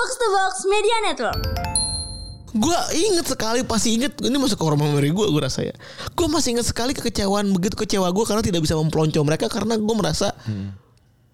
Box 0.00 0.16
to 0.16 0.26
Box 0.32 0.54
Media 0.64 0.96
Network. 1.04 1.40
Gue 2.50 2.72
inget 2.96 3.28
sekali 3.28 3.60
pasti 3.60 4.00
inget 4.00 4.16
ini 4.24 4.32
masuk 4.34 4.56
ke 4.56 4.64
orang 4.64 4.80
memori 4.80 5.12
gue 5.12 5.26
gue 5.28 5.42
rasa 5.44 5.60
ya. 5.60 5.76
Gue 6.16 6.24
masih 6.24 6.56
inget 6.56 6.64
sekali 6.64 6.96
kekecewaan 6.96 7.52
begitu 7.52 7.76
kecewa 7.76 8.08
gue 8.08 8.24
karena 8.24 8.40
tidak 8.40 8.64
bisa 8.64 8.80
mempelonco 8.80 9.20
mereka 9.20 9.52
karena 9.52 9.76
gue 9.76 9.92
merasa 9.92 10.32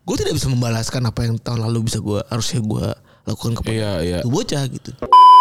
gue 0.03 0.17
tidak 0.19 0.35
bisa 0.35 0.51
membalaskan 0.51 0.99
apa 1.07 1.21
yang 1.23 1.39
tahun 1.39 1.63
lalu 1.63 1.87
bisa 1.87 2.03
gue 2.03 2.19
harusnya 2.27 2.59
gue 2.59 2.87
lakukan 3.23 3.53
kepada 3.55 3.71
Iya, 3.71 3.93
iya. 4.03 4.19
tuh 4.27 4.35
bocah 4.35 4.63
gitu. 4.67 4.91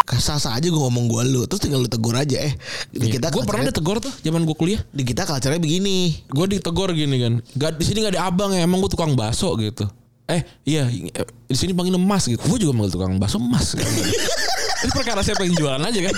Sasa 0.06 0.54
aja 0.54 0.70
gue 0.70 0.78
ngomong 0.78 1.10
gue 1.10 1.22
lu 1.26 1.50
terus 1.50 1.66
tinggal 1.66 1.82
lu 1.82 1.90
tegur 1.90 2.14
aja 2.14 2.38
eh 2.38 2.54
di 2.94 3.10
kita 3.10 3.34
gue 3.34 3.42
Iya. 3.42 3.50
pernah 3.50 3.64
ditegur 3.66 3.98
tuh 4.06 4.14
zaman 4.22 4.46
gue 4.46 4.54
kuliah. 4.54 4.86
di 4.94 5.02
kita 5.02 5.26
culture-nya 5.26 5.58
begini 5.58 6.30
Gue 6.30 6.46
ditegur 6.46 6.94
gini 6.94 7.18
kan. 7.18 7.34
Gak 7.58 7.82
di 7.82 7.90
sini 7.90 8.06
gak 8.06 8.14
ada 8.14 8.30
abang 8.30 8.54
ya. 8.54 8.62
Emang 8.62 8.78
gue 8.80 8.92
tukang 8.94 9.18
bakso 9.18 9.50
gitu. 9.58 9.90
Eh 10.26 10.42
iya 10.66 10.90
di 11.46 11.54
sini 11.56 11.78
panggil 11.78 11.94
emas 11.96 12.26
gitu. 12.26 12.42
Gue 12.50 12.58
juga 12.58 12.74
manggil 12.74 12.98
tukang 12.98 13.22
bakso 13.22 13.38
emas. 13.38 13.78
Kan. 13.78 13.86
Ini 14.86 14.92
perkara 14.92 15.22
siapa 15.22 15.46
yang 15.46 15.54
jualan 15.54 15.82
aja 15.82 16.00
kan. 16.10 16.16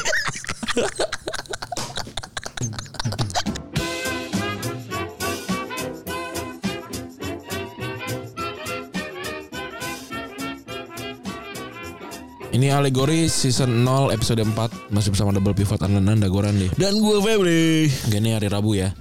Ini 12.48 12.72
alegori 12.72 13.28
season 13.28 13.84
0 13.84 14.10
episode 14.16 14.40
4 14.42 14.96
Masih 14.96 15.12
bersama 15.12 15.36
Double 15.36 15.52
Pivot 15.54 15.84
Andanan 15.84 16.24
Dagoran 16.24 16.56
deh 16.56 16.72
dan 16.80 16.96
gue 16.96 17.18
Febri 17.20 17.92
Gini 18.08 18.32
hari 18.34 18.48
Rabu 18.48 18.72
ya 18.74 18.96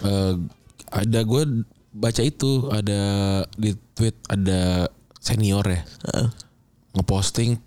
Eh, 0.00 0.34
Ada 0.90 1.20
gue 1.22 1.42
baca 1.90 2.22
itu 2.22 2.70
Ada 2.70 3.02
di 3.54 3.74
tweet 3.94 4.16
Ada 4.30 4.86
senior 5.18 5.64
ya 5.66 5.82
Ngeposting 6.94 7.58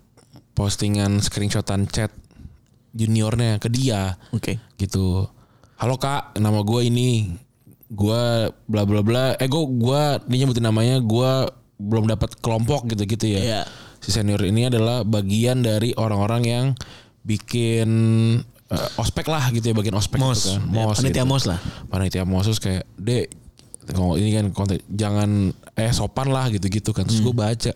Postingan 0.54 1.20
screenshotan 1.20 1.88
chat 1.88 2.12
Juniornya 2.94 3.58
ke 3.58 3.68
dia 3.68 4.16
oke 4.30 4.56
Gitu 4.78 5.26
Halo 5.76 5.96
kak 5.98 6.38
Nama 6.38 6.60
gue 6.62 6.80
ini 6.86 7.34
Gue 7.90 8.48
bla 8.70 8.82
bla 8.86 9.02
bla 9.04 9.34
Eh 9.36 9.48
gue 9.50 9.62
gua, 9.76 10.18
Dia 10.24 10.36
nyebutin 10.44 10.64
namanya 10.64 10.98
Gue 11.02 11.50
belum 11.74 12.06
dapat 12.06 12.38
kelompok 12.38 12.86
gitu-gitu 12.86 13.34
ya 13.34 13.40
Iya. 13.42 13.62
Si 13.98 14.12
senior 14.12 14.40
ini 14.44 14.68
adalah 14.68 15.00
bagian 15.02 15.64
dari 15.64 15.90
orang-orang 15.96 16.42
yang 16.44 16.66
bikin 17.24 17.88
eh, 18.68 19.00
ospek 19.00 19.26
lah 19.32 19.48
gitu 19.48 19.72
ya 19.72 19.74
bagian 19.74 19.96
ospek 19.96 20.20
Mos. 20.20 20.44
gitu 20.44 20.60
kan. 20.60 20.70
Ya, 20.70 20.84
Mos 20.84 20.96
panitia 21.00 21.24
gitu. 21.24 21.32
mos 21.32 21.44
lah. 21.48 21.58
Panitia 21.88 22.22
mos 22.28 22.44
terus 22.44 22.60
kayak 22.60 22.84
dek 23.00 23.32
kalau 23.92 24.16
ini 24.16 24.32
kan 24.32 24.48
konten 24.54 24.80
jangan 24.88 25.52
eh 25.76 25.92
sopan 25.92 26.32
lah 26.32 26.48
gitu-gitu 26.48 26.94
kan. 26.96 27.04
Terus 27.04 27.20
gue 27.20 27.34
baca 27.34 27.72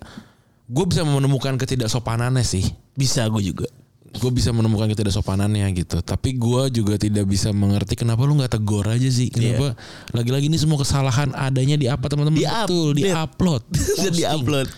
gue 0.68 0.84
bisa 0.84 1.02
menemukan 1.04 1.56
ketidaksopanannya 1.56 2.44
sih. 2.44 2.64
bisa 2.98 3.24
gue 3.30 3.42
juga 3.54 3.68
Gue 4.08 4.32
bisa 4.32 4.48
menemukan 4.56 4.88
ketidaksopanannya 4.88 5.68
gitu. 5.76 6.00
Tapi 6.00 6.40
gue 6.40 6.80
juga 6.80 6.96
tidak 6.96 7.28
bisa 7.28 7.52
mengerti 7.52 7.92
kenapa 7.92 8.24
lu 8.24 8.40
nggak 8.40 8.56
tegur 8.56 8.88
aja 8.88 9.04
sih. 9.04 9.28
Kenapa 9.28 9.76
lagi-lagi 10.16 10.48
ini 10.48 10.56
semua 10.56 10.80
kesalahan 10.80 11.36
adanya 11.36 11.76
di 11.76 11.92
apa 11.92 12.08
teman-teman? 12.08 12.40
Di 12.40 12.48
Betul, 12.48 12.88
di 12.96 13.04
upload. 13.04 13.62
di 14.18 14.24
upload 14.24 14.68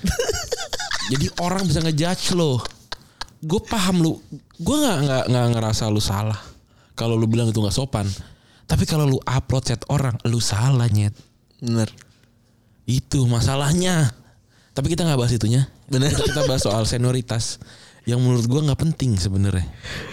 Jadi 1.15 1.27
orang 1.39 1.62
bisa 1.62 1.78
ngejudge 1.78 2.34
lo. 2.34 2.59
Gue 3.39 3.62
paham 3.62 4.03
lu. 4.03 4.19
Gue 4.59 4.77
nggak 4.83 4.98
nggak 5.06 5.25
nggak 5.31 5.47
ngerasa 5.55 5.87
lu 5.87 6.03
salah. 6.03 6.39
Kalau 6.98 7.15
lu 7.15 7.31
bilang 7.31 7.48
itu 7.48 7.59
nggak 7.62 7.75
sopan. 7.75 8.11
Tapi 8.70 8.86
kalau 8.86 9.02
lu 9.02 9.18
upload 9.26 9.66
chat 9.66 9.82
orang, 9.90 10.14
lu 10.30 10.38
salah 10.38 10.86
nyet. 10.86 11.10
bener 11.58 11.90
Itu 12.86 13.26
masalahnya. 13.26 14.14
Tapi 14.70 14.94
kita 14.94 15.02
nggak 15.02 15.18
bahas 15.18 15.34
itunya. 15.34 15.66
Bener. 15.90 16.14
Kita, 16.14 16.46
bahas 16.46 16.62
soal 16.62 16.86
senioritas. 16.86 17.58
Yang 18.06 18.20
menurut 18.22 18.46
gue 18.46 18.60
nggak 18.70 18.80
penting 18.80 19.18
sebenarnya. 19.18 19.66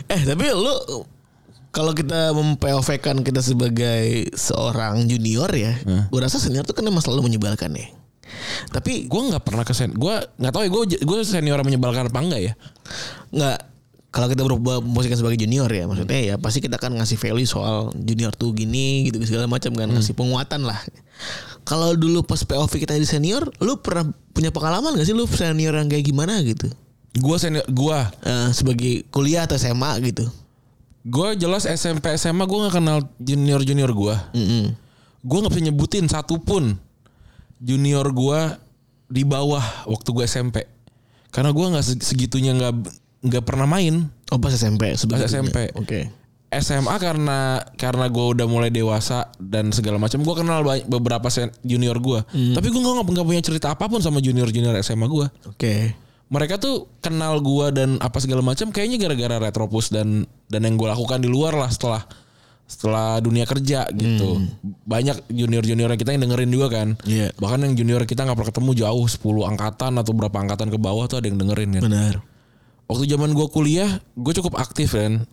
Eh 0.10 0.22
tapi 0.26 0.50
lu 0.50 0.74
kalau 1.70 1.94
kita 1.94 2.34
mem-POV-kan 2.34 3.22
kita 3.22 3.46
sebagai 3.46 4.34
seorang 4.34 5.06
junior 5.06 5.48
ya, 5.54 5.78
gue 5.86 6.20
rasa 6.20 6.42
senior 6.42 6.66
tuh 6.66 6.74
kan 6.74 6.84
emang 6.84 7.06
selalu 7.06 7.30
menyebalkan 7.30 7.70
ya. 7.78 7.88
Tapi 8.74 9.08
Gue 9.08 9.22
nggak 9.30 9.46
pernah 9.46 9.64
ke 9.64 9.72
sen. 9.72 9.94
Gue 9.94 10.18
nggak 10.42 10.52
tahu 10.52 10.64
ya. 10.68 10.72
Gue 10.74 10.84
gue 10.98 11.18
senior 11.24 11.62
menyebalkan 11.64 12.10
apa 12.10 12.20
enggak 12.20 12.42
ya. 12.42 12.54
nggak 13.32 13.77
kalau 14.18 14.26
kita 14.26 14.42
berubah 14.42 14.82
posisikan 14.82 15.14
sebagai 15.16 15.38
junior 15.38 15.70
ya, 15.70 15.86
maksudnya 15.86 16.18
ya 16.18 16.36
pasti 16.36 16.58
kita 16.58 16.76
kan 16.76 16.90
ngasih 16.92 17.16
value 17.16 17.46
soal 17.46 17.94
junior 17.96 18.34
tuh 18.34 18.50
gini 18.50 19.06
gitu 19.06 19.22
segala 19.22 19.46
macam 19.46 19.70
kan 19.72 19.86
ngasih 19.88 20.12
penguatan 20.12 20.66
lah. 20.66 20.82
Kalau 21.62 21.94
dulu 21.94 22.24
pas 22.24 22.42
POV 22.42 22.72
kita 22.80 22.94
di 22.94 23.04
senior, 23.04 23.46
lu 23.58 23.78
pernah 23.78 24.04
punya 24.32 24.50
pengalaman 24.50 24.96
gak 24.96 25.04
sih 25.04 25.14
lu 25.14 25.28
senior 25.28 25.72
yang 25.72 25.86
kayak 25.86 26.02
gimana 26.04 26.42
gitu? 26.42 26.66
Gue 27.14 27.38
senior. 27.38 27.62
Gue 27.68 27.94
Eh, 28.24 28.50
sebagai 28.52 29.06
kuliah 29.08 29.44
atau 29.44 29.54
SMA 29.56 29.94
gitu. 30.04 30.26
gue 31.04 31.30
jelas 31.38 31.64
SMP 31.64 32.12
SMA 32.14 32.44
gue 32.44 32.58
nggak 32.58 32.76
kenal 32.76 33.00
junior 33.18 33.62
junior 33.62 33.88
gue. 33.88 34.16
Mm-mm. 34.34 34.66
gue 35.20 35.38
nggak 35.38 35.54
bisa 35.54 35.64
nyebutin 35.64 36.06
satupun 36.06 36.76
junior 37.58 38.06
gue 38.08 38.40
di 39.08 39.24
bawah 39.24 39.64
waktu 39.86 40.10
gue 40.10 40.26
SMP 40.26 40.68
karena 41.30 41.50
gue 41.50 41.66
nggak 41.66 41.86
seg- 41.86 42.04
segitunya 42.04 42.52
nggak 42.54 42.74
nggak 43.28 43.44
pernah 43.44 43.66
main 43.66 44.08
Oh 44.28 44.38
pas 44.38 44.52
SMP 44.52 44.92
sebetulnya. 44.94 45.28
SMP. 45.28 45.72
Oke. 45.74 46.12
SMA 46.50 46.96
karena 46.98 47.40
karena 47.76 48.08
gue 48.08 48.26
udah 48.30 48.44
mulai 48.46 48.68
dewasa 48.70 49.32
dan 49.38 49.70
segala 49.70 49.96
macam 49.98 50.20
gue 50.20 50.32
kenal 50.34 50.64
ba- 50.64 50.80
beberapa 50.82 51.28
junior 51.62 51.96
gue 51.98 52.20
tapi 52.56 52.68
gue 52.68 52.80
nggak 52.80 53.04
nggak 53.04 53.24
punya 53.26 53.42
cerita 53.42 53.68
apa 53.70 53.84
pun 53.86 54.00
sama 54.00 54.18
junior 54.18 54.48
junior 54.48 54.72
SMA 54.80 55.06
gue 55.06 55.28
Oke. 55.46 55.92
mereka 56.28 56.56
tuh 56.56 56.88
kenal 56.98 57.40
gue 57.40 57.68
dan 57.74 58.00
apa 58.00 58.16
segala 58.18 58.40
macam 58.40 58.68
kayaknya 58.70 58.96
gara-gara 58.98 59.40
retropus 59.42 59.88
dan 59.90 60.24
dan 60.46 60.64
yang 60.64 60.76
gue 60.76 60.88
lakukan 60.88 61.20
di 61.20 61.28
luar 61.28 61.52
lah 61.54 61.68
setelah 61.68 62.08
setelah 62.64 63.20
dunia 63.20 63.44
kerja 63.44 63.88
gitu 63.90 64.40
banyak 64.84 65.28
junior 65.30 65.64
junior 65.64 65.88
kita 65.96 66.12
yang 66.12 66.24
dengerin 66.24 66.48
juga 66.48 66.68
kan 66.70 66.88
Iya. 67.04 67.32
bahkan 67.36 67.60
yang 67.60 67.76
junior 67.76 68.04
kita 68.04 68.24
nggak 68.24 68.36
pernah 68.36 68.52
ketemu 68.52 68.72
jauh 68.78 69.06
10 69.06 69.20
angkatan 69.50 69.92
atau 69.96 70.12
berapa 70.12 70.36
angkatan 70.38 70.68
ke 70.68 70.76
bawah 70.76 71.08
tuh 71.08 71.20
ada 71.20 71.28
yang 71.28 71.36
dengerin 71.38 71.76
kan 71.76 71.84
Benar. 71.84 72.16
Waktu 72.88 73.04
zaman 73.08 73.36
gue 73.36 73.48
kuliah 73.52 74.00
gue 74.16 74.34
cukup 74.36 74.60
aktif 74.60 74.96
kan 74.96 75.28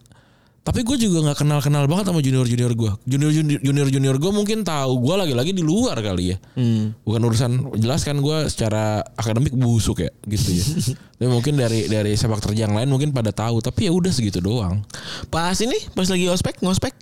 tapi 0.65 0.81
gue 0.81 0.97
juga 0.97 1.29
nggak 1.29 1.45
kenal 1.45 1.61
kenal 1.61 1.85
banget 1.85 2.09
sama 2.09 2.25
junior 2.25 2.49
junior 2.49 2.73
gue 2.73 2.89
junior 3.05 3.29
junior 3.29 3.61
junior 3.61 3.89
junior 3.93 4.17
gue 4.17 4.33
mungkin 4.33 4.65
tahu 4.65 4.97
gue 4.97 5.13
lagi-lagi 5.13 5.53
di 5.53 5.61
luar 5.61 6.01
kali 6.01 6.33
ya. 6.33 6.37
Hmm. 6.57 6.97
bukan 7.05 7.21
urusan 7.21 7.53
jelas 7.77 8.01
kan 8.01 8.17
gue 8.17 8.49
secara 8.49 9.05
akademik 9.13 9.53
busuk 9.53 10.01
ya 10.01 10.09
gitu 10.25 10.57
ya. 10.57 10.65
Tapi 11.21 11.29
mungkin 11.29 11.61
dari 11.61 11.85
dari 11.85 12.17
sepak 12.17 12.41
terjang 12.41 12.73
lain 12.73 12.89
mungkin 12.89 13.13
pada 13.13 13.29
tahu 13.29 13.61
tapi 13.61 13.87
ya 13.87 13.93
udah 13.93 14.09
segitu 14.09 14.41
doang. 14.41 14.81
Pas 15.29 15.53
ini 15.61 15.77
pas 15.93 16.09
lagi 16.09 16.33
ospek 16.33 16.65
ngospek. 16.65 16.97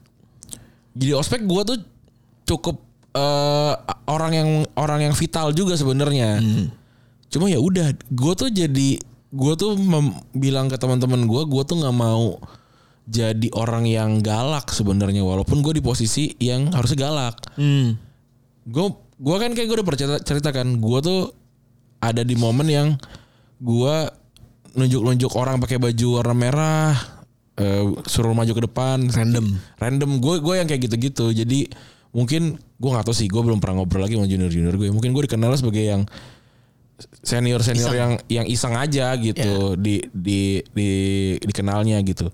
jadi 0.98 1.16
ospek 1.16 1.46
gue 1.46 1.62
tuh 1.62 1.78
cukup 2.50 2.82
eh, 3.14 3.74
orang 4.10 4.32
yang 4.34 4.48
orang 4.74 5.06
yang 5.06 5.14
vital 5.14 5.54
juga 5.54 5.78
sebenarnya. 5.78 6.42
Cuma 7.30 7.46
ya 7.46 7.62
udah 7.62 7.94
gue 7.94 8.32
tuh 8.34 8.50
jadi 8.50 8.98
gue 9.32 9.52
tuh 9.56 9.80
mem- 9.80 10.16
bilang 10.36 10.68
ke 10.68 10.76
teman-teman 10.76 11.24
gue 11.24 11.42
gue 11.48 11.62
tuh 11.64 11.80
nggak 11.80 11.96
mau 11.96 12.36
jadi 13.08 13.48
orang 13.56 13.88
yang 13.88 14.22
galak 14.22 14.70
sebenarnya 14.70 15.26
walaupun 15.26 15.64
gue 15.64 15.80
di 15.80 15.82
posisi 15.82 16.38
yang 16.38 16.70
harusnya 16.70 17.10
galak. 17.10 17.34
Hmm. 17.58 17.98
gue 18.62 18.86
gue 19.18 19.36
kan 19.42 19.50
kayak 19.58 19.66
gue 19.66 19.76
udah 19.82 19.86
pernah 19.86 20.00
cerita, 20.06 20.18
cerita 20.22 20.48
kan 20.54 20.78
gue 20.78 20.98
tuh 21.02 21.34
ada 21.98 22.22
di 22.22 22.38
momen 22.38 22.68
yang 22.70 22.88
gue 23.58 23.94
nunjuk-nunjuk 24.78 25.34
orang 25.34 25.58
pakai 25.58 25.82
baju 25.82 26.22
warna 26.22 26.34
merah 26.38 26.94
eh, 27.58 27.82
suruh 28.06 28.30
maju 28.38 28.52
ke 28.54 28.62
depan. 28.70 29.02
Random. 29.10 29.46
random. 29.82 30.10
Gue 30.22 30.38
gue 30.38 30.54
yang 30.62 30.70
kayak 30.70 30.86
gitu-gitu. 30.86 31.34
Jadi 31.34 31.66
mungkin 32.14 32.60
gue 32.60 32.90
nggak 32.92 33.08
tahu 33.08 33.16
sih 33.16 33.26
gue 33.26 33.40
belum 33.40 33.58
pernah 33.58 33.82
ngobrol 33.82 34.04
lagi 34.04 34.20
sama 34.20 34.28
junior 34.28 34.52
junior 34.52 34.76
gue 34.76 34.92
mungkin 34.92 35.16
gue 35.16 35.24
dikenal 35.24 35.56
sebagai 35.56 35.80
yang 35.80 36.04
senior 37.20 37.60
senior 37.60 37.88
Iseng. 37.88 37.96
yang 37.96 38.12
yang 38.28 38.46
iseng 38.46 38.74
aja 38.74 39.14
gitu 39.14 39.74
di 39.74 40.02
di 40.08 40.40
di 40.68 40.90
dikenalnya 41.38 42.00
gitu 42.02 42.30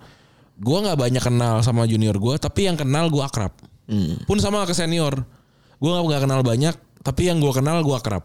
gue 0.55 0.79
nggak 0.81 0.99
banyak 0.99 1.23
kenal 1.23 1.61
sama 1.61 1.85
junior 1.85 2.15
gue 2.15 2.35
tapi 2.37 2.67
yang 2.67 2.75
kenal 2.75 3.09
gue 3.09 3.21
akrab 3.21 3.53
Hmm. 3.89 4.21
pun 4.25 4.37
sama 4.37 4.63
ke 4.63 4.73
senior 4.73 5.25
gue 5.75 5.89
nggak 5.89 6.05
nggak 6.05 6.23
kenal 6.23 6.41
banyak 6.43 6.77
tapi 7.01 7.25
yang 7.25 7.41
gue 7.41 7.49
kenal 7.51 7.81
gue 7.81 7.95
akrab 7.95 8.21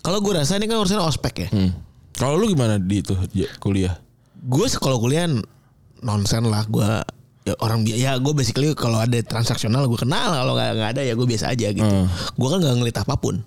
Kalau 0.00 0.18
gue 0.18 0.32
rasa 0.32 0.56
ini 0.56 0.64
kan 0.64 0.80
urusan 0.80 0.98
ospek 0.98 1.34
ya. 1.38 1.48
hmm. 1.48 1.70
kalau 2.12 2.34
lu 2.34 2.48
gimana 2.48 2.74
di 2.76 2.98
itu 2.98 3.12
kuliah 3.58 3.92
Gue 4.40 4.72
kalau 4.72 4.98
kuliah 4.98 5.28
nonsen 6.00 6.42
lah 6.42 6.64
gue 6.64 6.88
ya 7.42 7.54
orang 7.58 7.82
ya 7.84 8.16
gue 8.16 8.32
basically 8.32 8.72
kalau 8.72 8.98
ada 8.98 9.20
transaksional 9.20 9.84
gue 9.84 9.98
kenal 9.98 10.32
kalau 10.32 10.56
nggak 10.56 10.70
nggak 10.74 10.90
ada 10.94 11.02
ya 11.02 11.12
gue 11.12 11.26
biasa 11.26 11.52
aja 11.52 11.68
gitu. 11.68 11.84
Hmm. 11.84 12.06
Gue 12.32 12.48
kan 12.48 12.58
nggak 12.58 12.74
ngeliat 12.74 12.98
apa 12.98 13.14
pun. 13.14 13.42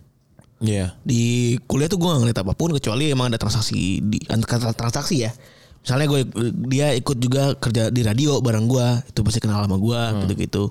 Iya. 0.65 0.97
Di 1.00 1.23
kuliah 1.62 1.85
tuh 1.85 1.95
gue 1.95 2.07
gak 2.07 2.19
ngeliat 2.19 2.39
apa 2.39 2.51
pun 2.51 2.69
kecuali 2.71 3.07
emang 3.07 3.29
ada 3.29 3.38
transaksi 3.38 3.97
di 4.00 4.17
antara 4.27 4.73
transaksi 4.73 5.21
ya. 5.21 5.31
Misalnya 5.79 6.06
gue 6.07 6.21
dia 6.65 6.91
ikut 6.91 7.15
juga 7.15 7.53
kerja 7.53 7.88
di 7.88 8.01
radio 8.01 8.38
bareng 8.39 8.65
gue 8.65 8.88
itu 9.06 9.21
pasti 9.21 9.38
kenal 9.38 9.62
sama 9.62 9.77
gue 9.77 10.01
gitu 10.19 10.33
gitu 10.35 10.63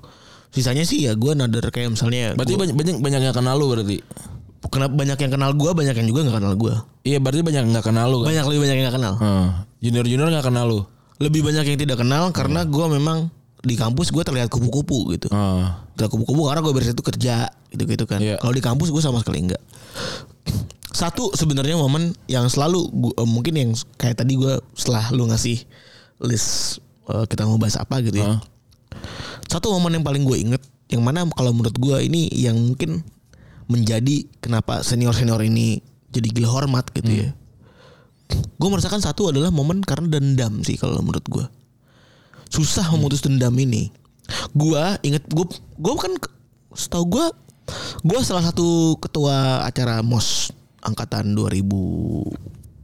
sisanya 0.51 0.83
sih 0.83 1.03
ya 1.03 1.11
gue 1.13 1.31
nader 1.31 1.67
kayak 1.67 1.91
misalnya 1.91 2.31
berarti 2.31 2.53
gua- 2.53 2.61
banyak 2.61 2.75
banyak 2.75 2.95
banyak 2.97 3.21
yang 3.23 3.33
kenal 3.33 3.55
lu 3.55 3.67
berarti? 3.69 3.99
Kenapa 4.65 4.91
banyak 4.93 5.17
yang 5.17 5.31
kenal 5.31 5.51
gue 5.51 5.71
banyak 5.71 5.93
yang 5.93 6.07
juga 6.07 6.19
nggak 6.21 6.35
kenal 6.37 6.53
gue 6.53 6.73
Iya 7.03 7.17
berarti 7.19 7.41
banyak 7.43 7.63
nggak 7.69 7.85
kenal 7.85 8.05
lu 8.07 8.17
kan? 8.17 8.27
banyak 8.27 8.45
lebih 8.45 8.59
banyak 8.61 8.75
yang 8.75 8.85
nggak 8.85 8.97
kenal. 8.97 9.13
Junior 9.79 10.05
junior 10.05 10.27
nggak 10.29 10.45
kenal 10.45 10.65
lu. 10.65 10.79
lebih 11.15 11.41
banyak 11.41 11.63
yang 11.65 11.77
tidak 11.77 11.97
kenal 11.97 12.27
karena 12.31 12.63
gue 12.63 12.85
memang 12.89 13.31
di 13.65 13.73
kampus 13.73 14.13
gue 14.13 14.21
terlihat 14.21 14.47
kupu-kupu 14.53 15.17
gitu. 15.17 15.27
Heeh. 15.33 15.67
terlihat 15.97 16.11
kupu-kupu 16.13 16.45
karena 16.45 16.61
gue 16.61 16.73
beres 16.77 16.93
itu 16.93 17.03
kerja 17.03 17.49
gitu 17.73 17.83
gitu 17.89 18.05
kan. 18.05 18.21
Iya. 18.21 18.37
kalau 18.37 18.53
di 18.53 18.61
kampus 18.61 18.93
gue 18.93 19.01
sama 19.01 19.19
sekali 19.25 19.49
enggak. 19.49 19.61
Satu 20.95 21.33
sebenarnya 21.35 21.75
momen 21.75 22.15
yang 22.31 22.47
selalu 22.47 22.87
gua, 22.93 23.13
eh, 23.19 23.27
mungkin 23.27 23.53
yang 23.57 23.71
kayak 23.99 24.21
tadi 24.21 24.39
gue 24.39 24.61
setelah 24.77 25.11
lu 25.11 25.27
ngasih 25.27 25.65
list 26.23 26.79
eh, 27.09 27.25
kita 27.25 27.43
mau 27.49 27.57
bahas 27.57 27.75
apa 27.75 27.99
gitu 28.05 28.21
ya. 28.21 28.37
Heeh. 28.37 28.39
satu 29.51 29.75
momen 29.75 29.99
yang 29.99 30.05
paling 30.07 30.23
gue 30.23 30.37
inget 30.39 30.63
yang 30.87 31.03
mana 31.03 31.27
kalau 31.35 31.51
menurut 31.51 31.75
gue 31.75 31.97
ini 32.05 32.31
yang 32.31 32.55
mungkin 32.55 33.03
menjadi 33.65 34.29
kenapa 34.39 34.85
senior 34.85 35.11
senior 35.11 35.41
ini 35.41 35.81
jadi 36.13 36.29
gila 36.31 36.49
hormat 36.53 36.85
gitu 36.93 37.11
ya. 37.11 37.29
Gue 38.57 38.69
merasakan 38.71 39.01
satu 39.01 39.29
adalah 39.29 39.53
momen 39.53 39.85
karena 39.85 40.17
dendam 40.17 40.61
sih 40.65 40.77
kalau 40.79 41.01
menurut 41.01 41.25
gue 41.27 41.45
susah 42.55 42.87
memutus 42.89 43.19
dendam 43.19 43.51
ini 43.53 43.91
gue 44.51 44.83
inget 45.01 45.21
gue 45.27 45.45
gue 45.75 45.93
kan 45.95 46.11
setahu 46.71 47.05
gue 47.09 47.25
gue 48.01 48.19
salah 48.21 48.43
satu 48.43 48.95
ketua 48.97 49.35
acara 49.61 49.99
mos 49.99 50.49
angkatan 50.79 51.33
2000 51.33 51.61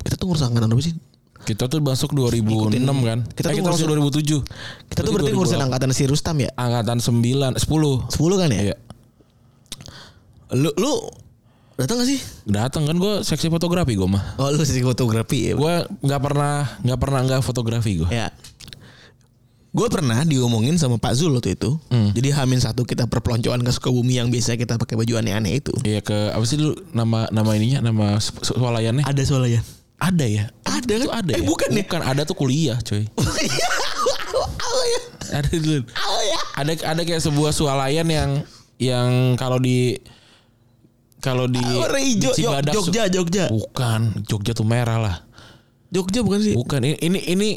kita 0.01 0.15
tuh 0.15 0.25
ngurus 0.27 0.43
angkatan 0.43 0.67
berapa 0.67 0.83
sih 0.83 0.95
Kita 1.41 1.65
tuh 1.65 1.81
masuk 1.81 2.13
2006 2.13 2.77
kan? 3.01 3.25
Kita 3.27 3.49
Eh, 3.49 3.51
tuh 3.51 3.57
kita 3.57 3.69
masuk 3.71 3.87
2007. 3.89 4.45
kita 4.85 4.99
tuh 5.01 5.11
berarti 5.11 5.31
ngurusin 5.31 5.57
angkatan 5.59 5.89
si 5.89 6.05
Rustam 6.05 6.37
ya 6.37 6.53
angkatan 6.53 6.97
9 6.97 7.57
10. 7.57 7.57
10 7.57 8.13
kan 8.37 8.49
ya 8.51 8.61
Iya. 8.63 8.75
lu 10.53 10.69
lu 10.75 10.93
datang 11.73 11.97
gak 11.97 12.09
sih 12.09 12.19
Datang 12.45 12.83
kan 12.83 12.93
gue 12.95 13.13
seksi 13.23 13.47
fotografi 13.47 13.95
gue 13.95 14.05
mah. 14.05 14.35
oh 14.37 14.49
lu 14.49 14.61
sih 14.61 14.83
fotografi 14.83 15.49
ya 15.49 15.53
Gue 15.55 15.73
nggak 15.99 16.21
pernah 16.21 16.53
nggak 16.79 16.99
pernah 16.99 17.19
nggak 17.23 17.41
fotografi 17.41 17.91
gue. 17.97 18.09
Ya. 18.11 18.29
Gue 19.71 19.87
pernah 19.87 20.19
diomongin 20.21 20.75
sama 20.75 20.99
Pak 20.99 21.15
Zul 21.15 21.31
waktu 21.31 21.55
itu. 21.55 21.79
Jadi 21.87 22.29
Hamin 22.35 22.59
satu 22.59 22.83
kita 22.83 23.07
perpeloncoan 23.07 23.63
ke 23.63 23.71
Sukabumi 23.71 24.19
yang 24.19 24.27
biasa 24.27 24.59
kita 24.59 24.75
pakai 24.75 24.99
baju 24.99 25.23
aneh-aneh 25.23 25.63
itu. 25.63 25.71
Iya 25.81 26.03
ke 26.03 26.35
apa 26.35 26.43
sih 26.43 26.59
dulu 26.59 26.75
nama 26.91 27.31
nama 27.31 27.49
ininya 27.55 27.79
nama 27.81 28.19
swalayannya? 28.19 29.07
Ada 29.07 29.23
soalnya. 29.23 29.63
Ada 29.95 30.25
ya? 30.27 30.45
Ada 30.65 30.93
Itu 30.97 31.07
kan? 31.07 31.23
ada 31.23 31.31
Eh, 31.31 31.39
ya? 31.39 31.47
bukan 31.47 31.69
ya? 31.71 31.83
Bukan 31.87 32.01
ada 32.03 32.21
tuh 32.25 32.35
kuliah 32.35 32.77
coy. 32.83 33.07
Oh 34.71 34.83
ya. 34.87 35.01
Ada 35.35 35.51
dulu. 35.51 35.83
Oh 35.83 36.21
ya. 36.23 36.39
Ada 36.55 36.71
ada 36.95 37.01
kayak 37.03 37.19
sebuah 37.21 37.51
swalayan 37.51 38.07
yang 38.07 38.29
yang 38.79 39.35
kalau 39.35 39.59
di 39.59 39.99
kalau 41.19 41.45
di, 41.45 41.59
Warna 41.61 41.99
di 41.99 42.17
hijau. 42.17 42.33
Cibadak 42.33 42.73
Jogja, 42.73 43.03
Jogja. 43.05 43.45
Bukan, 43.47 44.25
Jogja 44.25 44.51
tuh 44.51 44.65
merah 44.65 44.97
lah. 44.97 45.15
Jogja 45.93 46.23
bukan 46.23 46.39
sih? 46.41 46.55
Bukan, 46.55 46.81
ini 46.81 46.97
ini, 46.97 47.19
ini 47.29 47.49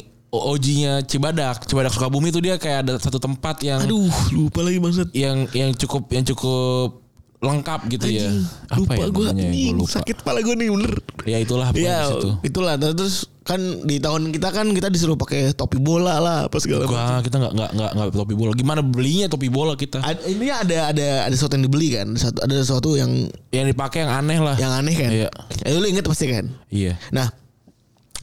OG-nya 0.45 0.93
Cibadak. 1.01 1.63
Cibadak 1.63 1.91
Sukabumi 1.91 2.29
itu 2.29 2.39
dia 2.39 2.55
kayak 2.55 2.79
ada 2.81 2.93
satu 2.95 3.17
tempat 3.17 3.61
yang 3.61 3.79
Aduh, 3.81 4.11
lupa 4.31 4.59
lagi 4.59 4.77
maksud. 4.77 5.07
yang 5.11 5.47
yang 5.51 5.71
cukup 5.71 6.09
yang 6.09 6.23
cukup 6.23 7.01
lengkap 7.37 7.81
gitu 7.91 8.07
ya. 8.09 8.31
Apa 8.65 8.79
lupa 8.79 8.93
ya 8.95 9.05
gue 9.07 9.25
namanya? 9.27 9.51
Gua 9.53 9.73
lupa. 9.77 9.91
sakit 9.93 10.15
kepala 10.17 10.39
gue 10.41 10.55
nih 10.55 10.69
bener. 10.71 10.93
Ya 11.23 11.37
itulah 11.37 11.67
Ya 11.71 11.97
di 12.01 12.09
situ. 12.09 12.29
itulah 12.43 12.73
terus 12.75 13.15
kan 13.45 13.61
di 13.85 14.01
tahun 14.01 14.33
kita 14.33 14.49
kan 14.49 14.65
kita 14.67 14.89
disuruh 14.89 15.13
pakai 15.13 15.53
topi 15.53 15.77
bola 15.77 16.17
lah 16.17 16.37
apa 16.43 16.57
segala 16.57 16.89
macam. 16.89 16.97
Wah, 16.97 17.19
kita 17.21 17.35
nggak 17.37 17.53
nggak 17.53 17.69
nggak 17.75 17.91
nggak 17.93 18.07
topi 18.09 18.33
bola. 18.33 18.51
Gimana 18.51 18.81
belinya 18.81 19.27
topi 19.27 19.47
bola 19.47 19.77
kita? 19.77 20.01
Ad- 20.01 20.25
Ini 20.25 20.45
ada 20.49 20.77
ada 20.89 21.07
ada 21.23 21.33
sesuatu 21.33 21.53
yang 21.53 21.69
dibeli 21.69 21.93
kan, 21.93 22.07
ada 22.09 22.17
satu 22.17 22.37
ada 22.41 22.55
sesuatu 22.57 22.89
yang 22.95 23.11
Yang 23.51 23.65
dipakai 23.69 23.99
yang 24.01 24.13
aneh 24.15 24.39
lah. 24.41 24.55
yang 24.57 24.73
aneh 24.73 24.95
kan. 24.95 25.11
Iya. 25.13 25.29
Eh, 25.61 25.77
lu 25.77 25.85
inget 25.85 26.01
pasti 26.03 26.25
kan? 26.25 26.49
Iya. 26.67 26.97
Nah, 27.11 27.29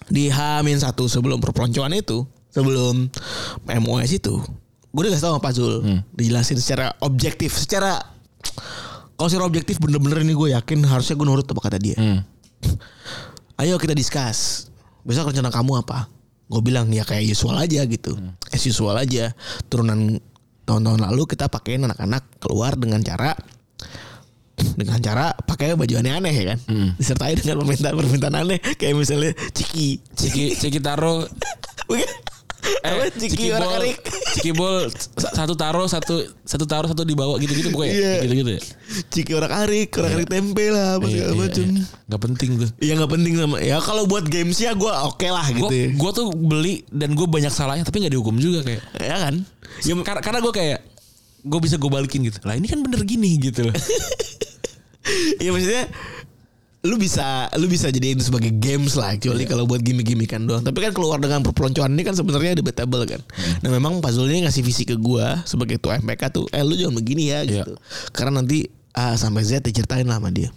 di 0.08 0.32
H-1 0.32 0.96
sebelum 1.06 1.38
perpeloncoan 1.38 1.92
itu, 1.94 2.24
sebelum 2.50 3.10
MOS 3.66 4.10
itu, 4.16 4.40
gue 4.92 5.00
udah 5.00 5.12
kasih 5.12 5.24
tau 5.24 5.32
sama 5.36 5.42
Pak 5.44 5.52
Zul, 5.54 5.74
dijelasin 6.16 6.58
secara 6.58 6.94
objektif, 7.02 7.54
secara 7.54 8.00
kalau 9.22 9.28
secara 9.30 9.46
objektif 9.46 9.78
bener-bener 9.78 10.26
ini 10.26 10.34
gue 10.34 10.50
yakin 10.50 10.82
harusnya 10.82 11.14
gue 11.14 11.26
nurut 11.30 11.46
apa 11.46 11.60
kata 11.62 11.78
dia. 11.78 11.94
Hmm. 11.94 12.26
Ayo 13.62 13.78
kita 13.78 13.94
discuss. 13.94 14.66
Besok 15.06 15.30
rencana 15.30 15.54
kamu 15.54 15.86
apa? 15.86 16.10
Gue 16.50 16.58
bilang 16.58 16.90
ya 16.90 17.06
kayak 17.06 17.30
usual 17.30 17.54
aja 17.54 17.86
gitu. 17.86 18.18
As 18.50 18.66
usual 18.66 18.98
aja. 18.98 19.30
Turunan 19.70 20.18
tahun-tahun 20.66 21.06
lalu 21.06 21.22
kita 21.30 21.46
pakein 21.46 21.86
anak-anak 21.86 22.42
keluar 22.42 22.74
dengan 22.74 22.98
cara 23.06 23.38
dengan 24.72 24.98
cara 24.98 25.32
pakai 25.34 25.74
baju 25.74 25.94
aneh-aneh 25.96 26.32
ya 26.32 26.44
kan. 26.52 26.58
Disertai 26.94 27.34
dengan 27.34 27.60
permintaan-permintaan 27.60 28.34
aneh 28.36 28.58
kayak 28.74 28.94
misalnya 28.94 29.30
ciki. 29.50 30.00
Ciki 30.12 30.44
Ciki 30.54 30.78
taro 30.78 31.26
Bukan? 31.88 32.08
Apa? 32.62 33.10
ciki 33.12 33.50
bol, 33.50 33.58
orak-arik. 33.58 33.98
Ciki 34.32 34.50
bol 34.54 34.86
sa- 35.18 35.34
satu 35.34 35.58
taro 35.58 35.82
satu 35.84 36.14
satu 36.40 36.62
taro 36.62 36.86
satu 36.86 37.02
dibawa 37.02 37.34
gitu-gitu 37.36 37.68
pokoknya 37.68 37.90
Iya. 37.92 38.12
gitu-gitu 38.22 38.50
ya. 38.54 38.60
Ciki 39.10 39.32
orak-arik, 39.34 39.90
orak-arik 39.92 40.28
tempe 40.30 40.70
lah 40.70 40.94
apa 40.94 41.04
Iya, 41.04 41.26
segala 41.26 41.26
iya, 41.28 41.40
macam. 41.42 41.64
iya. 41.66 41.82
Nggak 42.06 42.22
penting 42.22 42.50
tuh. 42.54 42.68
Ya 42.78 42.92
nggak 42.94 43.10
penting 43.10 43.32
sama. 43.34 43.56
Ya 43.58 43.76
kalau 43.78 44.06
buat 44.06 44.24
games 44.24 44.56
ya 44.56 44.72
gue 44.72 44.86
oke 44.88 45.26
lah 45.26 45.42
Gue 45.48 45.58
gitu. 45.58 45.74
ya. 45.74 45.88
gue 45.90 46.10
tuh 46.12 46.26
beli 46.32 46.74
dan 46.88 47.10
gue 47.12 47.26
banyak 47.26 47.50
salahnya 47.50 47.82
tapi 47.82 47.98
nggak 47.98 48.14
dihukum 48.14 48.38
juga 48.38 48.62
kayak. 48.62 48.82
Ya 48.96 49.16
kan? 49.20 49.34
Ya, 49.82 49.92
karena 49.98 50.20
karena 50.22 50.38
gue 50.40 50.52
kayak 50.52 50.78
gue 51.42 51.60
bisa 51.60 51.74
gue 51.74 51.90
balikin 51.90 52.22
gitu. 52.22 52.38
Lah 52.40 52.54
ini 52.54 52.66
kan 52.66 52.78
bener 52.78 53.02
gini 53.02 53.42
gitu 53.42 53.66
loh. 53.66 53.74
Iya 55.42 55.50
maksudnya 55.50 55.84
lu 56.82 56.98
bisa 56.98 57.46
lu 57.54 57.70
bisa 57.70 57.94
jadiin 57.94 58.18
itu 58.18 58.26
sebagai 58.26 58.50
games 58.58 58.98
lah 58.98 59.14
kecuali 59.14 59.46
kalau 59.46 59.70
buat 59.70 59.78
gimmick-gimmickan 59.82 60.42
doang. 60.42 60.66
Tapi 60.66 60.82
kan 60.82 60.90
keluar 60.90 61.22
dengan 61.22 61.46
perpeloncoan 61.46 61.94
ini 61.94 62.02
kan 62.02 62.18
sebenarnya 62.18 62.58
debatable 62.58 63.06
kan. 63.06 63.22
Nah 63.62 63.70
memang 63.70 64.02
Zul 64.10 64.34
ini 64.34 64.46
ngasih 64.46 64.62
visi 64.66 64.82
ke 64.82 64.98
gua 64.98 65.46
sebagai 65.46 65.78
tua 65.78 66.02
MPK 66.02 66.22
tuh, 66.34 66.46
eh 66.50 66.62
lu 66.66 66.74
jangan 66.74 66.98
begini 66.98 67.30
ya 67.30 67.46
gitu. 67.46 67.78
Karena 68.10 68.42
nanti 68.42 68.66
A 68.92 69.14
sampai 69.14 69.46
Z 69.46 69.62
diceritain 69.62 70.04
lah 70.10 70.18
sama 70.18 70.34
dia. 70.34 70.50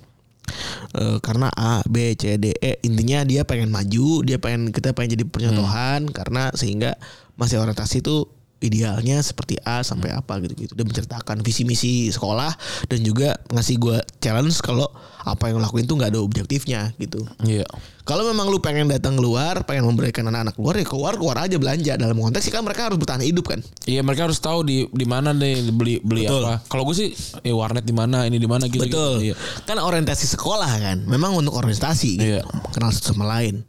Eh, 0.96 1.18
karena 1.20 1.50
A, 1.54 1.82
B, 1.90 2.14
C, 2.14 2.38
D, 2.38 2.54
E 2.58 2.78
intinya 2.86 3.26
dia 3.26 3.42
pengen 3.44 3.74
maju, 3.74 4.22
dia 4.22 4.38
pengen 4.38 4.70
kita 4.70 4.94
pengen 4.94 5.18
jadi 5.20 5.26
percontohan 5.26 6.10
karena 6.10 6.54
sehingga 6.54 6.96
masih 7.36 7.60
orientasi 7.60 8.06
tuh 8.06 8.30
idealnya 8.63 9.19
seperti 9.19 9.60
A 9.63 9.84
sampai 9.84 10.16
apa 10.16 10.40
gitu-gitu. 10.40 10.74
Dia 10.74 10.86
menceritakan 10.88 11.44
visi 11.44 11.68
misi 11.68 12.07
sekolah 12.10 12.52
dan 12.88 13.00
juga 13.04 13.36
ngasih 13.52 13.75
gua 13.78 13.98
challenge 14.24 14.60
kalau 14.63 14.88
apa 15.25 15.50
yang 15.50 15.57
lakuin 15.57 15.90
tuh 15.90 15.98
nggak 15.98 16.13
ada 16.13 16.22
objektifnya 16.22 16.94
gitu. 17.02 17.25
Iya. 17.42 17.66
Kalau 18.06 18.22
memang 18.22 18.54
lu 18.54 18.62
pengen 18.62 18.86
datang 18.86 19.18
keluar, 19.18 19.66
pengen 19.66 19.90
memberikan 19.90 20.30
anak-anak 20.30 20.54
keluar 20.54 20.78
ya 20.78 20.86
keluar 20.86 21.13
keluar 21.18 21.38
aja 21.41 21.58
belanja 21.58 21.98
dalam 21.98 22.13
konteks 22.22 22.53
kan 22.53 22.62
mereka 22.62 22.86
harus 22.86 23.01
bertahan 23.01 23.25
hidup 23.25 23.50
kan. 23.50 23.60
Iya 23.89 24.06
mereka 24.06 24.30
harus 24.30 24.38
tahu 24.38 24.62
di 24.62 24.86
di 24.94 25.06
mana 25.10 25.34
nih 25.34 25.74
beli 25.74 25.98
beli 26.06 26.30
Betul. 26.30 26.46
apa. 26.46 26.62
Kalau 26.70 26.86
gue 26.86 26.96
sih 26.96 27.10
eh 27.41 27.50
warnet 27.50 27.82
di 27.82 27.96
mana 27.98 28.30
ini 28.30 28.38
di 28.38 28.46
mana 28.46 28.70
gitu. 28.70 28.86
Betul. 28.86 29.25
Gitu. 29.25 29.34
Iya. 29.34 29.36
Kan 29.65 29.82
orientasi 29.82 30.25
sekolah 30.38 30.70
kan. 30.77 30.98
Memang 31.10 31.34
untuk 31.34 31.58
orientasi 31.58 32.10
gitu. 32.22 32.38
Iya. 32.38 32.41
Kenal 32.70 32.94
satu 32.94 33.18
sama 33.18 33.25
lain. 33.25 33.65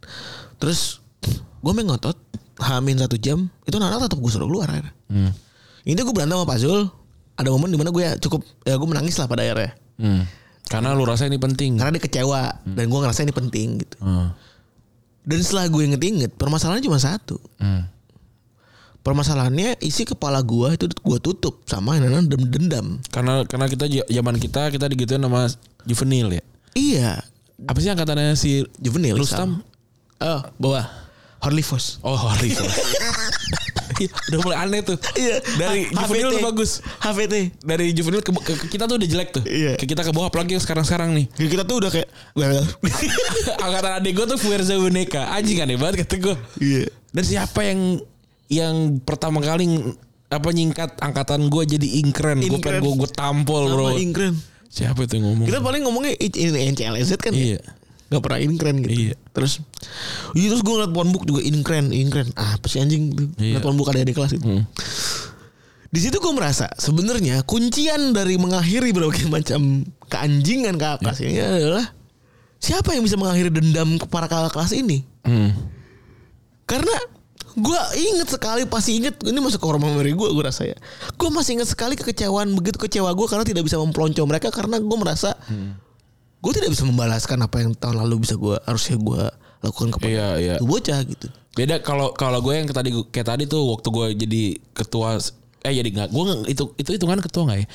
Terus 0.61 1.01
gue 1.57 1.71
main 1.73 1.89
ngotot 1.89 2.15
Hamin 2.57 2.97
satu 2.97 3.17
jam 3.21 3.49
itu 3.69 3.75
anak 3.77 4.09
tetap 4.09 4.17
gue 4.17 4.31
suruh 4.31 4.49
keluar 4.49 4.67
akhirnya. 4.69 4.93
Hmm. 5.09 5.31
Ini 5.85 5.99
gue 6.01 6.13
berantem 6.13 6.35
sama 6.35 6.49
Pak 6.49 6.59
Zul. 6.59 6.89
Ada 7.37 7.53
momen 7.53 7.69
di 7.69 7.77
mana 7.77 7.93
gue 7.93 8.01
ya 8.01 8.17
cukup 8.17 8.41
ya 8.65 8.75
gue 8.81 8.87
menangis 8.89 9.15
lah 9.21 9.29
pada 9.29 9.45
akhirnya. 9.45 9.77
Hmm. 10.01 10.25
Karena 10.67 10.91
lu 10.97 11.05
rasa 11.05 11.29
ini 11.29 11.37
penting. 11.37 11.77
Karena 11.77 11.95
dia 11.95 12.03
kecewa 12.03 12.41
dan 12.65 12.85
gue 12.89 12.99
ngerasa 12.99 13.21
ini 13.23 13.33
penting 13.33 13.67
gitu. 13.85 13.97
Hmm. 14.01 14.33
Dan 15.27 15.39
setelah 15.43 15.69
gue 15.69 15.83
inget-inget 15.85 16.31
permasalahannya 16.35 16.83
cuma 16.83 16.97
satu. 16.97 17.37
Hmm. 17.61 17.85
Permasalahannya 19.05 19.79
isi 19.79 20.03
kepala 20.03 20.43
gue 20.43 20.75
itu 20.75 20.85
gue 20.91 21.19
tutup 21.23 21.63
sama 21.69 21.95
yang 21.95 22.27
dendam. 22.27 22.99
Karena 23.07 23.47
karena 23.47 23.71
kita 23.71 23.85
zaman 23.87 24.35
kita 24.35 24.73
kita 24.73 24.85
digituin 24.91 25.23
sama 25.23 25.47
juvenil 25.87 26.41
ya. 26.41 26.43
Iya. 26.75 27.11
Apa 27.65 27.77
sih 27.81 27.89
angkatannya 27.89 28.37
si 28.37 28.67
Juvenil. 28.77 29.17
Rustam? 29.17 29.65
Oh 30.21 30.41
bawah. 30.61 31.06
Harley 31.37 31.61
Foss. 31.61 32.01
Oh, 32.01 32.15
Harley 32.15 32.51
Iya, 33.97 34.13
udah 34.29 34.39
mulai 34.43 34.57
aneh 34.59 34.81
tuh. 34.83 34.93
Iya. 35.15 35.41
Dari 35.57 35.81
H- 35.85 35.93
juvenil 35.95 36.29
HVT. 36.29 36.33
tuh 36.33 36.41
bagus. 36.43 36.71
HVT. 36.99 37.33
Dari 37.59 37.85
juvenil 37.91 38.21
ke, 38.21 38.29
ke- 38.31 38.57
ke 38.59 38.65
kita 38.69 38.85
tuh 38.85 38.95
udah 38.95 39.07
jelek 39.07 39.29
tuh. 39.31 39.41
Iya. 39.41 39.73
Ke 39.73 39.85
kita 39.85 40.01
ke 40.01 40.11
bawah 40.11 40.29
apalagi 40.29 40.53
sekarang-sekarang 40.55 41.17
nih. 41.17 41.25
Ya, 41.33 41.47
kita 41.47 41.63
tuh 41.63 41.81
udah 41.81 41.89
kayak 41.89 42.05
Angkatan 43.59 43.91
adik 43.95 44.13
gue 44.13 44.25
tuh 44.27 44.37
Fuerza 44.37 44.75
Boneka. 44.75 45.31
Anjing 45.31 45.59
aneh 45.59 45.75
banget 45.75 46.05
kata 46.05 46.15
gue. 46.19 46.35
Iya. 46.59 46.83
Dan 47.09 47.23
siapa 47.23 47.59
yang 47.63 47.79
yang 48.47 48.75
pertama 49.01 49.41
kali 49.41 49.65
apa 50.27 50.49
nyingkat 50.51 50.99
angkatan 50.99 51.47
gue 51.47 51.63
jadi 51.67 51.87
inkren. 52.01 52.37
Gue 52.39 52.59
pengen 52.59 52.83
gue 52.83 53.09
tampol 53.09 53.63
bro. 53.67 53.87
Sama 53.89 53.97
Ingren. 53.97 54.33
Siapa 54.67 54.99
itu 55.01 55.15
yang 55.15 55.25
ngomong? 55.31 55.45
Kita 55.47 55.59
paling 55.59 55.81
ngomongnya 55.81 56.13
ini 56.13 56.69
NCLZ 56.69 57.11
kan 57.17 57.31
Iya. 57.33 57.57
ya. 57.57 57.61
Gak 58.07 58.23
pernah 58.23 58.39
inkren 58.39 58.75
gitu. 58.79 59.11
Iya. 59.11 59.15
Terus 59.31 59.59
Iya 60.31 60.47
terus 60.49 60.61
gue 60.61 60.73
ngeliat 60.73 60.91
phonebook 60.91 61.23
juga 61.23 61.41
inkren 61.41 61.91
Inkren 61.91 62.31
ah, 62.33 62.55
Apa 62.55 62.65
sih 62.65 62.79
anjing 62.79 63.11
Iya. 63.35 63.59
Ngeliat 63.59 63.63
phonebook 63.63 63.91
ada 63.91 64.01
di 64.01 64.11
kelas 64.11 64.31
itu 64.33 64.43
Hmm. 64.43 64.63
di 65.87 65.99
situ 65.99 66.15
gue 66.15 66.31
merasa 66.31 66.67
sebenarnya 66.75 67.43
kuncian 67.43 68.11
dari 68.11 68.35
mengakhiri 68.35 68.91
berbagai 68.91 69.23
macam 69.31 69.83
keanjingan 70.05 70.75
kakak 70.75 70.99
kelas 70.99 71.19
ini 71.21 71.39
adalah 71.39 71.87
siapa 72.57 72.91
yang 72.91 73.07
bisa 73.07 73.15
mengakhiri 73.15 73.47
dendam 73.49 73.95
ke 73.95 74.03
para 74.05 74.27
kakak 74.27 74.51
kelas 74.51 74.71
ini 74.73 75.07
Hmm. 75.23 75.55
karena 76.63 76.91
gue 77.53 77.79
inget 77.97 78.27
sekali 78.29 78.67
pasti 78.67 78.95
inget 78.95 79.15
ini 79.23 79.39
masuk 79.39 79.57
ke 79.57 79.65
core 79.65 79.79
memory 79.79 80.11
gue 80.11 80.27
gue 80.29 80.43
rasa 80.43 80.63
ya 80.63 80.75
gue 81.09 81.29
masih 81.29 81.55
inget 81.55 81.67
sekali 81.67 81.95
kekecewaan 81.95 82.51
begitu 82.53 82.77
kecewa 82.77 83.09
gue 83.11 83.25
karena 83.25 83.43
tidak 83.43 83.63
bisa 83.63 83.75
mempelonco 83.75 84.21
mereka 84.23 84.51
karena 84.51 84.77
gue 84.77 84.97
merasa 84.99 85.39
gue 86.37 86.51
tidak 86.53 86.69
bisa 86.71 86.83
membalaskan 86.85 87.37
apa 87.41 87.55
yang 87.65 87.71
tahun 87.73 87.97
lalu 88.05 88.23
bisa 88.23 88.37
gue 88.37 88.55
harusnya 88.65 88.97
gue 89.01 89.23
lakukan 89.65 89.89
kepada 89.97 90.11
Iya, 90.11 90.27
iya. 90.37 90.55
tuh 90.61 90.69
bocah 90.69 90.99
gitu 91.05 91.27
Beda 91.57 91.81
kalau 91.81 92.13
kalau 92.13 92.37
gue 92.45 92.53
yang 92.53 92.69
tadi 92.69 92.93
kayak 93.09 93.27
tadi 93.33 93.43
tuh 93.49 93.73
waktu 93.73 93.87
gue 93.89 94.07
jadi 94.21 94.43
ketua 94.77 95.17
eh 95.65 95.73
jadi 95.73 95.89
nggak 95.89 96.09
gue 96.13 96.23
itu 96.53 96.63
itu 96.77 96.89
hitungan 96.93 97.17
ketua 97.17 97.49
nggak 97.49 97.59
ya? 97.65 97.67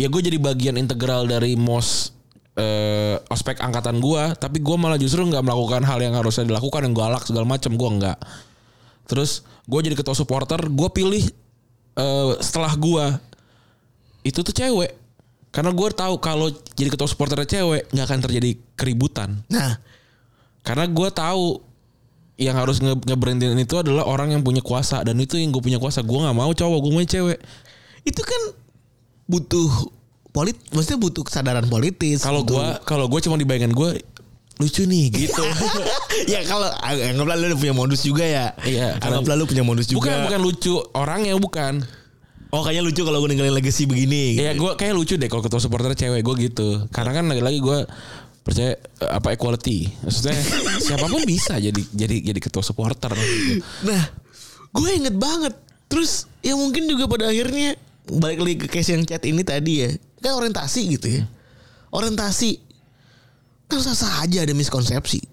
Ya 0.00 0.06
gue 0.08 0.20
jadi 0.24 0.40
bagian 0.40 0.80
integral 0.80 1.28
dari 1.28 1.52
mos 1.52 2.16
eh, 2.56 3.20
ospek 3.28 3.60
angkatan 3.60 4.00
gue, 4.00 4.22
tapi 4.40 4.64
gue 4.64 4.76
malah 4.80 4.96
justru 4.96 5.22
nggak 5.28 5.44
melakukan 5.44 5.84
hal 5.84 6.00
yang 6.00 6.16
harusnya 6.16 6.48
dilakukan 6.48 6.88
yang 6.88 6.94
galak 6.96 7.22
segala 7.28 7.44
macam 7.44 7.76
gue 7.76 7.90
nggak. 8.00 8.18
Terus 9.06 9.44
gue 9.68 9.80
jadi 9.84 9.94
ketua 9.94 10.16
supporter, 10.16 10.58
gue 10.64 10.88
pilih 10.90 11.22
eh, 11.94 12.32
setelah 12.40 12.72
gue 12.74 13.04
itu 14.24 14.40
tuh 14.42 14.54
cewek. 14.56 14.97
Karena 15.48 15.72
gue 15.72 15.88
tahu 15.90 16.14
kalau 16.20 16.52
jadi 16.76 16.92
ketua 16.92 17.08
supporter 17.08 17.40
cewek 17.42 17.88
nggak 17.90 18.06
akan 18.06 18.20
terjadi 18.24 18.50
keributan. 18.76 19.40
nah 19.48 19.80
Karena 20.60 20.84
gue 20.84 21.08
tahu 21.08 21.64
yang 22.38 22.54
harus 22.54 22.78
nge 22.78 22.94
ngeberhentiin 23.02 23.58
itu 23.58 23.80
adalah 23.80 24.06
orang 24.06 24.30
yang 24.30 24.44
punya 24.44 24.60
kuasa 24.62 25.02
dan 25.02 25.18
itu 25.18 25.40
yang 25.40 25.50
gue 25.50 25.62
punya 25.64 25.80
kuasa. 25.80 26.04
Gue 26.04 26.20
nggak 26.20 26.36
mau 26.36 26.52
cowok, 26.52 26.78
gue 26.84 26.92
mau 26.92 27.02
cewek. 27.02 27.38
itu 28.06 28.22
kan 28.24 28.42
butuh 29.28 29.68
polit 30.32 30.56
maksudnya 30.72 30.96
butuh 31.02 31.22
kesadaran 31.26 31.66
politis 31.68 32.22
Kalau 32.24 32.40
gue 32.46 32.66
kalau 32.88 33.04
gue 33.10 33.20
cuma 33.20 33.36
di 33.36 33.44
bayangan 33.44 33.74
gue 33.74 33.90
lucu 34.58 34.82
nih 34.88 35.06
gitu. 35.12 35.44
ya 36.32 36.40
kalau 36.48 36.66
anggaplah 36.82 37.36
lu 37.36 37.54
punya 37.54 37.74
modus 37.76 38.02
juga 38.02 38.24
ya 38.26 38.54
Iya, 38.64 38.96
anggaplah 38.98 39.36
lu 39.38 39.44
punya 39.46 39.62
modus 39.62 39.86
juga 39.86 40.08
bukan 40.10 40.18
bukan 40.26 40.40
lucu 40.40 40.74
orangnya 40.94 41.34
bukan. 41.38 41.82
Oh 42.52 42.62
kayaknya 42.64 42.82
lucu 42.84 43.02
kalau 43.04 43.18
gue 43.20 43.28
ninggalin 43.34 43.54
legacy 43.54 43.84
begini 43.84 44.40
Ya 44.40 44.56
gue 44.56 44.70
kayak 44.76 44.94
lucu 44.96 45.20
deh 45.20 45.28
kalau 45.28 45.44
ketua 45.44 45.60
supporter 45.60 45.92
cewek 45.92 46.24
gue 46.24 46.34
gitu. 46.48 46.88
Karena 46.88 47.12
kan 47.12 47.24
lagi-lagi 47.28 47.58
gue 47.60 47.78
percaya 48.40 48.80
eh, 48.80 49.10
apa 49.12 49.36
equality. 49.36 49.92
Maksudnya 50.00 50.36
siapa 50.88 51.04
pun 51.04 51.20
bisa 51.28 51.60
jadi 51.60 51.82
jadi 51.92 52.16
jadi 52.32 52.40
ketua 52.40 52.64
supporter. 52.64 53.12
Gitu. 53.12 53.60
Nah, 53.84 54.02
gue 54.72 54.88
inget 54.96 55.16
banget. 55.16 55.52
Terus 55.88 56.28
ya 56.40 56.56
mungkin 56.56 56.88
juga 56.88 57.08
pada 57.08 57.28
akhirnya 57.28 57.76
balik 58.08 58.40
lagi 58.40 58.56
ke 58.64 58.68
case 58.72 58.96
yang 58.96 59.04
chat 59.04 59.20
ini 59.28 59.44
tadi 59.44 59.84
ya, 59.84 59.90
kan 60.24 60.40
orientasi 60.40 60.80
gitu 60.96 61.08
ya. 61.20 61.24
Orientasi 61.92 62.56
kan 63.68 63.84
sah-sah 63.84 64.24
aja 64.24 64.48
ada 64.48 64.56
miskonsepsi. 64.56 65.27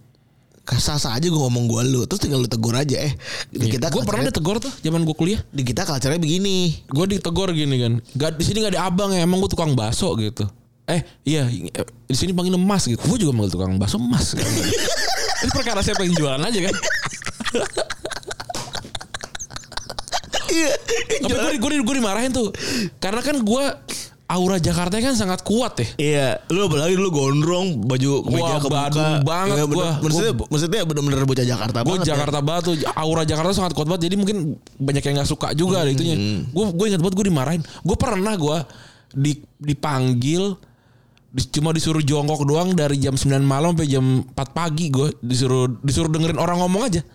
Sah-sah 0.67 1.13
aja 1.13 1.24
gue 1.24 1.38
ngomong 1.38 1.65
gue 1.65 1.81
lu, 1.86 2.01
terus 2.03 2.19
tinggal 2.19 2.41
lu 2.41 2.50
tegur 2.50 2.74
aja 2.74 2.98
eh. 2.98 3.13
Di 3.48 3.69
kita 3.69 3.88
gue 3.88 4.01
Iya. 4.01 4.07
pernah 4.07 4.24
ditegur 4.25 4.57
tuh 4.57 4.74
zaman 4.75 5.01
gue 5.01 5.13
kuliah. 5.13 5.39
di 5.48 5.62
kita 5.62 5.86
culture 5.86 6.17
begini. 6.17 6.81
gue 6.84 7.05
ditegur 7.07 7.50
gini 7.50 7.75
kan 7.77 7.93
gak 8.12 8.36
di 8.36 8.43
sini 8.43 8.60
gak 8.60 8.74
ada 8.74 8.86
abang 8.86 9.10
ya 9.10 9.22
emang 9.22 9.38
gue 9.38 9.48
tukang 9.48 9.72
bakso 9.72 10.17
gitu 10.17 10.50
eh 10.86 11.01
iya 11.24 11.45
di 12.01 12.13
sini 12.13 12.29
panggil 12.29 12.53
emas 12.53 12.86
gitu 12.86 12.98
gue 13.00 13.17
juga 13.19 13.31
manggil 13.31 13.53
tukang 13.53 13.74
bakso 13.75 13.98
emas 13.98 14.34
kan. 14.34 14.41
ini 15.41 15.51
perkara 15.51 15.81
siapa 15.81 16.01
yang 16.01 16.13
jualan 16.13 16.38
aja 16.39 16.60
kan 16.62 16.75
Iya. 20.45 20.72
tapi 21.25 21.57
gue 21.57 21.69
gue 21.72 21.81
gue 21.81 21.95
dimarahin 21.95 22.29
tuh 22.29 22.53
karena 22.98 23.19
kan 23.19 23.36
gue 23.36 23.63
aura 24.25 24.58
Jakarta 24.58 24.98
kan 24.98 25.13
sangat 25.13 25.41
kuat 25.41 25.77
ya 25.77 25.88
Iya, 25.96 26.27
lu 26.50 26.65
apalagi 26.65 26.94
lu 26.94 27.08
gondrong, 27.08 27.77
baju 27.79 28.25
kemeja 28.25 28.58
kebuka. 28.58 28.74
Badung 28.89 29.13
banget 29.22 29.53
Iya, 29.53 29.63
bener. 29.63 29.75
gua. 29.75 29.89
Maksudnya, 30.00 30.32
Gua- 30.34 30.50
maksudnya 30.50 30.82
bener-bener 30.84 31.20
bocah 31.24 31.46
Jakarta 31.46 31.77
gue 31.77 31.88
banget. 31.88 32.01
ya. 32.01 32.10
Jakarta 32.12 32.39
banget 32.39 32.63
tuh 32.63 32.75
aura 32.91 33.24
Jakarta 33.24 33.51
sangat 33.53 33.72
kuat 33.72 33.86
banget 33.86 34.01
jadi 34.05 34.15
mungkin 34.15 34.38
banyak 34.75 35.03
yang 35.03 35.15
nggak 35.15 35.29
suka 35.29 35.48
juga 35.53 35.79
ada 35.79 35.89
itunya 35.89 36.17
gue 36.44 36.65
gue 36.67 36.86
ingat 36.88 37.00
banget 37.00 37.15
gue 37.15 37.25
dimarahin 37.27 37.62
gue 37.62 37.96
pernah 37.96 38.34
gue 38.36 38.58
di 39.13 39.32
dipanggil 39.55 40.58
di- 41.29 41.50
cuma 41.51 41.70
disuruh 41.70 42.01
jongkok 42.01 42.41
doang 42.44 42.74
dari 42.74 42.98
jam 42.98 43.13
9 43.13 43.29
malam 43.39 43.74
sampai 43.74 43.88
jam 43.88 44.05
4 44.25 44.34
pagi 44.51 44.89
gue 44.89 45.13
disuruh 45.20 45.70
disuruh 45.79 46.10
dengerin 46.10 46.36
orang 46.36 46.58
ngomong 46.60 46.82
aja 46.84 47.05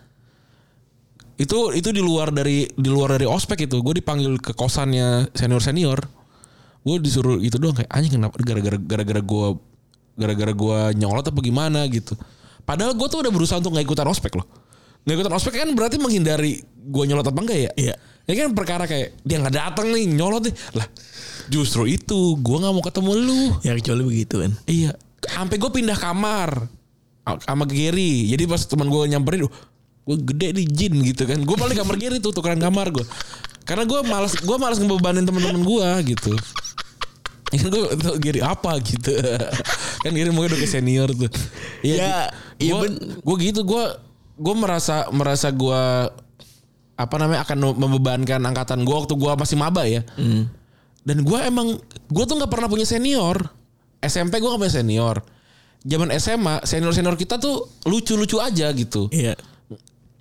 itu 1.35 1.57
itu 1.73 1.89
di 1.89 1.99
luar 1.99 2.29
dari 2.29 2.69
di 2.69 2.87
luar 2.87 3.17
dari 3.17 3.25
ospek 3.25 3.65
itu 3.65 3.81
gue 3.81 3.93
dipanggil 3.95 4.37
ke 4.37 4.53
kosannya 4.53 5.33
senior 5.33 5.59
senior 5.59 5.99
gue 6.81 6.95
disuruh 6.97 7.37
itu 7.37 7.55
doang 7.61 7.77
kayak 7.77 7.89
anjing 7.93 8.17
kenapa 8.17 8.35
gara-gara 8.41 8.77
gara-gara 8.77 9.21
gue 9.21 9.45
gara-gara 10.17 10.53
gue 10.53 10.77
nyolot 10.97 11.25
apa 11.25 11.39
gimana 11.39 11.85
gitu 11.87 12.17
padahal 12.65 12.97
gue 12.97 13.07
tuh 13.07 13.21
udah 13.21 13.31
berusaha 13.31 13.61
untuk 13.61 13.73
nggak 13.73 13.85
ikutan 13.85 14.07
ospek 14.09 14.33
loh 14.37 14.45
nggak 15.05 15.15
ikutan 15.17 15.33
ospek 15.33 15.53
kan 15.61 15.69
berarti 15.73 15.97
menghindari 16.01 16.61
gue 16.65 17.03
nyolot 17.05 17.25
apa 17.25 17.39
enggak 17.41 17.59
ya 17.69 17.71
Iya. 17.77 17.95
ini 18.25 18.35
kan 18.37 18.49
perkara 18.53 18.83
kayak 18.85 19.17
dia 19.21 19.37
nggak 19.41 19.55
datang 19.55 19.93
nih 19.93 20.05
nyolot 20.09 20.45
nih 20.45 20.55
lah 20.77 20.87
justru 21.49 21.85
itu 21.85 22.37
gue 22.37 22.57
nggak 22.57 22.73
mau 22.73 22.83
ketemu 22.85 23.11
lu 23.17 23.41
Ya 23.65 23.73
kecuali 23.75 24.03
begitu 24.05 24.39
kan. 24.39 24.51
Iya. 24.65 24.95
Sampai 25.21 25.59
gue 25.59 25.69
pindah 25.69 25.97
kamar 25.97 26.65
sama 27.45 27.67
Gary. 27.67 28.25
Jadi 28.29 28.43
pas 28.49 28.61
teman 28.65 28.89
gue 28.89 29.01
nyamperin, 29.05 29.45
gue 29.45 30.17
gede 30.33 30.47
di 30.57 30.63
jin 30.65 30.97
gitu 31.05 31.29
kan. 31.29 31.37
Gue 31.43 31.53
balik 31.53 31.77
kamar 31.77 31.99
Gary 31.99 32.17
tuh 32.17 32.33
tukeran 32.33 32.57
kamar 32.57 32.89
gue. 32.89 33.05
Karena 33.63 33.83
gue 33.85 33.99
malas 34.03 34.33
gue 34.35 34.57
malas 34.57 34.77
ngebebanin 34.77 35.23
teman-teman 35.23 35.61
gue 35.61 35.87
gitu. 36.15 36.33
Ya 37.51 37.57
kan 37.61 37.67
gue 37.67 37.83
tau 37.99 38.15
Gary 38.15 38.39
apa 38.39 38.79
gitu. 38.79 39.11
kan 40.03 40.11
Gary 40.11 40.31
mungkin 40.31 40.55
udah 40.55 40.59
ke 40.59 40.67
senior 40.67 41.11
tuh. 41.11 41.27
Ya, 41.83 42.31
iya 42.57 42.71
gue 42.73 42.79
ben- 42.87 42.99
gue 43.19 43.35
gitu 43.43 43.61
gue 43.63 43.83
gue 44.41 44.55
merasa 44.55 45.11
merasa 45.11 45.51
gue 45.51 45.81
apa 46.95 47.15
namanya 47.17 47.43
akan 47.43 47.57
membebankan 47.75 48.39
angkatan 48.41 48.85
gue 48.85 48.95
waktu 48.95 49.13
gue 49.13 49.31
masih 49.35 49.57
maba 49.59 49.83
ya. 49.85 50.01
Dan 51.01 51.25
gue 51.25 51.39
emang 51.41 51.75
gue 52.07 52.23
tuh 52.23 52.35
nggak 52.37 52.51
pernah 52.51 52.69
punya 52.69 52.85
senior. 52.85 53.41
SMP 54.01 54.41
gue 54.41 54.49
gak 54.49 54.57
punya 54.57 54.73
senior. 54.73 55.21
Zaman 55.81 56.09
SMA 56.17 56.61
senior 56.65 56.93
senior 56.93 57.13
kita 57.13 57.37
tuh 57.37 57.69
lucu-lucu 57.85 58.37
aja 58.37 58.69
gitu. 58.73 59.09
Iya. 59.09 59.33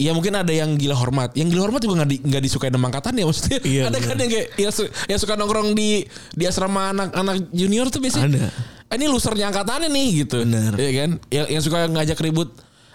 Ya 0.01 0.17
mungkin 0.17 0.33
ada 0.33 0.49
yang 0.49 0.81
gila 0.81 0.97
hormat. 0.97 1.37
Yang 1.37 1.53
gila 1.53 1.63
hormat 1.69 1.85
juga 1.85 1.95
nggak 2.01 2.09
di, 2.09 2.17
nggak 2.25 2.43
disukai 2.43 2.73
sama 2.73 2.89
angkatan 2.89 3.13
ya 3.21 3.25
maksudnya. 3.29 3.59
Iya, 3.61 3.83
ada 3.93 3.99
kan 4.01 4.17
yang 4.17 4.31
kayak 4.33 4.47
yang, 4.57 4.73
su- 4.73 4.93
yang 5.05 5.21
suka 5.21 5.37
nongkrong 5.37 5.77
di 5.77 6.09
di 6.33 6.45
asrama 6.49 6.97
anak-anak 6.97 7.53
junior 7.53 7.93
tuh 7.93 8.01
biasanya. 8.01 8.25
Ada. 8.33 8.45
"Ah, 8.89 8.97
Ini 8.97 9.05
losernya 9.07 9.53
angkatannya 9.53 9.93
nih 9.93 10.09
gitu. 10.25 10.41
Bener. 10.41 10.73
Iya 10.75 10.91
kan? 10.97 11.11
Yang, 11.29 11.47
yang 11.53 11.63
suka 11.63 11.79
ngajak 11.87 12.19
ribut 12.19 12.49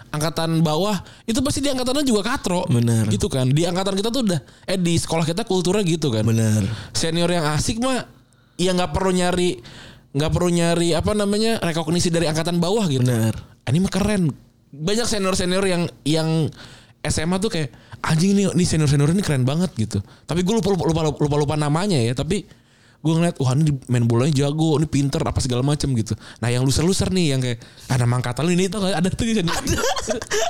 angkatan 0.06 0.50
bawah 0.60 0.96
itu 1.22 1.38
pasti 1.40 1.62
di 1.62 1.70
angkatannya 1.70 2.02
juga 2.02 2.26
katro. 2.26 2.66
Bener. 2.66 3.06
Gitu 3.06 3.30
kan. 3.30 3.46
Di 3.46 3.62
angkatan 3.64 3.94
kita 3.94 4.10
tuh 4.10 4.26
udah 4.26 4.40
eh 4.66 4.74
di 4.74 4.98
sekolah 4.98 5.22
kita 5.22 5.46
kulturnya 5.46 5.86
gitu 5.86 6.10
kan 6.10 6.26
Bener. 6.26 6.66
senior 6.90 7.30
yang 7.30 7.46
asik 7.54 7.78
mah 7.78 8.02
ya 8.56 8.72
nggak 8.72 8.90
perlu 8.90 9.12
nyari 9.12 9.62
nggak 10.10 10.30
perlu 10.32 10.48
nyari 10.48 10.96
apa 10.96 11.12
namanya 11.12 11.60
rekognisi 11.60 12.10
dari 12.10 12.26
angkatan 12.26 12.58
bawah 12.58 12.82
gitu. 12.90 13.06
Bener. 13.06 13.38
Ah, 13.62 13.70
Ini 13.70 13.78
mah 13.78 13.92
keren. 13.92 14.34
Banyak 14.66 15.06
senior 15.06 15.32
senior 15.32 15.62
yang 15.62 15.86
yang 16.02 16.50
SMA 17.10 17.36
tuh 17.38 17.50
kayak 17.52 17.70
anjing 18.02 18.36
nih 18.36 18.52
nih 18.52 18.66
senior 18.66 18.90
senior 18.90 19.10
ini 19.10 19.22
keren 19.24 19.42
banget 19.46 19.70
gitu. 19.74 19.98
Tapi 20.26 20.42
gue 20.42 20.54
lupa 20.54 20.72
lupa 20.72 20.84
lupa 20.86 21.02
lupa, 21.22 21.36
lupa 21.36 21.54
namanya 21.54 21.96
ya. 21.98 22.12
Tapi 22.14 22.66
gue 22.96 23.12
ngeliat 23.14 23.36
wah 23.38 23.54
ini 23.54 23.70
main 23.86 24.02
bolanya 24.02 24.34
jago, 24.34 24.82
ini 24.82 24.86
pinter 24.90 25.22
apa 25.22 25.38
segala 25.38 25.62
macam 25.62 25.94
gitu. 25.94 26.18
Nah 26.42 26.50
yang 26.50 26.66
loser 26.66 26.82
loser 26.82 27.06
nih 27.14 27.36
yang 27.36 27.40
kayak 27.44 27.62
ah 27.92 27.96
nama 28.02 28.18
angkatan 28.18 28.42
lu 28.42 28.52
ini 28.58 28.66
tuh 28.66 28.82
ada 28.82 29.06
tuh 29.06 29.26
senior. 29.30 29.54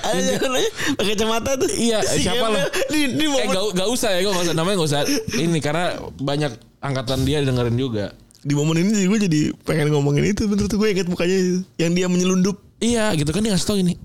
Ada 0.06 0.20
yang 0.32 0.40
namanya 0.40 0.70
pakai 0.96 1.12
kacamata 1.12 1.50
tuh. 1.60 1.68
Iya, 1.68 1.98
Si 2.06 2.25
siapa 2.25 2.46
lah? 2.48 2.64
Di, 2.88 3.00
di 3.12 3.25
Eh 3.26 3.46
gak, 3.52 3.64
gak 3.76 3.88
usah 3.92 4.10
ya, 4.16 4.20
gue 4.25 4.32
gak 4.32 4.44
usah 4.48 4.56
namanya 4.56 4.76
gak 4.80 4.88
usah 4.88 5.02
ini 5.36 5.58
karena 5.60 6.00
banyak 6.16 6.52
angkatan 6.80 7.28
dia 7.28 7.44
dengerin 7.44 7.76
juga. 7.76 8.16
di 8.46 8.54
momen 8.54 8.78
ini 8.78 9.10
gue 9.10 9.18
jadi 9.26 9.40
pengen 9.66 9.90
ngomongin 9.90 10.30
itu. 10.30 10.46
Bener 10.46 10.70
tuh 10.70 10.78
gue 10.78 10.94
inget 10.94 11.10
mukanya 11.10 11.34
itu. 11.34 11.60
Yang 11.82 11.92
dia 11.98 12.06
menyelundup. 12.06 12.56
Iya 12.78 13.10
gitu 13.18 13.34
kan 13.34 13.42
dia 13.42 13.52
ngasih 13.52 13.66
tau 13.66 13.76
ini. 13.76 13.98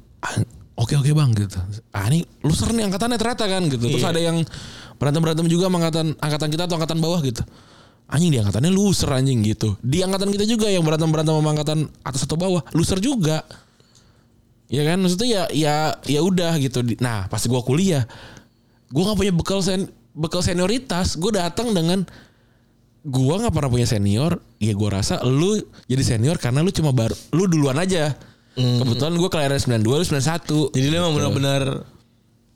"Ah, 0.76 0.84
Oke 0.88 0.96
oke 0.98 1.12
bang 1.12 1.30
gitu. 1.36 1.60
Ah 1.92 2.08
ini 2.10 2.24
loser 2.42 2.72
nih 2.72 2.88
angkatannya 2.88 3.18
ternyata 3.20 3.46
kan 3.46 3.64
gitu. 3.70 3.86
Terus 3.92 4.02
Iya. 4.02 4.12
ada 4.16 4.22
yang 4.24 4.38
berantem 4.98 5.22
berantem 5.22 5.46
juga 5.52 5.68
sama 5.68 5.78
angkatan 5.84 6.08
angkatan 6.18 6.50
kita 6.50 6.64
atau 6.66 6.76
angkatan 6.80 6.98
bawah 7.04 7.20
gitu. 7.22 7.44
Anjing 8.12 8.32
di 8.34 8.40
angkatannya 8.40 8.72
loser 8.72 9.10
anjing 9.12 9.40
gitu. 9.46 9.76
Di 9.80 10.04
angkatan 10.04 10.32
kita 10.32 10.44
juga 10.44 10.68
yang 10.68 10.84
berantem 10.84 11.12
berantem 11.12 11.32
sama 11.32 11.50
angkatan 11.52 11.80
atas 12.04 12.24
atau 12.26 12.36
bawah 12.40 12.64
loser 12.72 13.00
juga. 13.00 13.44
Ya 14.72 14.88
kan 14.88 15.04
maksudnya 15.04 15.28
ya 15.28 15.44
ya 15.52 15.76
ya 16.08 16.20
udah 16.24 16.56
gitu. 16.58 16.80
Nah 17.04 17.28
pas 17.28 17.44
gua 17.44 17.60
kuliah, 17.60 18.08
gua 18.90 19.12
nggak 19.12 19.20
punya 19.20 19.34
bekal 19.36 19.60
sen 19.60 19.92
bekal 20.16 20.40
senioritas. 20.40 21.20
Gue 21.20 21.36
datang 21.36 21.76
dengan 21.76 22.08
gua 23.04 23.44
nggak 23.44 23.52
pernah 23.52 23.72
punya 23.72 23.88
senior. 23.88 24.40
Ya 24.64 24.72
gua 24.72 25.04
rasa 25.04 25.20
lu 25.28 25.60
jadi 25.92 26.04
senior 26.16 26.40
karena 26.40 26.64
lu 26.64 26.72
cuma 26.72 26.96
baru 26.96 27.16
lu 27.36 27.52
duluan 27.52 27.76
aja. 27.80 28.16
Kebetulan 28.52 29.14
gue 29.16 29.30
kelahiran 29.32 29.60
92 29.60 29.80
lu 29.88 30.06
91. 30.06 30.76
Jadi 30.76 30.86
dia 30.92 31.00
emang 31.00 31.16
benar-benar 31.16 31.64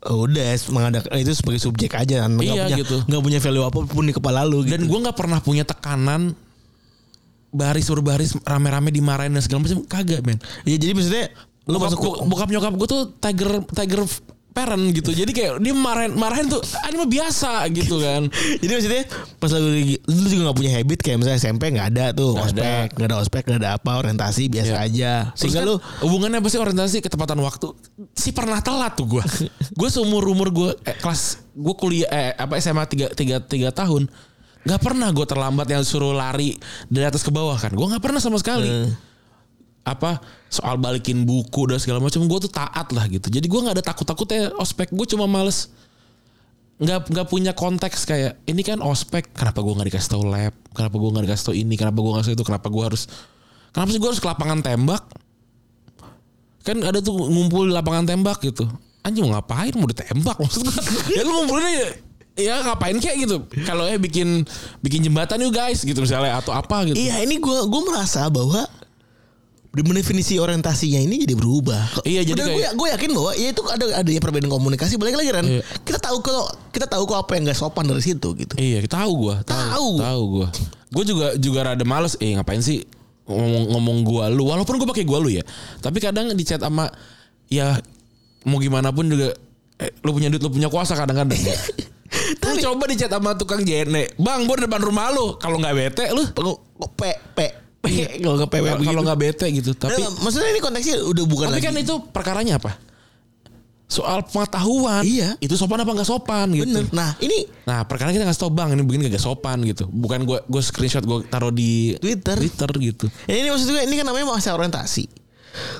udah 0.06 0.46
mengadakan 0.70 1.18
itu 1.18 1.32
sebagai 1.34 1.58
subjek 1.58 1.90
aja 1.98 2.22
kan 2.22 2.38
nggak 2.38 2.46
Iya, 2.46 2.54
punya 2.68 2.76
gitu. 2.78 2.96
nggak 3.10 3.22
punya 3.26 3.38
value 3.42 3.64
apa 3.66 3.78
pun 3.88 4.04
di 4.06 4.14
kepala 4.14 4.46
lu 4.46 4.62
gitu. 4.62 4.76
Dan 4.76 4.86
gue 4.86 4.98
nggak 5.02 5.16
pernah 5.18 5.38
punya 5.42 5.64
tekanan 5.66 6.36
baris 7.50 7.88
berbaris 7.88 8.36
rame-rame 8.44 8.92
dimarahin 8.92 9.32
dan 9.32 9.40
segala 9.40 9.64
macam 9.64 9.80
kagak 9.88 10.20
men. 10.22 10.36
ya 10.68 10.76
jadi 10.76 10.92
maksudnya 10.92 11.32
lu 11.66 11.80
Bokap, 11.80 11.96
masuk 11.96 12.28
bokap 12.28 12.48
nyokap 12.52 12.72
gue 12.76 12.88
tuh 12.88 13.02
tiger 13.18 13.50
tiger 13.72 14.00
parent 14.56 14.80
gitu. 14.88 15.12
Jadi 15.12 15.28
kayak 15.30 15.60
dia 15.60 15.70
marahin 15.70 16.16
marahin 16.16 16.48
tuh 16.48 16.64
ah, 16.80 16.88
ini 16.88 16.96
mah 16.96 17.10
biasa 17.10 17.68
gitu 17.70 18.00
kan. 18.00 18.24
jadi 18.64 18.72
maksudnya 18.72 19.04
pas 19.36 19.52
lagi 19.52 20.00
lu 20.02 20.26
juga 20.26 20.42
nggak 20.48 20.56
punya 20.56 20.72
habit 20.72 20.98
kayak 20.98 21.16
misalnya 21.20 21.38
SMP 21.38 21.62
nggak 21.68 21.88
ada 21.92 22.04
tuh 22.10 22.32
Nggak 22.32 22.46
ospek 22.48 22.64
ada. 22.64 22.94
nggak 22.96 23.06
ada 23.06 23.16
ospek 23.20 23.42
nggak 23.44 23.60
ada 23.60 23.70
apa 23.76 23.90
orientasi 23.94 24.42
biasa 24.48 24.72
Iya. 24.72 24.86
aja 24.88 25.12
sehingga 25.36 25.60
kan 25.60 25.68
lu 25.68 25.74
hubungannya 26.00 26.38
apa 26.40 26.48
sih 26.48 26.56
orientasi 26.56 26.96
ketepatan 26.98 27.36
waktu? 27.38 27.68
Si 28.16 28.32
pernah 28.32 28.58
telat 28.58 28.96
tuh 28.96 29.04
gue. 29.06 29.24
gue 29.78 29.88
seumur 29.92 30.24
umur 30.24 30.48
gue 30.48 30.70
eh, 30.82 30.96
kelas 30.96 31.44
gue 31.52 31.74
kuliah 31.76 32.08
eh, 32.08 32.32
apa 32.32 32.56
SMA 32.56 32.88
tiga 32.88 33.12
tiga 33.12 33.36
tiga 33.38 33.68
tahun 33.68 34.08
nggak 34.64 34.80
pernah 34.82 35.12
gue 35.12 35.22
terlambat 35.22 35.68
yang 35.68 35.84
suruh 35.84 36.10
lari 36.10 36.56
dari 36.88 37.04
atas 37.04 37.20
ke 37.20 37.28
bawah 37.28 37.54
kan. 37.54 37.70
Gue 37.70 37.86
nggak 37.86 38.00
pernah 38.00 38.18
sama 38.18 38.40
sekali. 38.40 38.66
Eh. 38.66 38.88
Apa 39.86 40.18
soal 40.50 40.74
balikin 40.82 41.22
buku 41.22 41.70
dan 41.70 41.78
segala 41.78 42.02
macam 42.02 42.26
gue 42.26 42.38
tuh 42.42 42.50
taat 42.50 42.90
lah 42.90 43.06
gitu. 43.06 43.30
Jadi 43.30 43.46
gue 43.46 43.60
nggak 43.62 43.78
ada 43.78 43.84
takut 43.86 44.02
takutnya 44.02 44.50
ospek. 44.58 44.90
Gue 44.90 45.06
cuma 45.06 45.30
males. 45.30 45.70
Nggak 46.82 47.08
nggak 47.08 47.26
punya 47.30 47.52
konteks 47.54 48.04
kayak 48.04 48.36
ini 48.50 48.66
kan 48.66 48.82
ospek 48.82 49.30
kenapa 49.32 49.62
gue 49.62 49.72
nggak 49.78 49.88
dikasih 49.94 50.10
tau 50.10 50.26
lab? 50.26 50.52
Kenapa 50.74 50.96
gue 50.98 51.10
nggak 51.14 51.24
dikasih 51.30 51.44
tau 51.46 51.54
ini? 51.54 51.74
Kenapa 51.78 51.98
gue 52.02 52.10
nggak 52.12 52.34
itu? 52.34 52.44
Kenapa 52.44 52.66
gue 52.66 52.82
harus 52.82 53.02
kenapa 53.70 53.88
sih 53.94 54.00
gue 54.02 54.10
harus 54.10 54.20
ke 54.20 54.28
lapangan 54.28 54.58
tembak? 54.60 55.02
Kan 56.66 56.82
ada 56.82 56.98
tuh 56.98 57.14
ngumpul 57.14 57.70
di 57.70 57.72
lapangan 57.72 58.10
tembak 58.10 58.42
gitu. 58.42 58.66
Anjing 59.06 59.22
mau 59.22 59.38
ngapain? 59.38 59.70
Mau 59.78 59.86
ditembak 59.86 60.36
maksud 60.42 60.66
gue 60.66 60.74
ya 61.14 61.22
lu 61.22 61.30
ngumpulinnya 61.30 61.72
ya, 61.78 61.88
ya 62.36 62.54
ngapain 62.60 62.98
kayak 63.00 63.16
gitu? 63.24 63.36
Kalau 63.64 63.88
ya 63.88 63.96
bikin 63.96 64.44
bikin 64.84 65.00
jembatan 65.06 65.40
yuk 65.46 65.56
guys 65.56 65.80
gitu 65.80 65.96
misalnya 66.02 66.36
atau 66.42 66.52
apa 66.52 66.84
gitu. 66.92 66.98
Iya 66.98 67.24
ini 67.24 67.40
gua 67.40 67.64
gua 67.64 67.82
merasa 67.88 68.28
bahwa 68.28 68.68
definisi 69.76 70.36
orientasinya 70.36 70.96
ini 70.96 71.20
jadi 71.20 71.34
berubah. 71.34 72.00
Iya, 72.02 72.22
jadi 72.22 72.40
gue 72.40 72.54
kayak- 72.56 72.74
gue 72.74 72.88
yakin 72.94 73.10
bahwa 73.12 73.30
ya 73.34 73.48
itu 73.50 73.62
ada 73.66 73.84
ada 73.98 74.08
ya 74.08 74.20
perbedaan 74.20 74.48
komunikasi 74.48 74.96
balik 74.96 75.16
lagi 75.16 75.28
kan. 75.28 75.44
Iya. 75.44 75.60
Kita 75.82 75.98
tahu 75.98 76.22
kalau 76.22 76.44
kita 76.70 76.86
tahu 76.86 77.02
kok 77.04 77.18
apa 77.18 77.30
yang 77.34 77.42
nggak 77.44 77.58
sopan 77.58 77.84
dari 77.84 78.00
situ 78.00 78.28
gitu. 78.32 78.54
Iya, 78.54 78.80
tahu 78.86 79.10
gua, 79.18 79.42
Tahu. 79.42 79.66
tahu. 79.68 79.90
Tahu 79.98 80.22
gua. 80.30 80.48
Gua 80.88 81.02
juga 81.02 81.26
juga 81.34 81.58
rada 81.66 81.82
males 81.82 82.14
eh 82.16 82.32
ngapain 82.32 82.60
sih 82.60 82.86
ngomong 83.26 83.74
ngomong 83.74 83.96
gua 84.02 84.24
lu 84.30 84.46
walaupun 84.46 84.78
gua 84.78 84.88
pakai 84.88 85.02
gua 85.02 85.18
lu 85.18 85.28
ya. 85.28 85.42
Tapi 85.78 85.98
kadang 85.98 86.30
di 86.30 86.44
chat 86.46 86.58
sama 86.58 86.86
ya 87.46 87.76
mau 88.42 88.56
gimana 88.56 88.88
pun 88.88 89.04
juga 89.04 89.34
eh, 89.76 89.90
lu 90.00 90.10
punya 90.10 90.30
duit 90.30 90.40
lu 90.40 90.48
punya 90.48 90.68
kuasa 90.68 90.94
kadang-kadang. 90.94 91.36
ya. 91.36 91.56
Lu 92.46 92.54
coba 92.62 92.86
di 92.86 92.94
chat 92.94 93.10
sama 93.10 93.34
tukang 93.34 93.60
jene. 93.60 94.14
Bang, 94.16 94.46
gua 94.46 94.56
di 94.56 94.64
depan 94.64 94.78
rumah 94.78 95.10
lu. 95.10 95.34
Kalau 95.36 95.58
nggak 95.58 95.74
bete 95.74 96.04
lu 96.14 96.22
pe 96.30 96.54
pe 96.94 97.10
pe 97.34 97.46
kalau 98.22 98.36
nggak 98.36 98.50
Iya. 98.52 98.74
kalau 98.82 99.02
nggak 99.02 99.18
bete 99.18 99.46
gitu. 99.52 99.70
Tapi 99.72 99.98
Nah, 99.98 100.10
maksudnya 100.20 100.48
ini 100.48 100.60
konteksnya 100.60 100.96
udah 101.00 101.24
bukan 101.24 101.46
tapi 101.48 101.58
lagi. 101.58 101.66
kan 101.66 101.74
itu 101.76 101.94
perkaranya 102.08 102.56
apa? 102.56 102.72
Soal 103.86 104.26
pengetahuan. 104.26 105.06
Iya. 105.06 105.38
Itu 105.38 105.54
sopan 105.54 105.78
apa 105.78 105.94
nggak 105.94 106.04
sopan 106.04 106.50
gitu. 106.50 106.66
bener. 106.66 106.90
Nah 106.90 107.14
ini 107.20 107.46
Nah, 107.62 107.82
perkara 107.82 108.10
kita 108.10 108.22
ngasih 108.22 108.40
tau 108.40 108.50
bang 108.50 108.70
ini 108.72 108.82
begini 108.82 109.06
gak 109.06 109.18
sopan 109.20 109.62
gitu. 109.62 109.86
Bukan 109.86 110.22
gue 110.22 110.38
gue 110.40 110.58
screenshot 110.60 111.02
gue 111.02 111.22
taruh 111.24 111.50
di 111.50 111.94
Twitter. 111.96 112.34
Twitter 112.36 112.70
gitu. 112.80 113.06
Ya 113.24 113.36
ini 113.36 113.48
maksud 113.48 113.66
gue 113.68 113.78
ini 113.80 113.94
kan 113.94 114.04
namanya 114.04 114.26
masa 114.28 114.50
orientasi. 114.52 115.06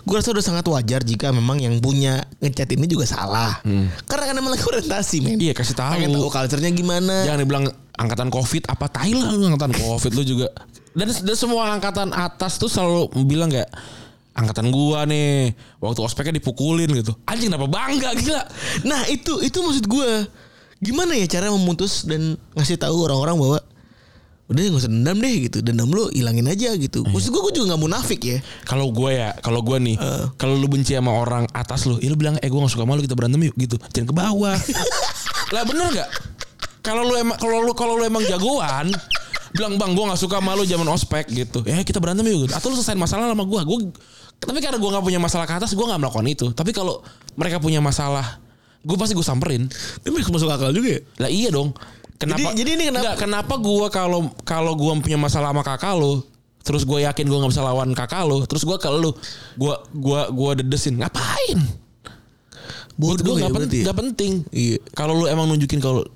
Gue 0.03 0.17
rasa 0.17 0.31
udah 0.31 0.41
sangat 0.41 0.65
wajar 0.65 1.03
jika 1.03 1.29
memang 1.31 1.59
yang 1.59 1.76
punya 1.79 2.25
ngechat 2.38 2.71
ini 2.71 2.87
juga 2.87 3.05
salah. 3.05 3.59
Karena 4.03 4.25
kan 4.25 4.35
emang 4.35 4.50
lagi 4.50 4.65
orientasi 4.65 5.17
men. 5.21 5.35
Hmm. 5.35 5.43
Iya 5.43 5.53
kasih 5.53 5.75
tahu. 5.75 5.93
Pengen 5.97 6.11
tahu 6.12 6.26
culture-nya 6.29 6.71
gimana. 6.73 7.15
Jangan 7.23 7.41
dibilang 7.43 7.65
angkatan 7.97 8.29
covid 8.29 8.69
apa 8.69 8.88
lu 9.09 9.49
angkatan 9.49 9.73
covid 9.73 10.12
lu 10.12 10.23
juga. 10.23 10.49
Dan, 10.97 11.12
dan 11.12 11.37
semua 11.37 11.76
angkatan 11.76 12.09
atas 12.17 12.57
tuh 12.57 12.73
selalu 12.73 13.12
bilang 13.29 13.53
kayak 13.53 13.69
angkatan 14.37 14.69
gua 14.69 15.09
nih 15.09 15.57
waktu 15.81 16.00
ospeknya 16.05 16.37
dipukulin 16.41 16.88
gitu. 16.93 17.17
Anjing 17.25 17.49
kenapa 17.49 17.69
bangga 17.69 18.12
gila. 18.17 18.43
Nah 18.85 19.09
itu 19.09 19.41
itu 19.41 19.59
maksud 19.61 19.88
gue. 19.88 20.11
Gimana 20.76 21.17
ya 21.17 21.25
cara 21.25 21.49
memutus 21.49 22.05
dan 22.05 22.37
ngasih 22.53 22.77
tahu 22.77 23.09
orang-orang 23.09 23.37
bahwa 23.40 23.59
udah 24.47 24.61
nggak 24.62 24.83
usah 24.85 24.92
dendam 24.92 25.16
deh 25.18 25.37
gitu. 25.49 25.59
Dendam 25.64 25.88
lu 25.88 26.12
hilangin 26.12 26.47
aja 26.53 26.77
gitu. 26.77 27.01
Iya. 27.01 27.12
Maksud 27.16 27.29
gue 27.33 27.42
gue 27.49 27.53
juga 27.57 27.66
nggak 27.75 27.83
munafik 27.83 28.20
ya. 28.20 28.38
Kalau 28.68 28.92
gue 28.92 29.11
ya, 29.16 29.33
kalau 29.40 29.64
gue 29.64 29.77
nih, 29.81 29.97
kalau 30.37 30.55
lu 30.55 30.68
benci 30.68 30.92
sama 30.92 31.16
orang 31.16 31.49
atas 31.57 31.88
lu, 31.88 31.97
ya 31.99 32.12
lu 32.12 32.16
bilang, 32.20 32.37
eh 32.44 32.49
gue 32.53 32.61
gak 32.61 32.73
suka 32.73 32.85
sama 32.85 32.94
lu 32.94 33.03
kita 33.03 33.16
berantem 33.16 33.40
yuk 33.40 33.57
gitu, 33.57 33.81
jangan 33.90 34.07
ke 34.12 34.14
bawah. 34.14 34.57
lah 35.55 35.62
bener 35.64 35.87
nggak? 35.97 36.11
Kalau 36.87 37.03
lu 37.03 37.14
emang 37.18 37.35
kalau 37.37 37.59
lu 37.61 37.72
kalau 37.75 37.99
lu 37.99 38.07
emang 38.07 38.22
jagoan, 38.22 38.87
bilang 39.51 39.75
bang 39.75 39.90
gue 39.90 40.05
gak 40.07 40.20
suka 40.22 40.38
sama 40.38 40.55
lu 40.55 40.62
zaman 40.62 40.87
ospek 40.87 41.27
gitu, 41.27 41.66
eh 41.66 41.83
kita 41.83 41.99
berantem 41.99 42.22
yuk. 42.25 42.46
Gitu. 42.46 42.55
Atau 42.55 42.70
lu 42.70 42.79
selesai 42.79 42.94
masalah 42.94 43.27
sama 43.27 43.42
gue, 43.42 43.61
gue 43.66 43.79
tapi 44.38 44.61
karena 44.61 44.79
gue 44.79 44.90
gak 44.92 45.03
punya 45.03 45.18
masalah 45.18 45.51
ke 45.51 45.55
atas, 45.57 45.75
gue 45.75 45.83
gak 45.83 45.99
melakukan 45.99 46.27
itu. 46.31 46.46
Tapi 46.55 46.70
kalau 46.70 47.03
mereka 47.35 47.59
punya 47.59 47.83
masalah, 47.83 48.38
gue 48.81 48.94
pasti 48.94 49.18
gue 49.18 49.27
samperin. 49.27 49.66
Tapi 50.01 50.14
masuk 50.31 50.46
akal 50.46 50.70
juga 50.70 50.94
ya. 50.94 51.01
Lah 51.27 51.31
iya 51.33 51.49
dong. 51.51 51.75
Kenapa? 52.16 52.53
Jadi- 52.53 52.57
jadi 52.57 52.70
ini 52.79 52.85
kenapa- 52.88 53.03
Nggak, 53.05 53.16
kenapa 53.20 53.55
gua 53.61 53.87
kalau 53.92 54.20
kalau 54.40 54.72
gua 54.72 54.96
punya 54.96 55.20
masalah 55.20 55.53
sama 55.53 55.61
kakak 55.61 56.01
lu, 56.01 56.25
terus 56.64 56.88
gue 56.88 57.05
yakin 57.05 57.29
gue 57.29 57.38
nggak 57.44 57.53
bisa 57.53 57.61
lawan 57.61 57.92
kakak 57.92 58.25
lu, 58.25 58.40
terus 58.49 58.64
gua 58.64 58.81
ke 58.81 58.88
lu, 58.88 59.12
gua 59.61 59.85
gua 59.92 60.20
gua 60.33 60.51
dedesin, 60.57 60.96
ngapain? 60.96 61.61
Buat 62.96 63.20
Bodoh 63.20 63.37
gue 63.37 63.37
ya 63.37 63.40
nggak 63.44 63.53
pen- 63.53 63.61
berarti 63.61 63.77
ya? 63.77 63.85
nggak 63.85 63.99
penting. 64.01 64.33
Iya. 64.49 64.77
Kalau 64.96 65.12
lu 65.12 65.25
emang 65.29 65.44
nunjukin 65.44 65.77
kalau 65.77 66.09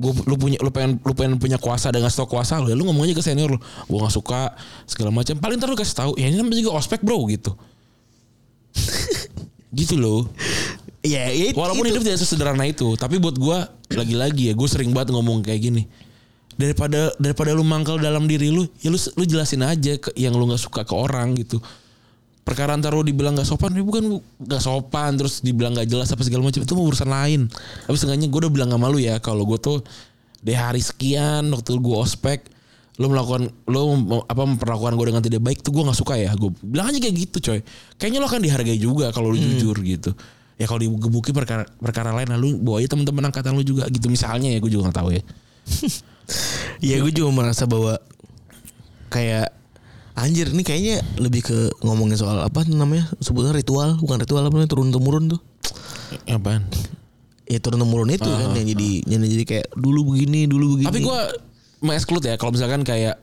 lu 0.00 0.34
punya 0.40 0.56
lu 0.64 0.72
pengen 0.72 0.96
lu 1.04 1.12
pengen 1.12 1.36
punya 1.36 1.60
kuasa 1.60 1.92
ngasih 1.92 2.24
tau 2.24 2.28
kuasa 2.28 2.56
lu 2.58 2.72
ya 2.72 2.76
lu 2.76 2.88
ngomong 2.88 3.04
aja 3.04 3.12
ke 3.12 3.20
senior 3.20 3.52
lu 3.52 3.58
gua 3.86 4.08
nggak 4.08 4.14
suka 4.16 4.56
segala 4.88 5.12
macam 5.12 5.36
paling 5.36 5.60
ntar 5.60 5.68
lu 5.68 5.76
kasih 5.76 5.92
tahu 5.94 6.12
ya 6.16 6.32
ini 6.32 6.40
namanya 6.40 6.64
juga 6.64 6.72
ospek 6.80 7.04
bro 7.04 7.20
gitu 7.28 7.52
gitu 9.78 9.94
loh 9.96 10.28
Ya, 11.02 11.26
ya 11.34 11.50
itu- 11.50 11.58
Walaupun 11.58 11.82
itu. 11.82 11.98
hidup 11.98 12.02
tidak 12.06 12.20
sesederhana 12.22 12.62
itu, 12.62 12.94
tapi 12.94 13.18
buat 13.18 13.34
gua 13.34 13.66
lagi-lagi 13.90 14.46
ya, 14.46 14.54
gue 14.54 14.68
sering 14.70 14.94
banget 14.94 15.10
ngomong 15.10 15.42
kayak 15.42 15.58
gini. 15.58 15.82
Daripada 16.54 17.10
daripada 17.18 17.50
lu 17.50 17.66
mangkal 17.66 17.98
dalam 17.98 18.30
diri 18.30 18.54
lu, 18.54 18.70
ya 18.78 18.86
lu 18.86 18.94
lu 19.18 19.24
jelasin 19.26 19.66
aja 19.66 19.98
ke 19.98 20.14
yang 20.14 20.30
lu 20.30 20.46
nggak 20.46 20.62
suka 20.62 20.86
ke 20.86 20.94
orang 20.94 21.34
gitu. 21.34 21.58
Perkara 22.42 22.74
ntar 22.74 22.90
lu 22.90 23.06
dibilang 23.06 23.38
nggak 23.38 23.46
sopan, 23.46 23.70
ya 23.70 23.86
bukan 23.86 24.18
nggak 24.42 24.62
sopan, 24.62 25.14
terus 25.14 25.38
dibilang 25.46 25.78
nggak 25.78 25.86
jelas 25.86 26.10
apa 26.10 26.26
segala 26.26 26.42
macam 26.42 26.58
itu 26.66 26.72
mah 26.74 26.84
urusan 26.90 27.10
lain. 27.10 27.40
Tapi 27.86 27.94
setengahnya 27.94 28.26
gue 28.26 28.40
udah 28.42 28.52
bilang 28.52 28.70
sama 28.74 28.90
lu 28.90 28.98
ya, 28.98 29.22
kalau 29.22 29.46
gue 29.46 29.58
tuh 29.62 29.78
di 30.42 30.50
hari 30.50 30.82
sekian 30.82 31.46
waktu 31.54 31.78
gue 31.78 31.96
ospek, 31.96 32.42
lu 32.98 33.06
melakukan 33.14 33.46
lu 33.70 33.94
mem- 33.94 34.26
apa 34.26 34.42
memperlakukan 34.42 34.92
gue 34.98 35.06
dengan 35.14 35.22
tidak 35.22 35.40
baik 35.40 35.62
tuh 35.62 35.70
gue 35.70 35.86
nggak 35.86 35.98
suka 36.02 36.18
ya. 36.18 36.34
Gue 36.34 36.50
bilang 36.66 36.90
aja 36.90 36.98
kayak 36.98 37.14
gitu 37.14 37.38
coy. 37.38 37.60
Kayaknya 37.94 38.18
lu 38.18 38.26
akan 38.26 38.40
dihargai 38.42 38.78
juga 38.78 39.06
kalau 39.14 39.30
lu 39.30 39.38
jujur 39.38 39.78
gitu. 39.86 40.10
Ya 40.58 40.66
kalau 40.66 40.82
digebuki 40.82 41.30
perkara 41.30 41.62
perkara 41.78 42.10
lain 42.10 42.26
lalu 42.34 42.58
bawa 42.58 42.82
aja 42.82 42.90
teman-teman 42.90 43.30
angkatan 43.30 43.54
lu 43.54 43.62
juga 43.62 43.86
gitu. 43.86 44.10
Misalnya 44.10 44.50
ya 44.50 44.58
gue 44.58 44.70
juga 44.70 44.90
nggak 44.90 44.98
tahu 44.98 45.10
ya. 45.14 45.22
Ya 46.82 46.98
gue 47.02 47.12
juga 47.14 47.30
merasa 47.34 47.66
bahwa 47.66 47.98
kayak 49.10 49.52
anjir 50.12 50.52
ini 50.52 50.62
kayaknya 50.62 51.00
lebih 51.16 51.42
ke 51.44 51.58
ngomongin 51.80 52.16
soal 52.16 52.40
apa 52.44 52.64
namanya? 52.68 53.08
Sebutnya 53.18 53.52
ritual 53.56 53.96
bukan 54.00 54.20
ritual 54.20 54.44
apa 54.44 54.54
namanya? 54.54 54.70
Turun 54.70 54.92
temurun 54.92 55.24
tuh. 55.32 55.40
Apaan? 56.28 56.68
Ya 57.48 57.58
turun 57.60 57.80
temurun 57.80 58.08
itu 58.12 58.28
kan 58.28 58.52
yang 58.56 58.68
jadi 58.68 58.90
yang 59.08 59.20
jadi 59.24 59.44
kayak 59.44 59.66
dulu 59.76 60.12
begini 60.14 60.44
dulu 60.48 60.76
begini. 60.76 60.88
Tapi 60.88 61.00
gue 61.04 61.20
mengeksklud 61.82 62.22
ya 62.24 62.34
kalau 62.38 62.52
misalkan 62.54 62.84
kayak 62.84 63.18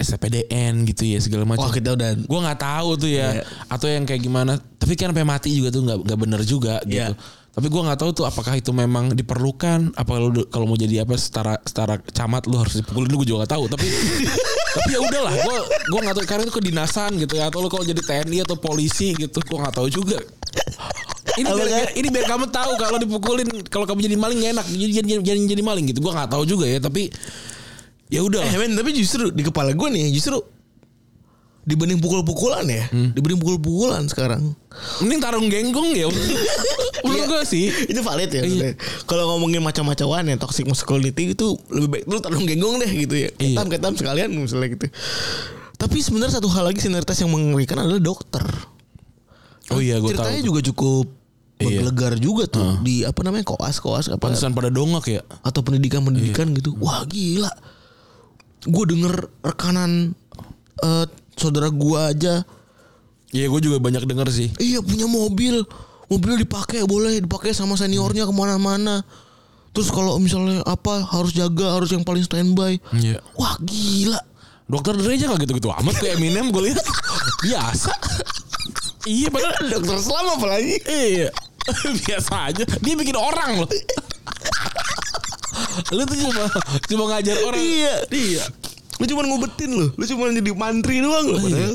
SPDN 0.00 0.88
gitu 0.88 1.04
ya 1.04 1.20
segala 1.20 1.44
macam. 1.44 1.68
Wah 1.68 1.72
kita 1.76 1.92
udah 1.92 2.16
gue 2.16 2.38
nggak 2.40 2.60
tahu 2.60 2.90
tuh 2.96 3.10
ya 3.12 3.36
Iya. 3.36 3.44
atau 3.68 3.86
yang 3.92 4.08
kayak 4.08 4.22
gimana. 4.24 4.56
Tapi 4.56 4.96
kan 4.96 5.12
sampai 5.12 5.28
mati 5.28 5.52
juga 5.52 5.68
tuh 5.68 5.84
nggak 5.84 5.98
nggak 6.08 6.18
bener 6.18 6.40
juga 6.48 6.80
gitu. 6.88 7.12
Iya. 7.12 7.16
Tapi 7.50 7.66
gue 7.66 7.82
nggak 7.82 7.98
tahu 7.98 8.10
tuh 8.14 8.24
apakah 8.24 8.54
itu 8.54 8.70
memang 8.70 9.10
diperlukan 9.10 9.90
apa 9.92 10.12
lu 10.16 10.46
kalau 10.46 10.64
mau 10.64 10.78
jadi 10.78 11.02
apa 11.02 11.18
setara 11.18 11.58
setara 11.60 11.98
camat 11.98 12.46
lu 12.46 12.54
harus 12.54 12.78
dipukulin 12.78 13.10
lu 13.10 13.16
gue 13.20 13.28
juga 13.28 13.42
nggak 13.42 13.52
tahu 13.52 13.64
tapi 13.66 13.86
tapi 14.78 14.88
ya 14.88 15.00
udahlah 15.02 15.34
gue 15.34 15.56
gue 15.66 16.00
nggak 16.00 16.14
tahu 16.14 16.24
karena 16.24 16.42
itu 16.46 16.54
kedinasan 16.54 17.10
gitu 17.18 17.34
ya 17.34 17.50
atau 17.50 17.58
lu 17.58 17.66
kalau 17.66 17.82
jadi 17.82 17.98
TNI 17.98 18.46
atau 18.46 18.54
polisi 18.54 19.12
gitu 19.12 19.42
gue 19.42 19.58
nggak 19.58 19.74
tahu 19.74 19.90
juga 19.90 20.22
ini 21.38 21.46
Apa 21.46 21.58
biar, 21.58 21.68
kan? 21.68 21.86
ini 21.94 22.08
biar 22.10 22.24
kamu 22.26 22.46
tahu 22.50 22.70
kalau 22.76 22.98
dipukulin 22.98 23.48
kalau 23.66 23.82
kamu 23.82 24.00
jadi 24.04 24.16
maling 24.16 24.38
nggak 24.38 24.52
enak 24.54 24.66
jadi 24.70 24.92
jadi, 25.02 25.08
jadi, 25.18 25.40
jadi 25.50 25.62
maling 25.62 25.84
gitu 25.90 25.98
gue 26.00 26.12
nggak 26.12 26.30
tahu 26.30 26.42
juga 26.46 26.70
ya 26.70 26.78
tapi 26.78 27.10
ya 28.06 28.22
udah 28.22 28.46
eh 28.46 28.58
men 28.58 28.78
tapi 28.78 28.94
justru 28.94 29.30
di 29.30 29.42
kepala 29.42 29.74
gue 29.74 29.88
nih 29.90 30.14
justru 30.14 30.38
dibanding 31.60 31.98
pukul-pukulan 31.98 32.64
ya 32.64 32.86
Hmm. 32.88 33.10
dibanding 33.10 33.38
pukul-pukulan 33.38 34.06
sekarang 34.06 34.54
mending 35.02 35.20
tarung 35.20 35.46
genggong 35.46 35.92
ya 35.92 36.06
menurut 37.02 37.26
gue 37.26 37.42
sih. 37.44 37.64
Itu 37.90 38.00
valid 38.00 38.28
Iya. 38.28 38.36
ya 38.36 38.42
maksudnya. 38.42 38.72
kalau 39.04 39.24
ngomongin 39.32 39.60
macam-macaman 39.60 40.24
ya 40.26 40.36
toxic 40.36 40.64
masculinity 40.64 41.32
itu 41.32 41.54
lebih 41.68 41.88
baik 41.90 42.04
lu 42.04 42.18
taruh 42.18 42.38
genggong 42.38 42.78
deh 42.78 42.90
gitu 42.90 43.14
ya. 43.16 43.30
Iya. 43.34 43.56
ketam 43.56 43.66
ketam 43.68 43.92
sekalian 43.94 44.28
misalnya 44.30 44.68
gitu. 44.70 44.86
Tapi 45.74 45.96
sebenarnya 45.98 46.36
satu 46.36 46.48
hal 46.48 46.66
lagi 46.66 46.78
senioritas 46.78 47.16
yang 47.16 47.30
mengerikan 47.30 47.78
adalah 47.78 47.98
dokter. 47.98 48.44
Oh 49.70 49.78
iya 49.78 49.96
gue 49.96 50.10
tahu 50.10 50.18
ceritanya 50.18 50.42
juga 50.42 50.60
cukup 50.62 51.06
menggelegar 51.56 52.16
juga 52.16 52.48
tuh 52.48 52.80
di 52.80 53.04
apa 53.04 53.20
namanya 53.20 53.44
koas 53.46 53.78
koas 53.78 54.08
apa. 54.08 54.18
Pantesan 54.18 54.50
pada 54.50 54.68
dongak 54.68 55.04
ya. 55.06 55.22
atau 55.40 55.60
pendidikan 55.60 56.00
pendidikan 56.00 56.50
Iya. 56.50 56.56
gitu. 56.58 56.76
Wah 56.76 57.04
gila. 57.04 57.52
Gue 58.62 58.84
denger 58.84 59.14
rekanan 59.40 60.12
eh, 60.80 61.06
saudara 61.34 61.68
gue 61.68 61.98
aja. 61.98 62.44
Iya 63.30 63.46
gue 63.46 63.60
juga 63.62 63.78
banyak 63.78 64.04
denger 64.04 64.28
sih. 64.28 64.48
iya 64.58 64.82
punya 64.82 65.06
mobil 65.06 65.62
mobilnya 66.10 66.42
dipakai 66.42 66.82
boleh 66.82 67.22
dipakai 67.22 67.54
sama 67.54 67.74
seniornya 67.74 68.26
ke 68.26 68.34
mana-mana 68.34 69.06
terus 69.70 69.88
kalau 69.88 70.18
misalnya 70.18 70.66
apa 70.66 71.06
harus 71.06 71.30
jaga 71.30 71.78
harus 71.78 71.88
yang 71.88 72.02
paling 72.02 72.20
standby 72.20 72.76
Iya. 72.92 73.22
wah 73.34 73.54
gila 73.60 74.18
Dokter 74.66 74.94
Dre 74.94 75.14
aja 75.14 75.26
gak 75.26 75.42
gitu-gitu 75.42 75.66
amat 75.66 75.94
kayak 75.96 76.14
Eminem 76.14 76.50
gue 76.50 76.62
lihat 76.66 76.78
biasa. 77.40 77.90
iya 79.02 79.26
padahal 79.26 79.66
dokter 79.66 79.98
selama 79.98 80.38
apalagi 80.38 80.78
iya 80.84 81.26
biasa 82.02 82.50
aja. 82.50 82.62
Dia 82.78 82.94
bikin 82.94 83.14
orang 83.14 83.62
loh. 83.62 83.70
Lu 85.90 86.02
tuh 86.06 86.16
cuma 86.18 86.46
cuma 86.86 87.04
ngajar 87.08 87.36
orang. 87.42 87.58
Iya. 87.58 87.94
Iya. 88.10 88.44
Lu 89.00 89.04
cuma 89.08 89.24
ngubetin 89.24 89.70
lu. 89.72 89.86
Lu 89.96 90.04
cuma 90.04 90.28
jadi 90.28 90.52
mantri 90.52 91.00
doang 91.00 91.24
lu 91.32 91.40
padahal. 91.40 91.74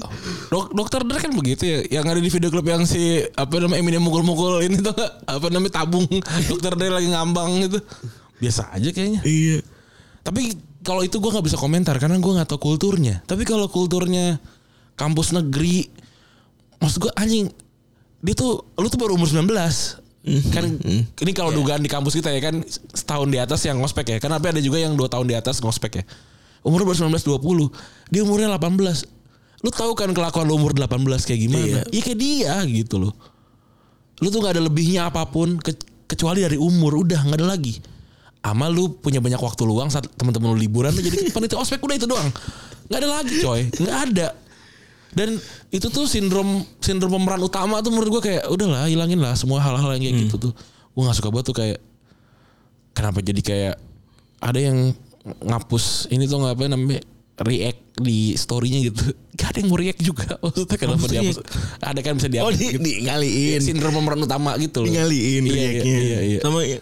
Dok, 0.53 0.65
dokter 0.77 1.01
Dre 1.01 1.17
kan 1.17 1.33
begitu 1.33 1.63
ya. 1.65 1.79
Yang 1.97 2.05
ada 2.05 2.19
di 2.21 2.29
video 2.29 2.49
klip 2.53 2.67
yang 2.69 2.85
si 2.85 3.25
apa 3.33 3.57
namanya 3.57 3.81
Eminem 3.81 4.05
mukul-mukul 4.05 4.61
ini 4.61 4.77
tuh 4.77 4.93
apa 5.33 5.49
namanya 5.49 5.81
tabung. 5.81 6.05
Dokter 6.53 6.77
Dre 6.77 6.93
lagi 6.93 7.09
ngambang 7.09 7.65
itu. 7.65 7.81
Biasa 8.37 8.77
aja 8.77 8.89
kayaknya. 8.93 9.25
iya. 9.25 9.57
Tapi 10.21 10.53
kalau 10.85 11.01
itu 11.01 11.17
gue 11.17 11.31
nggak 11.33 11.45
bisa 11.49 11.57
komentar 11.57 11.97
karena 11.97 12.21
gue 12.21 12.29
nggak 12.29 12.45
tahu 12.45 12.61
kulturnya. 12.61 13.25
Tapi 13.25 13.41
kalau 13.41 13.65
kulturnya 13.73 14.37
kampus 14.93 15.33
negeri, 15.33 15.89
maksud 16.77 17.09
gue 17.09 17.11
anjing, 17.17 17.49
dia 18.21 18.35
tuh 18.37 18.69
lu 18.77 18.85
tuh 18.85 19.01
baru 19.01 19.17
umur 19.17 19.25
19 19.25 19.49
kan 20.49 20.65
ini 21.21 21.31
kalau 21.37 21.53
dugaan 21.53 21.85
di 21.85 21.89
kampus 21.89 22.17
kita 22.17 22.33
ya 22.33 22.41
kan 22.41 22.65
setahun 22.97 23.29
di 23.29 23.37
atas 23.37 23.61
yang 23.65 23.77
ngospek 23.81 24.13
ya. 24.13 24.17
Kan 24.21 24.33
tapi 24.33 24.53
ada 24.53 24.61
juga 24.61 24.77
yang 24.77 24.93
dua 24.93 25.09
tahun 25.09 25.25
di 25.25 25.37
atas 25.37 25.57
ngospek 25.57 26.01
ya 26.01 26.05
umur 26.65 26.81
baru 26.83 27.07
19 27.07 27.13
20 27.21 28.09
dia 28.09 28.21
umurnya 28.25 28.49
18 28.57 29.13
lu 29.61 29.69
tahu 29.69 29.93
kan 29.93 30.09
kelakuan 30.11 30.45
lu 30.45 30.57
umur 30.57 30.73
18 30.73 31.01
kayak 31.25 31.41
gimana? 31.41 31.81
Iya. 31.89 32.01
Kayak 32.05 32.19
dia 32.21 32.53
gitu 32.69 33.01
loh. 33.01 33.13
Lu 34.21 34.29
tuh 34.29 34.37
nggak 34.37 34.57
ada 34.57 34.63
lebihnya 34.63 35.09
apa 35.09 35.25
pun 35.25 35.57
ke- 35.57 35.73
kecuali 36.05 36.45
dari 36.45 36.53
umur. 36.53 37.01
Udah 37.01 37.25
nggak 37.25 37.39
ada 37.41 37.49
lagi. 37.49 37.81
Ama 38.45 38.69
lu 38.69 38.93
punya 38.93 39.17
banyak 39.17 39.41
waktu 39.41 39.65
luang 39.65 39.89
saat 39.89 40.05
teman-teman 40.13 40.53
lu 40.53 40.61
liburan 40.61 40.93
lu 40.93 41.01
jadi 41.01 41.17
panitia 41.33 41.57
ospek 41.57 41.81
udah 41.81 41.97
itu 41.97 42.05
doang. 42.05 42.29
Nggak 42.85 42.99
ada 43.01 43.09
lagi 43.09 43.35
coy. 43.41 43.61
Nggak 43.73 43.97
ada. 44.05 44.27
Dan 45.15 45.29
itu 45.73 45.87
tuh 45.89 46.05
sindrom 46.05 46.61
sindrom 46.77 47.09
pemeran 47.09 47.41
utama 47.41 47.81
tuh 47.81 47.89
menurut 47.89 48.21
gue 48.21 48.23
kayak 48.29 48.43
udahlah 48.45 48.85
hilangin 48.85 49.17
lah 49.17 49.33
semua 49.33 49.65
hal-hal 49.65 49.97
yang 49.97 50.03
kayak 50.05 50.15
gitu 50.29 50.35
tuh. 50.37 50.53
Gue 50.93 51.01
nggak 51.01 51.17
suka 51.17 51.33
banget 51.33 51.45
tuh 51.49 51.57
kayak 51.57 51.77
kenapa 52.93 53.17
jadi 53.19 53.41
kayak 53.41 53.75
ada 54.45 54.59
yang 54.61 54.93
ngapus 55.25 56.09
ini 56.09 56.25
tuh 56.25 56.37
nggak 56.37 56.53
apa 56.53 56.63
namanya 56.69 57.01
react 57.35 57.81
di 57.99 58.31
storynya 58.33 58.79
gitu 58.79 59.11
gak 59.37 59.51
ada 59.51 59.57
yang 59.59 59.67
mau 59.67 59.75
react 59.75 59.99
juga 59.99 60.39
maksudnya 60.39 60.77
kenapa 60.79 61.05
dihapus 61.05 61.37
ada 61.83 61.99
kan 61.99 62.13
bisa 62.15 62.27
oh 62.27 62.31
dihapus 62.31 62.55
di, 62.55 62.65
gitu. 62.71 62.79
di 62.79 62.91
ngaliin 63.03 63.59
sindrom 63.59 63.91
pemeran 63.91 64.23
utama 64.23 64.55
gitu 64.55 64.85
loh 64.85 64.91
ngaliin 64.91 65.43
iya, 65.43 65.51
iya, 65.51 65.67
react-nya. 65.67 65.97
iya, 65.99 66.19
iya. 66.23 66.39
sama 66.39 66.59
ini. 66.63 66.79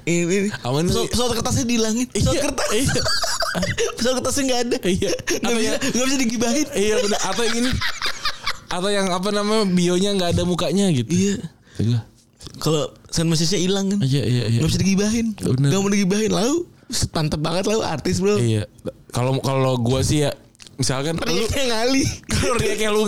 Sama 0.53 0.77
ini 0.77 0.89
pesawat, 0.93 1.09
pesawat 1.09 1.31
kertasnya 1.41 1.65
dihilangin 1.65 2.05
pesawat 2.07 2.35
Iya, 2.35 2.41
kertas 2.45 2.69
iya. 2.69 3.01
pesawat 3.97 4.15
kertasnya 4.21 4.43
nggak 4.43 4.61
ada 4.61 4.77
Iya. 4.85 5.09
Atau 5.41 5.53
bisa 5.57 5.65
ya- 5.65 5.79
nggak 5.81 6.05
bisa 6.05 6.17
digibahin 6.21 6.67
iya 6.85 6.95
benar 7.01 7.19
atau 7.23 7.41
yang 7.41 7.57
ini 7.57 7.71
atau 8.69 8.89
yang 8.89 9.07
apa 9.09 9.29
namanya 9.29 9.63
bionya 9.69 10.09
nggak 10.13 10.29
ada 10.37 10.43
mukanya 10.45 10.85
gitu 10.91 11.09
iya 11.09 11.35
Iya. 11.81 11.99
kalau 12.61 12.93
send 13.09 13.25
message-nya 13.25 13.57
hilang 13.57 13.89
kan 13.89 13.99
Iya 14.05 14.21
iya 14.21 14.43
iya. 14.53 14.59
nggak 14.61 14.69
bisa 14.69 14.81
digibahin 14.81 15.27
Bener. 15.33 15.69
nggak 15.73 15.79
mau 15.81 15.89
digibahin 15.89 16.29
lalu 16.29 16.69
mantep 17.09 17.39
banget 17.39 17.63
lalu 17.65 17.81
artis 17.81 18.17
bro. 18.17 18.37
Iya. 18.37 18.65
Kalau 19.09 19.37
kalau 19.39 19.77
gua 19.77 20.01
sih 20.01 20.23
ya 20.23 20.31
misalkan 20.73 21.15
lu 21.15 21.25
React-nya 21.25 21.65
ngali 21.69 22.03
kalau 22.25 22.55
react 22.55 22.81
yang 22.81 22.93
lu 22.93 23.03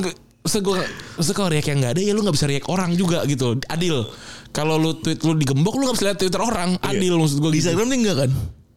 Maksudnya 0.45 0.61
gue 0.61 0.77
Maksudnya 1.17 1.35
kalau 1.35 1.49
react 1.49 1.67
yang 1.67 1.79
gak 1.81 1.93
ada 1.93 2.01
Ya 2.01 2.13
lu 2.13 2.21
gak 2.21 2.35
bisa 2.37 2.45
react 2.45 2.67
orang 2.67 2.93
juga 2.93 3.25
gitu. 3.25 3.57
Adil. 3.65 4.05
Kalau 4.51 4.77
lu 4.77 4.93
tweet 4.95 5.17
lu 5.19 5.33
digembok 5.33 5.73
Lu 5.73 5.89
gak 5.89 5.97
bisa 5.97 6.05
lihat 6.05 6.19
Twitter 6.21 6.37
orang. 6.37 6.77
Adil 6.79 7.17
maksud 7.17 7.37
gue 7.39 7.49
di 7.49 7.57
gitu. 7.57 7.73
Instagram 7.73 7.87
nih 7.89 7.97
enggak 7.99 8.17
kan? 8.21 8.31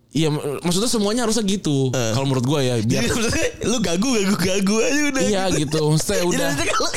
Iya 0.09 0.29
mak- 0.33 0.65
maksudnya 0.65 0.89
semuanya 0.89 1.23
harusnya 1.23 1.45
gitu. 1.45 1.93
Kalau 1.93 2.25
menurut 2.25 2.47
gue 2.47 2.61
ya 2.63 2.75
Biar 2.81 3.05
jadi 3.05 3.09
maksudnya 3.13 3.47
lu 3.63 3.77
gagu 3.79 4.09
gagu 4.09 4.35
gagu 4.41 4.75
aja 4.81 5.01
udah 5.13 5.23
Iya 5.23 5.43
gitu. 5.53 5.81
Maksudnya 5.93 6.17
Jadi 6.25 6.29
udah. 6.33 6.47
nanti 6.49 6.65
kalau 6.65 6.91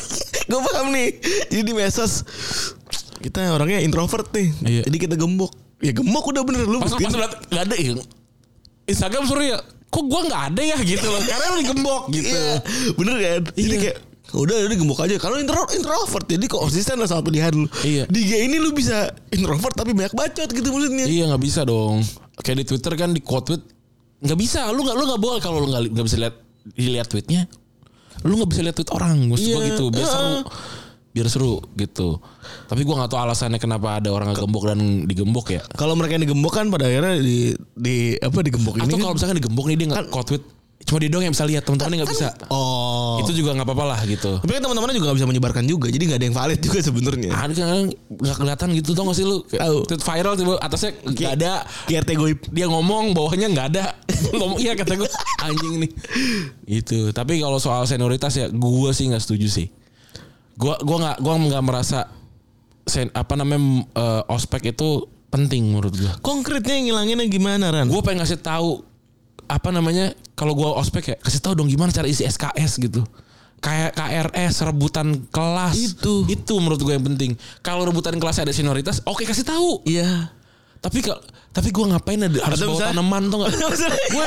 gue 0.48 0.60
paham 0.64 0.88
nih. 0.90 1.08
Jadi 1.52 1.62
di 1.62 1.74
medsos 1.76 2.14
kita 3.20 3.52
orangnya 3.52 3.84
introvert 3.84 4.32
nih. 4.32 4.48
Iya. 4.64 4.82
Jadi 4.88 4.98
kita 4.98 5.20
gembok. 5.20 5.52
Ya 5.82 5.92
gembok 5.92 6.26
udah 6.28 6.44
bener 6.44 6.64
lu. 6.64 6.78
Pas 6.78 6.94
pas 6.94 7.14
liat 7.16 7.34
Gak 7.48 7.64
ada 7.66 7.76
ya 7.76 7.94
Instagram 8.86 9.24
suruh 9.26 9.44
ya 9.44 9.58
Kok 9.92 10.04
gue 10.06 10.22
gak 10.26 10.44
ada 10.54 10.62
ya 10.64 10.78
gitu 10.80 11.04
loh 11.04 11.20
Karena 11.20 11.46
lu 11.50 11.58
digembok 11.60 12.04
gitu 12.16 12.32
Iya, 12.32 12.54
bener 12.96 13.16
kan? 13.18 13.42
Jadi 13.52 13.66
Iya. 13.68 13.80
kayak 13.82 13.98
udah 14.32 14.56
udah 14.64 14.78
gembok 14.80 15.00
aja. 15.04 15.20
Kalau 15.20 15.36
intro, 15.36 15.60
introvert 15.70 16.24
jadi 16.24 16.46
konsisten 16.48 16.96
lah 16.96 17.04
sama 17.04 17.20
pilihan 17.20 17.52
lu. 17.52 17.68
Iya. 17.84 18.08
Di 18.08 18.20
IG 18.22 18.48
ini 18.48 18.58
lu 18.58 18.72
bisa 18.72 19.12
introvert 19.28 19.76
tapi 19.76 19.92
banyak 19.92 20.16
bacot 20.16 20.48
gitu 20.48 20.72
maksudnya. 20.72 21.04
Iya 21.04 21.28
nggak 21.28 21.44
bisa 21.44 21.68
dong. 21.68 22.00
Kayak 22.40 22.64
di 22.64 22.66
Twitter 22.66 22.94
kan 22.96 23.12
di 23.12 23.20
quote 23.20 23.52
tweet 23.52 23.64
nggak 24.24 24.40
bisa. 24.40 24.72
Lu 24.72 24.88
nggak 24.88 24.96
lu 24.96 25.04
nggak 25.04 25.20
boleh 25.20 25.40
kalau 25.44 25.60
lu 25.60 25.68
nggak 25.68 25.84
nggak 25.92 26.06
bisa 26.08 26.16
lihat 26.16 26.36
dilihat 26.64 27.08
tweetnya. 27.12 27.44
Lu 28.24 28.40
nggak 28.40 28.48
bisa 28.48 28.62
lihat 28.64 28.76
tweet 28.80 28.92
orang. 28.96 29.20
Maksud 29.28 29.44
Iya. 29.44 29.58
gitu. 29.68 29.84
Biar 29.92 30.08
seru. 30.08 30.36
Biar 31.12 31.28
seru 31.28 31.60
gitu. 31.76 32.24
Tapi 32.66 32.88
gua 32.88 33.04
nggak 33.04 33.12
tahu 33.12 33.20
alasannya 33.20 33.60
kenapa 33.60 34.00
ada 34.00 34.10
orang 34.16 34.32
ngegembok 34.32 34.64
dan 34.72 34.80
digembok 35.04 35.48
ya. 35.52 35.62
Kalau 35.76 35.96
mereka 36.00 36.16
yang 36.16 36.24
digembok 36.24 36.54
kan 36.56 36.72
pada 36.72 36.88
akhirnya 36.88 37.20
di 37.20 37.52
di 37.76 38.16
apa 38.16 38.40
digembok 38.40 38.80
ini 38.80 38.88
Atau 38.88 38.96
kan. 38.96 39.04
kalau 39.04 39.16
misalkan 39.20 39.38
digembok 39.44 39.66
nih 39.68 39.76
dia 39.76 39.88
nggak 39.92 40.08
quote 40.08 40.28
tweet. 40.32 40.44
Cuma 40.82 40.98
dia 40.98 41.14
doang 41.14 41.30
yang 41.30 41.36
bisa 41.38 41.46
lihat. 41.46 41.62
Teman-temannya 41.62 41.98
nggak 42.02 42.10
bisa. 42.10 42.34
Oh. 42.50 43.22
Itu 43.22 43.38
juga 43.38 43.54
nggak 43.54 43.70
apa-apa 43.70 43.86
lah 43.86 44.00
gitu. 44.02 44.42
Tapi 44.42 44.52
kan 44.58 44.62
teman-temannya 44.66 44.96
juga 44.98 45.06
gak 45.14 45.18
bisa 45.22 45.30
menyebarkan 45.30 45.64
juga. 45.70 45.88
Jadi 45.94 46.04
gak 46.10 46.18
ada 46.18 46.26
yang 46.26 46.36
valid 46.36 46.60
juga 46.60 46.80
sebenarnya. 46.82 47.32
Ada 47.38 47.54
kan 47.54 47.86
nggak 48.18 48.36
kelihatan 48.42 48.68
gitu 48.82 48.90
tau 48.98 49.06
gak 49.06 49.18
sih 49.22 49.26
lu? 49.30 49.46
Tahu. 49.46 49.78
Tweet 49.86 50.02
viral 50.02 50.34
tiba 50.42 50.54
atasnya 50.58 50.92
nggak 51.06 51.32
ada. 51.38 51.52
KRT 51.86 52.10
goib. 52.18 52.40
dia 52.50 52.66
ngomong 52.66 53.14
bawahnya 53.14 53.54
nggak 53.54 53.68
ada 53.78 53.94
ngomong 54.38 54.60
iya 54.62 54.74
kata 54.78 54.94
gue 54.96 55.10
anjing 55.42 55.76
nih 55.86 55.92
itu 56.70 57.10
tapi 57.12 57.42
kalau 57.42 57.58
soal 57.58 57.84
senioritas 57.90 58.34
ya 58.38 58.48
gue 58.48 58.90
sih 58.94 59.10
nggak 59.10 59.24
setuju 59.24 59.48
sih 59.50 59.68
gue 60.62 60.76
gua 60.80 60.98
nggak 61.02 61.18
gua 61.20 61.34
nggak 61.42 61.64
merasa 61.66 62.06
sen, 62.86 63.10
apa 63.12 63.34
namanya 63.34 63.60
eh, 63.92 64.24
ospek 64.30 64.72
itu 64.72 65.04
penting 65.28 65.64
menurut 65.66 65.96
gue 65.96 66.12
Konkretnya 66.22 66.76
yang 66.76 66.86
ngilanginnya 66.92 67.26
gimana 67.26 67.66
Ran? 67.72 67.88
gue 67.88 68.02
pengen 68.02 68.22
ngasih 68.22 68.38
tahu 68.38 68.84
apa 69.48 69.70
namanya 69.70 70.12
kalau 70.32 70.54
gue 70.54 70.70
ospek 70.70 71.04
ya 71.08 71.18
kasih 71.18 71.40
tahu 71.40 71.56
dong 71.56 71.68
gimana 71.68 71.90
cara 71.90 72.06
isi 72.06 72.22
SKS 72.22 72.80
gitu. 72.80 73.02
Kayak 73.58 73.94
KRS 73.94 74.66
rebutan 74.66 75.22
kelas. 75.30 75.78
Itu. 75.78 76.26
itu 76.26 76.54
menurut 76.58 76.82
gue 76.82 76.92
yang 76.92 77.06
penting. 77.06 77.38
Kalau 77.62 77.86
rebutan 77.86 78.18
kelas 78.18 78.42
ada 78.42 78.50
senioritas 78.50 79.04
oke 79.04 79.22
kasih 79.22 79.44
tahu. 79.44 79.82
Iya. 79.84 80.34
tapi 80.82 81.00
kalau 81.00 81.22
tapi 81.52 81.70
gue 81.70 81.86
ngapain 81.86 82.18
ada 82.18 82.42
harus 82.42 82.58
Atau 82.58 82.74
bawa 82.74 82.80
misalnya- 82.80 82.96
tanaman 82.98 83.24
tuh 83.28 83.38
nggak? 83.40 83.52
Gue 84.10 84.26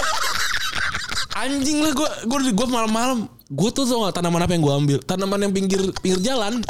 anjing 1.35 1.83
lah 1.83 1.93
gue 1.93 2.09
gue 2.27 2.39
gue 2.55 2.67
malam-malam. 2.67 3.27
Gue 3.51 3.71
tuh 3.71 3.85
tau 3.85 4.09
gak 4.09 4.19
tanaman 4.19 4.41
apa 4.41 4.53
yang 4.57 4.63
gue 4.65 4.75
ambil? 4.75 4.99
Tanaman 5.05 5.39
yang 5.45 5.53
pinggir 5.53 5.81
pinggir 6.01 6.21
jalan. 6.23 6.63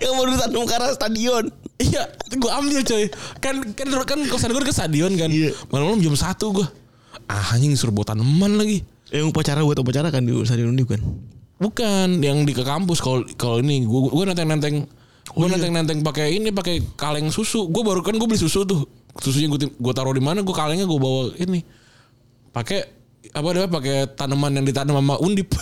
Yang 0.00 0.12
mau 0.16 0.24
ditanam 0.28 0.64
ke 0.64 0.74
arah 0.76 0.92
stadion. 0.92 1.44
iya 1.80 2.04
gue 2.28 2.50
ambil 2.52 2.80
coy. 2.84 3.04
Kan 3.40 3.64
kan 3.72 3.88
kan 4.04 4.18
kosan 4.28 4.52
gue 4.52 4.60
ke 4.60 4.72
stadion 4.72 5.12
kan. 5.16 5.28
Iya. 5.28 5.56
malam-malam 5.72 6.00
jam 6.04 6.16
satu 6.16 6.52
gue 6.52 6.66
ah 7.28 7.56
anjing 7.56 7.72
suruh 7.76 7.92
bawa 7.92 8.12
tanaman 8.12 8.60
lagi. 8.60 8.84
Yang 9.08 9.32
upacara 9.32 9.64
buat 9.64 9.80
upacara 9.80 10.12
kan 10.12 10.24
di 10.24 10.32
stadion 10.44 10.76
ini 10.76 10.84
kan. 10.84 11.00
bukan 11.60 12.24
yang 12.24 12.48
di 12.48 12.52
ke 12.56 12.64
kampus 12.64 13.00
kalau 13.00 13.24
kalau 13.36 13.60
ini. 13.60 13.84
Gue 13.88 14.08
gue 14.12 14.24
nenteng 14.28 14.48
nenteng 14.48 14.76
gue 14.84 15.36
Oh, 15.36 15.48
iya. 15.48 15.56
nenteng 15.56 15.72
nenteng 15.76 15.98
pakai 16.04 16.36
ini 16.36 16.48
pakai 16.52 16.80
kaleng 16.96 17.28
susu. 17.32 17.68
Gue 17.72 17.80
baru 17.84 18.00
kan 18.04 18.16
gue 18.16 18.28
beli 18.28 18.40
susu 18.40 18.64
tuh. 18.64 18.84
Susunya 19.20 19.48
gue 19.48 19.68
gue 19.68 19.92
taruh 19.96 20.12
di 20.12 20.20
mana 20.24 20.44
gue 20.44 20.54
kalengnya 20.56 20.84
gue 20.84 21.00
bawa 21.00 21.32
ini. 21.40 21.64
Pakai 22.52 22.99
apa 23.30 23.46
dia 23.54 23.70
pakai 23.70 23.96
tanaman 24.18 24.58
yang 24.58 24.66
ditanam 24.66 24.98
sama 24.98 25.14
undip 25.22 25.50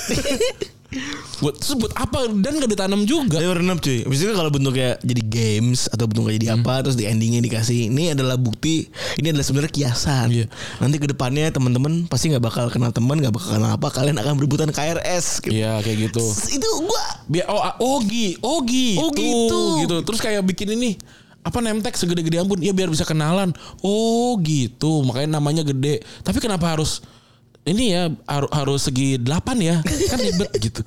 buat 1.38 1.54
buat 1.60 1.92
apa 1.94 2.32
dan 2.40 2.58
gak 2.58 2.70
ditanam 2.72 3.04
juga 3.04 3.38
Saya 3.38 3.52
berenam 3.52 3.76
cuy. 3.78 4.02
Habis 4.08 4.24
itu 4.24 4.32
kalau 4.32 4.48
bentuknya 4.50 4.96
jadi 5.04 5.22
games 5.22 5.86
atau 5.92 6.08
bentuknya 6.08 6.34
jadi 6.40 6.48
apa 6.58 6.80
terus 6.82 6.96
di 6.96 7.04
endingnya 7.04 7.44
dikasih 7.44 7.92
ini 7.92 8.16
adalah 8.16 8.40
bukti 8.40 8.88
ini 9.20 9.30
adalah 9.30 9.44
sebenarnya 9.46 9.70
kiasan. 9.70 10.26
Iya. 10.32 10.46
Nanti 10.80 10.96
ke 10.96 11.06
depannya 11.06 11.52
teman-teman 11.52 12.08
pasti 12.08 12.32
nggak 12.32 12.42
bakal 12.42 12.66
kenal 12.72 12.90
teman 12.90 13.20
nggak 13.20 13.30
bakal 13.36 13.60
kenal 13.60 13.70
apa 13.70 13.86
kalian 13.92 14.16
akan 14.16 14.34
berebutan 14.40 14.72
KRS. 14.72 15.44
Gitu. 15.44 15.60
Iya 15.60 15.78
kayak 15.84 16.10
gitu 16.10 16.24
Itu 16.56 16.68
gua 16.88 17.04
biar 17.28 17.46
oh 17.52 17.60
ah, 17.60 17.74
oh 17.78 18.00
gi 18.02 18.40
oh 18.40 18.58
gitu 18.64 18.98
Oh, 18.98 19.10
gitu. 19.12 19.60
gitu 19.84 19.96
terus 20.08 20.18
kayak 20.24 20.40
bikin 20.42 20.72
ini 20.72 20.96
apa 21.44 21.60
nemtek 21.62 21.94
segede-gede 21.94 22.40
ampun 22.42 22.58
ya 22.64 22.72
biar 22.72 22.88
bisa 22.90 23.04
kenalan 23.04 23.52
oh 23.84 24.36
gitu 24.42 25.04
makanya 25.06 25.38
namanya 25.38 25.62
gede 25.64 26.00
tapi 26.24 26.40
kenapa 26.42 26.76
harus 26.76 27.00
ini 27.68 27.84
ya 27.92 28.02
har- 28.24 28.50
harus 28.50 28.88
segi 28.88 29.20
delapan 29.20 29.56
ya 29.60 29.76
kan 29.84 30.18
ribet 30.18 30.50
gitu 30.66 30.80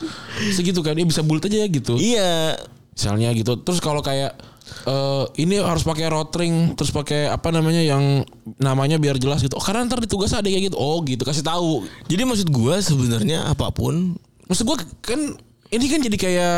segitu 0.51 0.81
kan 0.81 0.97
ya 0.97 1.05
bisa 1.05 1.21
bulat 1.21 1.45
aja 1.45 1.57
ya 1.61 1.67
gitu 1.69 1.93
iya 1.95 2.57
misalnya 2.91 3.29
gitu 3.37 3.55
terus 3.61 3.79
kalau 3.79 4.01
kayak 4.01 4.35
eh, 4.85 5.23
ini 5.39 5.61
harus 5.61 5.83
pakai 5.83 6.09
rotring 6.09 6.73
terus 6.75 6.91
pakai 6.91 7.29
apa 7.29 7.49
namanya 7.53 7.81
yang 7.81 8.23
namanya 8.57 8.97
biar 8.97 9.19
jelas 9.19 9.43
gitu. 9.43 9.57
Oh, 9.57 9.63
karena 9.63 9.85
ntar 9.85 9.99
di 10.01 10.07
tugas 10.09 10.31
ada 10.31 10.47
kayak 10.47 10.71
gitu. 10.71 10.77
Oh 10.79 11.03
gitu 11.03 11.21
kasih 11.21 11.43
tahu. 11.43 11.85
Jadi 12.07 12.21
maksud 12.23 12.47
gua 12.49 12.79
sebenarnya 12.79 13.51
apa 13.51 13.69
pun 13.73 14.15
Maksud 14.47 14.63
gua 14.67 14.77
kan 15.03 15.19
ini 15.71 15.85
kan 15.87 15.99
jadi 16.03 16.17
kayak 16.19 16.57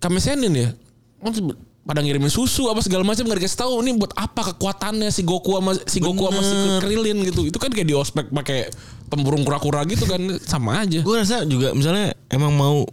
kami 0.00 0.18
senin 0.20 0.52
ya. 0.56 0.68
Maksud 1.24 1.52
pada 1.88 2.04
ngirimin 2.04 2.28
susu 2.28 2.68
apa 2.68 2.84
segala 2.84 3.00
macam 3.00 3.24
nggak 3.24 3.40
dikasih 3.40 3.60
tahu 3.64 3.80
ini 3.80 3.96
buat 3.96 4.12
apa 4.12 4.52
kekuatannya 4.52 5.08
si 5.08 5.24
Goku 5.24 5.56
sama 5.56 5.72
si 5.88 5.98
Goku 6.04 6.28
sama 6.28 6.40
si. 6.44 6.54
Krillin 6.84 7.24
gitu. 7.24 7.48
Itu 7.48 7.56
kan 7.56 7.72
kayak 7.72 7.88
di 7.88 7.96
ospek 7.96 8.28
pakai 8.28 8.68
tempurung 9.08 9.42
kura-kura 9.42 9.82
gitu 9.88 10.04
kan 10.04 10.20
sama 10.44 10.84
aja. 10.84 11.00
gue 11.02 11.14
rasa 11.16 11.42
juga 11.48 11.72
misalnya 11.72 12.14
emang 12.30 12.52
mau 12.54 12.84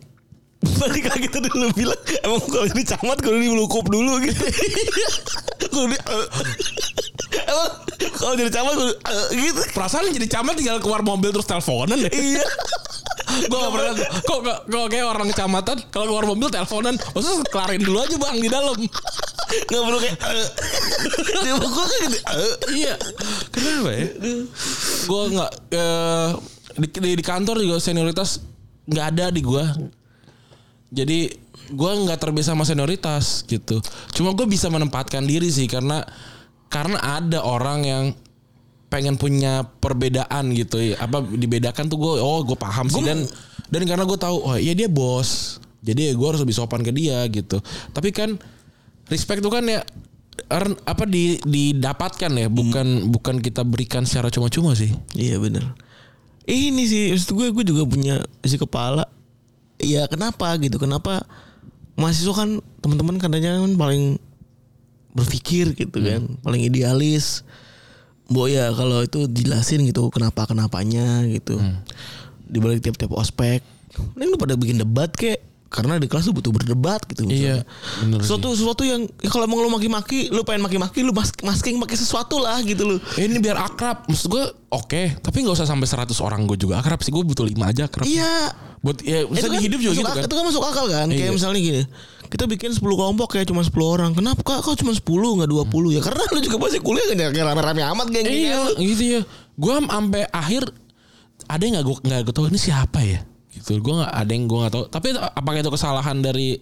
balik 0.81 1.05
lagi 1.09 1.27
tadi 1.29 1.49
lu 1.53 1.69
bilang 1.75 1.99
emang 2.25 2.41
kalau 2.49 2.65
jadi 2.69 2.83
camat 2.95 3.17
kalau 3.21 3.37
di 3.37 3.49
melukup 3.49 3.85
dulu 3.87 4.13
gitu. 4.23 4.45
Di 5.65 5.97
eh, 5.97 6.27
emang 7.45 7.69
kalau 8.15 8.33
jadi 8.39 8.51
camat 8.51 8.73
kudu, 8.73 8.93
eh, 8.95 9.27
gitu. 9.35 9.61
Perasaan 9.75 10.09
jadi 10.13 10.27
camat 10.29 10.53
tinggal 10.57 10.77
keluar 10.81 11.01
mobil 11.05 11.29
terus 11.35 11.47
teleponan 11.47 11.97
deh. 11.99 12.13
iya. 12.13 12.45
Gue 13.25 13.57
gak 13.57 13.71
pernah 13.73 13.93
kok 14.23 14.39
kok, 14.47 14.59
kok 14.69 14.85
kayak 14.87 15.07
orang 15.11 15.27
kecamatan 15.33 15.77
kalau 15.91 16.05
keluar 16.13 16.25
mobil 16.29 16.47
teleponan 16.47 16.95
maksudnya 16.95 17.43
kelarin 17.51 17.81
dulu 17.83 17.97
aja 17.99 18.15
bang 18.15 18.37
di 18.39 18.49
dalam. 18.49 18.77
Nggak 19.45 19.81
perlu 19.85 19.99
kayak 20.01 20.17
eh. 20.25 20.49
dia 21.45 21.55
pukul 21.61 21.85
kan 21.85 21.99
gitu 22.01 22.17
iya. 22.73 22.95
Kenapa 23.53 23.89
ya 23.93 24.07
gue 25.05 25.23
nggak 25.37 25.51
eh, 25.71 26.29
di, 26.81 26.87
di, 26.89 27.11
di 27.15 27.23
kantor 27.23 27.61
juga 27.61 27.77
senioritas 27.79 28.41
nggak 28.85 29.05
ada 29.15 29.25
di 29.31 29.41
gue 29.41 29.65
jadi 30.93 31.19
gue 31.73 31.91
nggak 32.05 32.19
terbiasa 32.21 32.53
sama 32.53 32.67
senioritas 32.67 33.41
gitu. 33.49 33.81
Cuma 34.13 34.37
gue 34.37 34.45
bisa 34.45 34.69
menempatkan 34.69 35.25
diri 35.25 35.49
sih 35.49 35.65
karena 35.65 36.05
karena 36.69 36.99
ada 37.01 37.41
orang 37.41 37.79
yang 37.83 38.05
pengen 38.87 39.17
punya 39.17 39.65
perbedaan 39.81 40.53
gitu. 40.53 40.77
Ya 40.77 41.01
apa 41.01 41.25
dibedakan 41.25 41.89
tuh 41.89 41.97
gue 41.97 42.13
oh 42.21 42.45
gue 42.45 42.57
paham 42.57 42.85
sih. 42.87 43.01
Dan 43.01 43.25
dan 43.67 43.81
karena 43.89 44.05
gue 44.05 44.17
tahu 44.19 44.37
oh 44.45 44.57
iya 44.57 44.77
dia 44.77 44.85
bos. 44.85 45.57
Jadi 45.81 46.09
ya 46.09 46.13
gue 46.13 46.27
harus 46.27 46.41
lebih 46.41 46.55
sopan 46.55 46.85
ke 46.85 46.93
dia 46.93 47.25
gitu. 47.33 47.57
Tapi 47.93 48.13
kan 48.13 48.37
respect 49.09 49.41
tuh 49.41 49.53
kan 49.53 49.65
ya 49.65 49.81
earn- 50.51 50.79
apa 50.85 51.03
di 51.07 51.39
didapatkan 51.43 52.31
ya? 52.31 52.47
Bukan 52.51 53.09
bukan 53.11 53.39
kita 53.39 53.61
berikan 53.63 54.03
secara 54.03 54.29
cuma-cuma 54.29 54.75
sih. 54.77 54.91
Iya 55.15 55.39
bener. 55.39 55.75
Ini 56.45 56.83
sih 56.85 57.03
maksud 57.13 57.33
gue 57.33 57.47
gue 57.51 57.65
juga 57.65 57.83
punya 57.89 58.21
isi 58.45 58.59
kepala. 58.59 59.09
Iya 59.81 60.05
kenapa 60.05 60.55
gitu? 60.61 60.77
Kenapa 60.77 61.25
mahasiswa 61.97 62.33
kan 62.35 62.49
teman-teman 62.79 63.17
katanya 63.17 63.59
kan 63.59 63.73
paling 63.75 64.21
berpikir 65.15 65.73
gitu 65.73 65.97
kan. 65.99 66.37
Paling 66.45 66.61
idealis. 66.67 67.41
Bo 68.25 68.49
ya 68.49 68.73
kalau 68.73 69.05
itu 69.05 69.29
jelasin 69.29 69.85
gitu 69.85 70.09
kenapa 70.09 70.49
kenapanya 70.49 71.25
gitu. 71.29 71.57
Di 72.45 72.57
balik 72.61 72.85
tiap-tiap 72.85 73.13
ospek. 73.13 73.61
Mending 74.13 74.35
lu 74.35 74.37
pada 74.37 74.59
bikin 74.59 74.77
debat 74.81 75.07
kek 75.09 75.39
karena 75.75 75.99
di 75.99 76.07
kelas 76.07 76.31
lu 76.31 76.39
butuh 76.39 76.55
berdebat 76.55 77.03
gitu 77.11 77.27
Iya, 77.27 77.67
bener 77.99 78.23
sesuatu 78.23 78.55
sesuatu 78.55 78.87
yang 78.87 79.03
ya 79.19 79.27
kalau 79.27 79.43
emang 79.43 79.59
lu 79.59 79.67
maki-maki 79.67 80.31
lu 80.31 80.47
pengen 80.47 80.63
maki-maki 80.63 81.03
lu 81.03 81.11
mas 81.11 81.35
masking 81.43 81.75
pakai 81.77 81.99
sesuatu 81.99 82.39
lah 82.39 82.63
gitu 82.63 82.87
lu. 82.87 82.95
Eh, 83.19 83.27
ini 83.27 83.43
biar 83.43 83.59
akrab. 83.59 84.07
Maksud 84.07 84.31
gue 84.31 84.43
oke. 84.71 85.03
Tapi 85.19 85.37
nggak 85.43 85.55
usah 85.59 85.67
sampai 85.67 85.83
100 85.83 86.15
orang 86.23 86.47
gue 86.47 86.55
juga 86.55 86.79
akrab 86.79 87.03
sih. 87.03 87.11
Gue 87.11 87.27
butuh 87.27 87.43
lima 87.43 87.75
aja 87.75 87.91
akrab. 87.91 88.07
Iya. 88.07 88.55
Buat 88.79 89.03
ya 89.03 89.27
bisa 89.27 89.51
di 89.51 89.59
hidup 89.59 89.79
juga 89.83 89.93
gitu 89.99 90.07
kan. 90.07 90.23
Itu 90.23 90.35
kan 90.39 90.45
masuk 90.47 90.63
akal 90.63 90.85
kan. 90.87 91.07
Kayak 91.11 91.27
Iya. 91.27 91.35
misalnya 91.35 91.59
gini. 91.59 91.81
Kita 92.25 92.43
bikin 92.47 92.71
10 92.73 92.81
kelompok 92.81 93.27
kayak 93.35 93.51
cuma 93.51 93.61
10 93.61 93.75
orang. 93.85 94.11
Kenapa 94.15 94.41
kak 94.41 94.63
kok 94.63 94.79
cuma 94.79 94.95
10 94.95 95.03
nggak 95.43 95.49
20 95.51 95.93
ya? 95.93 96.01
Karena 96.01 96.23
lu 96.31 96.39
juga 96.39 96.57
pasti 96.63 96.79
kuliah 96.79 97.05
kan 97.11 97.17
kayak 97.35 97.45
rame-rame 97.45 97.81
amat 97.83 98.07
geng 98.09 98.25
iya 98.25 98.71
gitu 98.79 99.03
ya. 99.03 99.21
Gue 99.59 99.73
sampai 99.77 100.23
akhir 100.31 100.63
ada 101.45 101.61
yang 101.61 101.77
nggak 101.77 101.85
gue 101.85 101.95
nggak 102.01 102.19
gue 102.25 102.33
tahu 102.33 102.45
ini 102.49 102.57
siapa 102.57 102.99
ya 103.05 103.21
gitu. 103.55 103.79
Gue 103.79 103.93
nggak 104.03 104.13
ada 104.13 104.31
yang 104.31 104.45
gue 104.45 104.59
nggak 104.59 104.73
tahu. 104.73 104.85
Tapi 104.91 105.07
apakah 105.15 105.59
itu 105.63 105.71
kesalahan 105.71 106.17
dari 106.19 106.59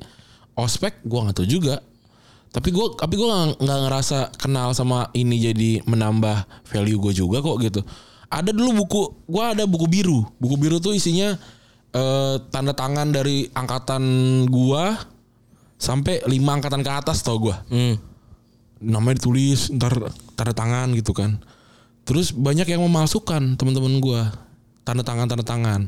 ospek? 0.54 1.02
Gue 1.04 1.20
nggak 1.26 1.42
tahu 1.42 1.48
juga. 1.50 1.82
Tapi 2.54 2.70
gue 2.70 2.86
tapi 3.02 3.18
gue 3.18 3.28
nggak 3.58 3.80
ngerasa 3.90 4.38
kenal 4.38 4.78
sama 4.78 5.10
ini 5.18 5.42
jadi 5.42 5.72
menambah 5.90 6.70
value 6.70 7.02
gue 7.10 7.14
juga 7.26 7.42
kok 7.42 7.58
gitu. 7.66 7.82
Ada 8.30 8.54
dulu 8.54 8.86
buku 8.86 9.02
gue 9.26 9.44
ada 9.44 9.64
buku 9.66 9.90
biru. 9.90 10.22
Buku 10.38 10.56
biru 10.62 10.78
tuh 10.78 10.94
isinya 10.94 11.34
eh, 11.94 12.36
tanda 12.50 12.74
tangan 12.74 13.14
dari 13.14 13.48
angkatan 13.54 14.04
gua 14.50 14.98
sampai 15.78 16.26
lima 16.28 16.58
angkatan 16.58 16.82
ke 16.82 16.92
atas 16.92 17.22
tau 17.22 17.38
gua. 17.40 17.62
Hmm. 17.70 17.96
namanya 18.84 19.24
ditulis 19.24 19.72
ntar 19.72 19.96
tanda 20.36 20.52
tangan 20.52 20.92
gitu 20.92 21.16
kan. 21.16 21.40
Terus 22.04 22.36
banyak 22.36 22.68
yang 22.68 22.84
memalsukan 22.84 23.56
teman-teman 23.56 24.04
gua. 24.04 24.28
Tanda 24.84 25.08
tangan 25.08 25.32
tanda 25.32 25.46
tangan 25.48 25.88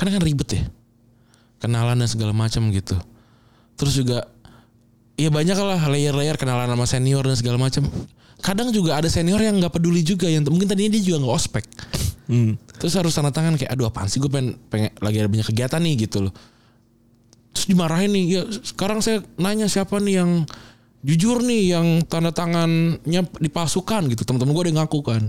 karena 0.00 0.16
kan 0.16 0.24
ribet 0.24 0.48
ya. 0.56 0.64
Kenalan 1.60 2.00
dan 2.00 2.08
segala 2.08 2.32
macam 2.32 2.72
gitu. 2.72 2.96
Terus 3.76 4.00
juga 4.00 4.24
ya 5.20 5.28
banyak 5.28 5.60
lah 5.60 5.76
layer-layer 5.92 6.40
kenalan 6.40 6.72
sama 6.72 6.88
senior 6.88 7.20
dan 7.20 7.36
segala 7.36 7.60
macam. 7.60 7.84
Kadang 8.40 8.72
juga 8.72 8.96
ada 8.96 9.12
senior 9.12 9.36
yang 9.44 9.60
nggak 9.60 9.76
peduli 9.76 10.00
juga 10.00 10.24
yang 10.24 10.40
mungkin 10.48 10.64
tadinya 10.64 10.96
dia 10.96 11.04
juga 11.04 11.20
nggak 11.20 11.36
ospek. 11.36 11.64
Hmm. 12.30 12.54
terus 12.78 12.94
harus 12.94 13.10
tanda 13.10 13.34
tangan 13.34 13.58
kayak 13.58 13.74
aduh 13.74 13.90
apaan 13.90 14.06
sih 14.06 14.22
gue 14.22 14.30
pengen, 14.30 14.54
pengen 14.70 14.94
lagi 15.02 15.18
ada 15.18 15.26
banyak 15.26 15.50
kegiatan 15.50 15.82
nih 15.84 15.94
gitu 16.08 16.30
loh. 16.30 16.32
Terus 17.52 17.66
dimarahin 17.68 18.14
nih 18.16 18.24
ya 18.24 18.42
sekarang 18.48 19.04
saya 19.04 19.20
nanya 19.36 19.68
siapa 19.68 20.00
nih 20.00 20.24
yang 20.24 20.48
jujur 21.04 21.44
nih 21.44 21.76
yang 21.76 21.86
tanda 22.08 22.32
tangannya 22.32 23.28
dipalsukan 23.36 24.08
gitu. 24.08 24.24
Teman-teman 24.24 24.56
gue 24.56 24.62
ada 24.64 24.70
yang 24.72 24.80
ngaku 24.80 25.00
kan 25.04 25.22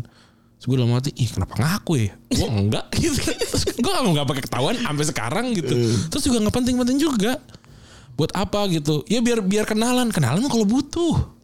terus 0.61 0.69
gue 0.69 0.77
dalam 0.77 0.93
hati 0.93 1.09
ih 1.17 1.25
kenapa 1.25 1.57
ngaku 1.57 1.93
ya 1.97 2.09
gue 2.29 2.47
enggak 2.61 2.85
gitu 2.93 3.17
terus 3.17 3.63
gue 3.65 3.89
gak 3.89 4.03
mau 4.05 4.13
nggak 4.13 4.27
pakai 4.29 4.43
ketahuan 4.45 4.75
sampai 4.77 5.05
sekarang 5.09 5.45
gitu 5.57 5.73
terus 6.13 6.21
juga 6.21 6.37
nggak 6.45 6.53
penting-penting 6.53 6.97
juga 7.01 7.41
buat 8.13 8.29
apa 8.37 8.69
gitu 8.69 9.01
ya 9.09 9.25
biar 9.25 9.41
biar 9.41 9.65
kenalan 9.65 10.13
kenalan 10.13 10.45
kalau 10.45 10.69
butuh 10.69 11.41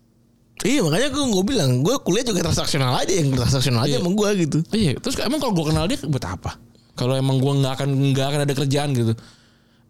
Iya 0.65 0.82
makanya 0.82 1.13
gue 1.13 1.21
gue 1.21 1.43
bilang 1.45 1.86
gue 1.86 1.95
kuliah 2.01 2.25
juga 2.25 2.49
transaksional 2.49 2.97
aja 2.97 3.13
yang 3.13 3.30
transaksional 3.30 3.86
aja 3.86 3.93
Iya. 3.93 4.01
sama 4.01 4.10
gue 4.10 4.30
gitu. 4.41 4.58
Iya, 4.73 4.97
terus 4.97 5.13
emang 5.21 5.38
kalau 5.38 5.53
gue 5.53 5.65
kenal 5.69 5.86
dia 5.86 6.01
buat 6.01 6.25
apa? 6.25 6.58
Kalau 6.97 7.13
emang 7.13 7.38
gue 7.38 7.53
nggak 7.62 7.73
akan 7.77 7.89
nggak 8.10 8.25
akan 8.25 8.39
ada 8.41 8.53
kerjaan 8.58 8.89
gitu. 8.97 9.13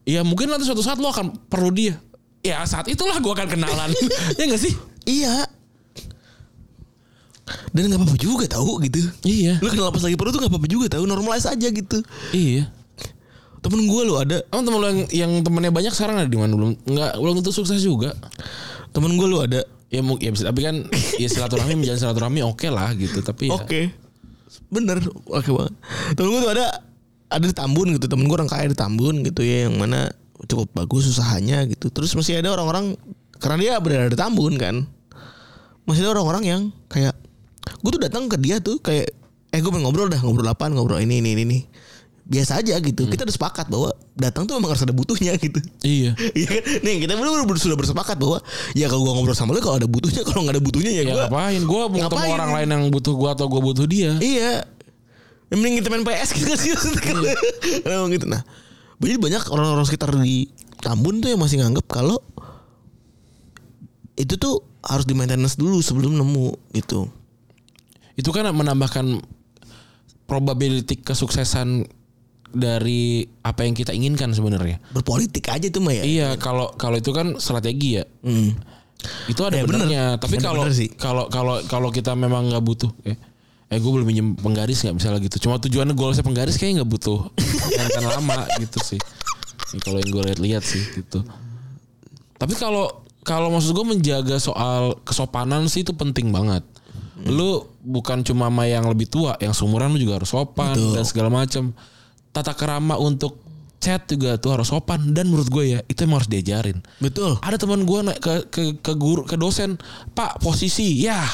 Ya 0.03 0.27
mungkin 0.27 0.51
nanti 0.51 0.67
suatu 0.67 0.83
saat 0.83 0.99
lo 0.99 1.07
akan 1.07 1.39
perlu 1.47 1.71
dia. 1.71 1.95
Ya 2.43 2.67
saat 2.67 2.91
itulah 2.91 3.15
gue 3.15 3.31
akan 3.31 3.47
kenalan. 3.47 3.95
ya 4.39 4.43
gak 4.43 4.59
sih? 4.59 4.75
Iya. 5.07 5.46
Dan 7.77 7.93
nggak 7.93 8.01
apa-apa 8.01 8.17
juga 8.17 8.45
tahu 8.49 8.81
gitu. 8.89 9.05
Iya. 9.21 9.61
Lu 9.61 9.69
kenal 9.69 9.93
pas 9.93 10.01
lagi 10.01 10.17
perlu 10.17 10.33
tuh 10.33 10.41
nggak 10.41 10.51
apa-apa 10.51 10.67
juga 10.67 10.85
tahu 10.97 11.05
normalize 11.05 11.45
aja 11.45 11.67
gitu. 11.69 12.01
Iya. 12.33 12.73
Temen 13.61 13.89
gue 13.89 14.01
lo 14.05 14.21
ada 14.21 14.41
Emang 14.53 14.63
temen 14.63 14.79
lo 14.79 14.87
yang, 14.87 15.01
yang 15.13 15.31
temennya 15.45 15.73
banyak 15.73 15.93
sekarang 15.93 16.17
ada 16.17 16.29
di 16.29 16.37
mana 16.39 16.57
belum? 16.57 16.73
Nggak 16.89 17.11
belum 17.21 17.33
tentu 17.41 17.53
sukses 17.53 17.79
juga. 17.85 18.17
temen 18.95 19.13
gue 19.13 19.27
lo 19.29 19.45
ada 19.45 19.61
Ya 19.87 20.03
mungkin 20.03 20.19
ya 20.27 20.31
bisa 20.35 20.43
tapi 20.51 20.67
kan 20.67 20.83
ya 21.15 21.27
silaturahmi 21.31 21.73
menjalin 21.79 21.99
silaturahmi 21.99 22.43
oke 22.43 22.67
lah 22.67 22.91
gitu 22.91 23.23
tapi 23.23 23.47
ya, 23.47 23.55
Oke. 23.55 23.81
Bener, 24.67 24.99
oke 25.31 25.49
banget. 25.51 25.73
Temen 26.19 26.27
gue 26.27 26.39
tuh 26.43 26.51
ada 26.51 26.65
ada 27.31 27.45
di 27.47 27.55
Tambun 27.55 27.95
gitu. 27.95 28.11
Temen 28.11 28.27
gue 28.27 28.35
orang 28.35 28.51
kaya 28.51 28.67
di 28.67 28.75
Tambun 28.75 29.23
gitu 29.23 29.47
ya 29.47 29.67
yang 29.67 29.79
mana 29.79 30.11
cukup 30.43 30.67
bagus 30.75 31.07
usahanya 31.07 31.63
gitu. 31.71 31.87
Terus 31.87 32.11
masih 32.19 32.43
ada 32.43 32.51
orang-orang 32.51 32.99
karena 33.39 33.57
dia 33.63 33.71
berada 33.79 34.11
di 34.11 34.19
Tambun 34.19 34.59
kan. 34.59 34.83
Masih 35.87 36.03
ada 36.03 36.19
orang-orang 36.19 36.43
yang 36.43 36.61
kayak 36.91 37.15
gue 37.69 37.91
tuh 37.93 38.01
datang 38.01 38.27
ke 38.31 38.37
dia 38.39 38.59
tuh 38.59 38.79
kayak 38.79 39.11
eh 39.53 39.59
gue 39.59 39.71
pengen 39.71 39.87
ngobrol 39.87 40.11
dah 40.11 40.19
ngobrol 40.19 40.47
apaan 40.47 40.75
ngobrol 40.75 40.99
ini 40.99 41.23
ini 41.23 41.33
ini 41.33 41.43
ini 41.47 41.59
biasa 42.27 42.59
aja 42.59 42.75
gitu 42.83 43.07
kita 43.07 43.23
udah 43.23 43.35
sepakat 43.35 43.71
bahwa 43.71 43.95
datang 44.19 44.43
tuh 44.43 44.59
emang 44.59 44.75
harus 44.75 44.83
ada 44.83 44.91
butuhnya 44.91 45.39
gitu 45.39 45.63
iya. 45.79 46.11
Iya 46.39 46.47
kan? 46.59 46.63
Nih 46.83 47.07
kita 47.07 47.15
bener 47.15 47.31
sudah 47.55 47.79
bersepakat 47.79 48.19
bahwa 48.19 48.43
ya 48.75 48.91
kalau 48.91 49.07
gua 49.07 49.13
ngobrol 49.15 49.31
sama 49.31 49.55
lu 49.55 49.63
kalau 49.63 49.79
ada 49.79 49.87
butuhnya 49.87 50.27
kalau 50.27 50.43
nggak 50.43 50.59
ada 50.59 50.63
butuhnya 50.63 50.91
ya, 50.91 51.03
Ya 51.07 51.13
gua 51.15 51.31
ngapain? 51.31 51.61
Gue 51.63 51.81
mau 51.87 51.87
ketemu 51.87 52.03
Ngapain? 52.03 52.35
orang 52.35 52.51
lain 52.51 52.67
yang 52.67 52.83
butuh 52.91 53.13
gue 53.15 53.29
atau 53.31 53.45
gue 53.47 53.61
butuh 53.63 53.85
dia. 53.87 54.11
Iya. 54.19 54.67
Yang 55.47 55.57
mending 55.63 55.75
kita 55.79 55.87
main 55.87 56.03
PS 56.03 56.29
gitu 56.35 56.45
kan 56.51 56.59
sih. 56.59 56.71
Emang 57.87 58.11
gitu. 58.11 58.27
Nah, 58.27 58.43
jadi 58.99 59.15
banyak 59.15 59.43
orang-orang 59.47 59.85
sekitar 59.87 60.11
di 60.19 60.51
Tambun 60.83 61.23
tuh 61.23 61.31
yang 61.31 61.39
masih 61.39 61.63
nganggap 61.63 61.87
kalau 61.87 62.19
itu 64.19 64.35
tuh 64.35 64.67
harus 64.83 65.07
di 65.07 65.15
maintenance 65.15 65.55
dulu 65.55 65.79
sebelum 65.79 66.19
nemu 66.19 66.75
gitu. 66.75 67.07
Itu 68.17 68.29
kan 68.33 68.49
menambahkan 68.49 69.21
probability 70.27 70.99
kesuksesan 70.99 71.87
dari 72.47 73.27
apa 73.43 73.63
yang 73.63 73.75
kita 73.75 73.91
inginkan 73.91 74.31
sebenarnya. 74.31 74.79
Berpolitik 74.91 75.47
aja 75.51 75.67
tuh 75.67 75.83
mah 75.83 75.93
ya. 75.93 76.03
Iya, 76.03 76.27
kalau 76.39 76.73
kalau 76.75 76.97
itu 76.97 77.11
kan 77.11 77.37
strategi 77.37 77.99
ya. 78.01 78.05
Hmm. 78.23 78.55
Itu 79.29 79.45
ada 79.45 79.61
Ya, 79.61 79.63
bener. 79.63 79.85
benernya. 79.85 80.03
Tapi 80.17 80.41
Ada 80.41 80.43
kalau 80.49 80.63
bener 80.65 80.89
kalau 80.97 81.23
kalau 81.29 81.55
kalau 81.69 81.89
kita 81.93 82.17
memang 82.17 82.49
nggak 82.49 82.63
butuh, 82.63 82.89
eh, 83.05 83.15
eh 83.69 83.77
gue 83.77 83.91
belum 83.91 84.07
minjem 84.07 84.27
penggaris 84.33 84.81
nggak 84.83 84.95
misalnya 84.97 85.19
gitu. 85.21 85.37
Cuma 85.47 85.61
tujuannya 85.61 85.93
goalsnya 85.93 86.25
penggaris 86.25 86.57
kayaknya 86.57 86.81
nggak 86.81 86.91
butuh 86.91 87.19
yang 87.77 88.09
lama 88.17 88.47
gitu 88.57 88.79
sih. 88.81 88.99
Ini 89.75 89.79
kalau 89.83 89.97
yang 90.01 90.09
gue 90.09 90.23
lihat-lihat 90.33 90.63
sih 90.63 90.81
gitu. 90.97 91.21
Tapi 92.39 92.53
kalau 92.55 93.03
kalau 93.21 93.51
maksud 93.51 93.75
gue 93.75 93.85
menjaga 93.85 94.39
soal 94.39 94.95
kesopanan 95.03 95.67
sih 95.67 95.83
itu 95.83 95.91
penting 95.93 96.31
banget. 96.31 96.63
Lu 97.27 97.67
bukan 97.87 98.27
cuma 98.27 98.51
sama 98.51 98.67
yang 98.67 98.83
lebih 98.83 99.07
tua, 99.07 99.39
yang 99.39 99.55
seumuran 99.55 99.95
lu 99.95 99.99
juga 100.03 100.19
harus 100.19 100.35
sopan 100.35 100.75
dan 100.75 101.07
segala 101.07 101.31
macam. 101.31 101.71
Tata 102.35 102.51
kerama 102.51 102.99
untuk 102.99 103.39
chat 103.79 104.03
juga 104.09 104.35
tuh 104.41 104.57
harus 104.57 104.67
sopan 104.67 105.13
dan 105.15 105.29
menurut 105.31 105.47
gue 105.47 105.77
ya 105.77 105.79
itu 105.87 106.03
emang 106.03 106.19
harus 106.19 106.29
diajarin. 106.29 106.83
Betul. 106.99 107.39
Ada 107.39 107.55
teman 107.61 107.87
gue 107.87 107.99
naik 108.03 108.19
ke, 108.19 108.33
ke 108.51 108.63
ke 108.83 108.93
guru 108.99 109.23
ke 109.23 109.39
dosen, 109.39 109.79
Pak 110.11 110.43
posisi 110.43 110.99
ya. 111.01 111.23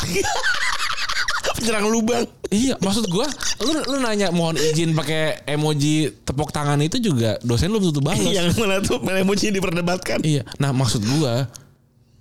Penyerang 1.53 1.87
lubang. 1.91 2.25
iya, 2.49 2.75
maksud 2.81 3.07
gue, 3.07 3.25
lu 3.63 3.71
lu 3.87 3.97
nanya 4.03 4.33
mohon 4.33 4.57
izin 4.57 4.91
pakai 4.97 5.47
emoji 5.47 6.11
tepuk 6.25 6.49
tangan 6.51 6.81
itu 6.81 6.99
juga 6.99 7.39
dosen 7.45 7.71
lu 7.71 7.79
tentu 7.79 8.03
balas. 8.03 8.19
Yang 8.25 8.57
mana 8.59 8.83
tuh 8.83 8.99
mana 8.99 9.23
emoji 9.23 9.53
diperdebatkan. 9.53 10.19
Iya. 10.25 10.43
Nah 10.59 10.75
maksud 10.75 11.05
gua 11.05 11.47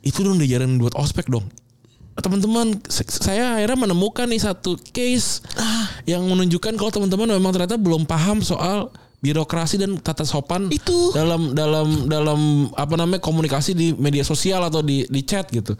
itu 0.02 0.22
dong 0.22 0.38
diajarin 0.38 0.78
buat 0.78 0.94
ospek 0.94 1.26
dong. 1.30 1.48
Teman-teman, 2.12 2.76
saya 2.92 3.56
akhirnya 3.56 3.88
menemukan 3.88 4.28
nih 4.28 4.42
satu 4.42 4.76
case 4.92 5.40
yang 6.04 6.20
menunjukkan 6.28 6.76
kalau 6.76 6.92
teman-teman 6.92 7.32
memang 7.40 7.56
ternyata 7.56 7.80
belum 7.80 8.04
paham 8.04 8.44
soal 8.44 8.92
birokrasi 9.22 9.78
dan 9.78 9.96
tata 10.02 10.26
sopan 10.26 10.66
Itu. 10.68 11.14
dalam 11.14 11.54
dalam 11.54 12.10
dalam 12.10 12.68
apa 12.74 12.94
namanya 12.98 13.22
komunikasi 13.22 13.70
di 13.72 13.94
media 13.94 14.26
sosial 14.26 14.66
atau 14.66 14.82
di 14.82 15.06
di 15.06 15.20
chat 15.22 15.46
gitu. 15.48 15.78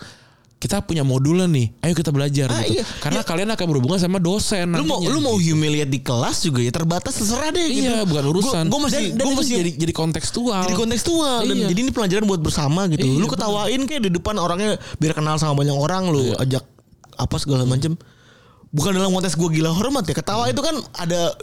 Kita 0.63 0.79
punya 0.79 1.03
modulnya 1.03 1.51
nih, 1.51 1.75
ayo 1.83 1.91
kita 1.91 2.15
belajar 2.15 2.47
Ah, 2.47 2.63
gitu. 2.63 2.79
iya. 2.79 2.85
Karena 3.03 3.27
kalian 3.27 3.51
akan 3.51 3.67
berhubungan 3.67 3.99
sama 3.99 4.23
dosen. 4.23 4.71
Lu 4.71 4.87
mau 4.87 5.03
lu 5.03 5.19
mau 5.19 5.35
humiliate 5.35 5.91
di 5.91 5.99
kelas 5.99 6.47
juga 6.47 6.63
ya 6.63 6.71
terbatas 6.71 7.19
terserah 7.19 7.51
deh 7.51 7.67
gitu. 7.67 7.91
Iya, 7.91 8.07
bukan 8.07 8.25
urusan. 8.31 8.65
Gue 8.71 8.79
masih 8.79 9.11
dan, 9.11 9.19
dan 9.19 9.25
gue 9.27 9.33
itu 9.35 9.41
masih 9.43 9.55
jadi 9.59 9.71
jadi 9.75 9.93
kontekstual. 9.93 10.63
jadi 10.63 10.79
kontekstual 10.79 11.43
dan 11.43 11.57
Iya. 11.59 11.67
jadi 11.67 11.81
ini 11.83 11.91
pelajaran 11.91 12.25
buat 12.25 12.39
bersama 12.39 12.87
gitu. 12.87 13.03
Iya, 13.03 13.19
lu 13.19 13.27
ketawain 13.27 13.83
kayak 13.83 14.03
di 14.07 14.11
depan 14.15 14.39
orangnya 14.39 14.79
biar 15.03 15.19
kenal 15.19 15.35
sama 15.35 15.59
banyak 15.59 15.75
orang 15.75 16.15
lu 16.15 16.31
Iya. 16.31 16.39
ajak 16.39 16.65
apa 17.19 17.37
segala 17.43 17.67
macem. 17.67 17.99
Bukan 18.71 18.95
dalam 18.95 19.11
konteks 19.11 19.35
gue 19.35 19.49
gila 19.53 19.75
hormat 19.75 20.07
ya. 20.07 20.15
Ketawa 20.15 20.47
itu 20.47 20.63
kan 20.63 20.79
ada 20.95 21.35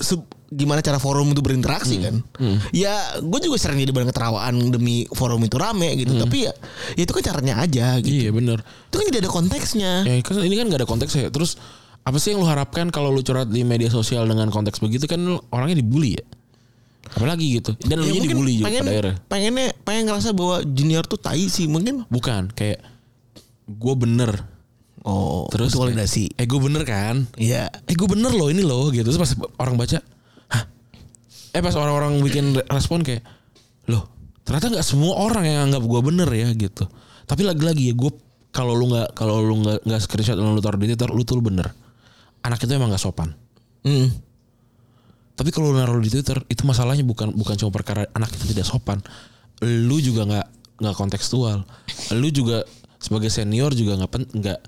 gimana 0.49 0.81
cara 0.81 0.97
forum 0.97 1.29
itu 1.29 1.41
berinteraksi 1.45 2.01
kan. 2.01 2.25
Ya 2.73 3.21
gue 3.21 3.39
juga 3.39 3.57
sering 3.61 3.77
jadi 3.79 3.93
bahan 3.93 4.09
keterawaan 4.09 4.53
demi 4.73 5.05
forum 5.13 5.45
itu 5.45 5.55
rame 5.61 5.93
gitu. 5.95 6.17
Tapi 6.17 6.49
ya, 6.49 6.53
ya 6.97 7.01
itu 7.05 7.13
kan 7.13 7.23
caranya 7.23 7.61
aja 7.61 8.01
gitu. 8.01 8.27
Iya 8.27 8.31
bener. 8.33 8.59
Itu 8.89 8.95
kan 8.97 9.05
tidak 9.07 9.21
ada 9.25 9.31
konteksnya. 9.31 9.91
Ya 10.09 10.17
kan 10.25 10.41
ini 10.41 10.55
kan 10.57 10.65
gak 10.67 10.81
ada 10.81 10.89
konteks 10.89 11.11
ya. 11.13 11.29
Terus 11.29 11.55
apa 12.01 12.17
sih 12.17 12.33
yang 12.33 12.41
lu 12.41 12.47
harapkan 12.49 12.89
kalau 12.89 13.13
lu 13.13 13.21
curhat 13.21 13.47
di 13.47 13.61
media 13.61 13.87
sosial 13.87 14.25
dengan 14.25 14.49
konteks 14.49 14.81
begitu 14.81 15.05
kan 15.05 15.21
lu 15.21 15.37
orangnya 15.53 15.77
dibully 15.77 16.17
ya. 16.17 16.25
Apalagi 17.09 17.61
gitu. 17.61 17.73
Dan 17.85 18.01
lu 18.01 18.09
Ya, 18.09 18.13
mungkin 18.17 18.31
dibully 18.33 18.53
juga 18.57 18.67
pengen, 18.69 18.83
pada 18.85 18.91
akhirnya. 18.93 19.15
pengennya 19.25 19.67
pengen 19.81 20.03
ngerasa 20.09 20.29
bahwa 20.33 20.61
junior 20.61 21.03
tuh 21.05 21.17
tai 21.21 21.45
sih 21.49 21.65
mungkin. 21.65 22.05
Bukan 22.09 22.53
kayak 22.53 22.81
gue 23.69 23.93
bener. 23.97 24.45
Oh, 25.05 25.47
Terus 25.49 25.71
itu 25.73 25.79
validasi. 25.79 26.23
Eh 26.35 26.43
gue 26.43 26.59
bener 26.59 26.83
kan. 26.83 27.23
Iya. 27.39 27.71
Eh 27.87 27.95
gue 27.95 28.03
bener 28.05 28.35
loh 28.35 28.51
ini 28.51 28.61
loh 28.61 28.91
gitu. 28.91 29.07
Terus 29.07 29.17
pas 29.17 29.31
orang 29.57 29.79
baca. 29.79 30.01
Eh 31.53 31.61
pas 31.61 31.73
orang-orang 31.73 32.21
bikin 32.21 32.53
re- 32.57 32.67
respon 32.69 33.01
kayak. 33.01 33.25
Loh 33.89 34.19
ternyata 34.49 34.81
nggak 34.81 34.87
semua 34.87 35.13
orang 35.21 35.45
yang 35.45 35.59
anggap 35.69 35.85
gue 35.85 36.01
bener 36.01 36.29
ya 36.33 36.49
gitu. 36.57 36.89
Tapi 37.29 37.45
lagi-lagi 37.45 37.89
ya 37.89 37.93
gue 37.93 38.09
kalau 38.49 38.73
lu 38.73 38.89
nggak 38.89 39.13
kalau 39.13 39.45
lu 39.45 39.61
nggak 39.61 39.85
nggak 39.85 40.01
screenshot 40.01 40.33
dan 40.33 40.49
lu 40.49 40.57
taruh 40.57 40.81
di 40.81 40.89
Twitter 40.89 41.09
lu 41.13 41.21
tuh 41.21 41.37
bener. 41.37 41.69
Anak 42.41 42.57
itu 42.65 42.73
emang 42.73 42.89
nggak 42.89 43.03
sopan. 43.03 43.37
Hmm. 43.85 44.09
Tapi 45.37 45.53
kalau 45.53 45.69
lu 45.69 45.77
naruh 45.77 46.01
di 46.01 46.09
Twitter 46.09 46.41
itu 46.49 46.65
masalahnya 46.65 47.05
bukan 47.05 47.29
bukan 47.37 47.55
cuma 47.61 47.69
perkara 47.69 48.09
anak 48.17 48.33
itu 48.33 48.49
tidak 48.49 48.65
sopan. 48.65 49.05
Lu 49.61 50.01
juga 50.01 50.25
nggak 50.25 50.47
nggak 50.81 50.95
kontekstual. 50.97 51.61
Lu 52.17 52.27
juga 52.33 52.65
sebagai 52.97 53.29
senior 53.29 53.77
juga 53.77 54.01
nggak 54.01 54.33
nggak 54.33 54.59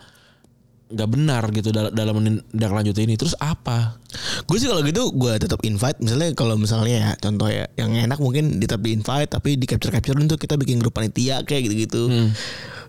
nggak 0.92 1.10
benar 1.10 1.44
gitu 1.56 1.72
dalam 1.72 1.92
dalam 1.96 2.14
menindaklanjuti 2.20 3.08
ini. 3.08 3.16
Terus 3.16 3.34
apa? 3.40 3.98
Gue 4.46 4.60
sih 4.60 4.68
kalau 4.68 4.84
gitu 4.84 5.16
gue 5.16 5.34
tetap 5.40 5.64
invite. 5.64 5.98
Misalnya 6.04 6.36
kalau 6.36 6.60
misalnya 6.60 6.96
ya 6.96 7.12
contoh 7.18 7.48
ya 7.48 7.66
yang 7.80 7.96
enak 7.96 8.20
mungkin 8.20 8.60
tetap 8.60 8.84
di 8.84 8.94
invite 8.94 9.32
tapi 9.32 9.56
di 9.56 9.66
capture 9.66 9.92
capture 9.92 10.20
itu 10.20 10.36
kita 10.36 10.60
bikin 10.60 10.84
grup 10.84 10.96
panitia 10.96 11.42
kayak 11.48 11.72
gitu 11.72 11.76
gitu. 11.88 12.02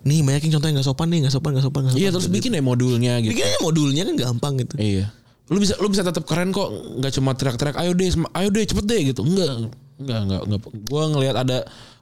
Nih 0.03 0.19
banyak 0.19 0.43
yang 0.47 0.59
contoh 0.59 0.67
yang 0.67 0.77
nggak 0.79 0.87
sopan 0.87 1.07
nih 1.09 1.19
nggak 1.23 1.33
sopan 1.33 1.49
nggak 1.55 1.65
sopan 1.65 1.79
nggak 1.87 1.93
sopan. 1.95 2.03
Iya 2.03 2.09
terus 2.11 2.27
bikin 2.27 2.51
deh 2.51 2.63
modulnya 2.63 3.23
gitu. 3.23 3.31
bikin 3.31 3.45
aja 3.47 3.59
modulnya 3.63 4.03
kan 4.03 4.15
gampang 4.19 4.53
gitu. 4.59 4.75
Iya. 4.75 5.05
Lu 5.51 5.59
bisa 5.59 5.75
lu 5.79 5.87
bisa 5.91 6.03
tetap 6.03 6.23
keren 6.23 6.55
kok, 6.55 6.71
nggak 6.99 7.11
cuma 7.19 7.35
teriak-teriak 7.35 7.75
ayo 7.83 7.91
deh, 7.91 8.09
ayo 8.11 8.47
deh 8.51 8.63
cepet 8.63 8.85
deh 8.87 9.01
gitu. 9.11 9.21
Enggak. 9.27 9.71
Enggak, 9.99 10.19
enggak, 10.25 10.41
enggak. 10.47 10.61
Gua 10.89 11.03
ngelihat 11.11 11.35
ada 11.39 11.57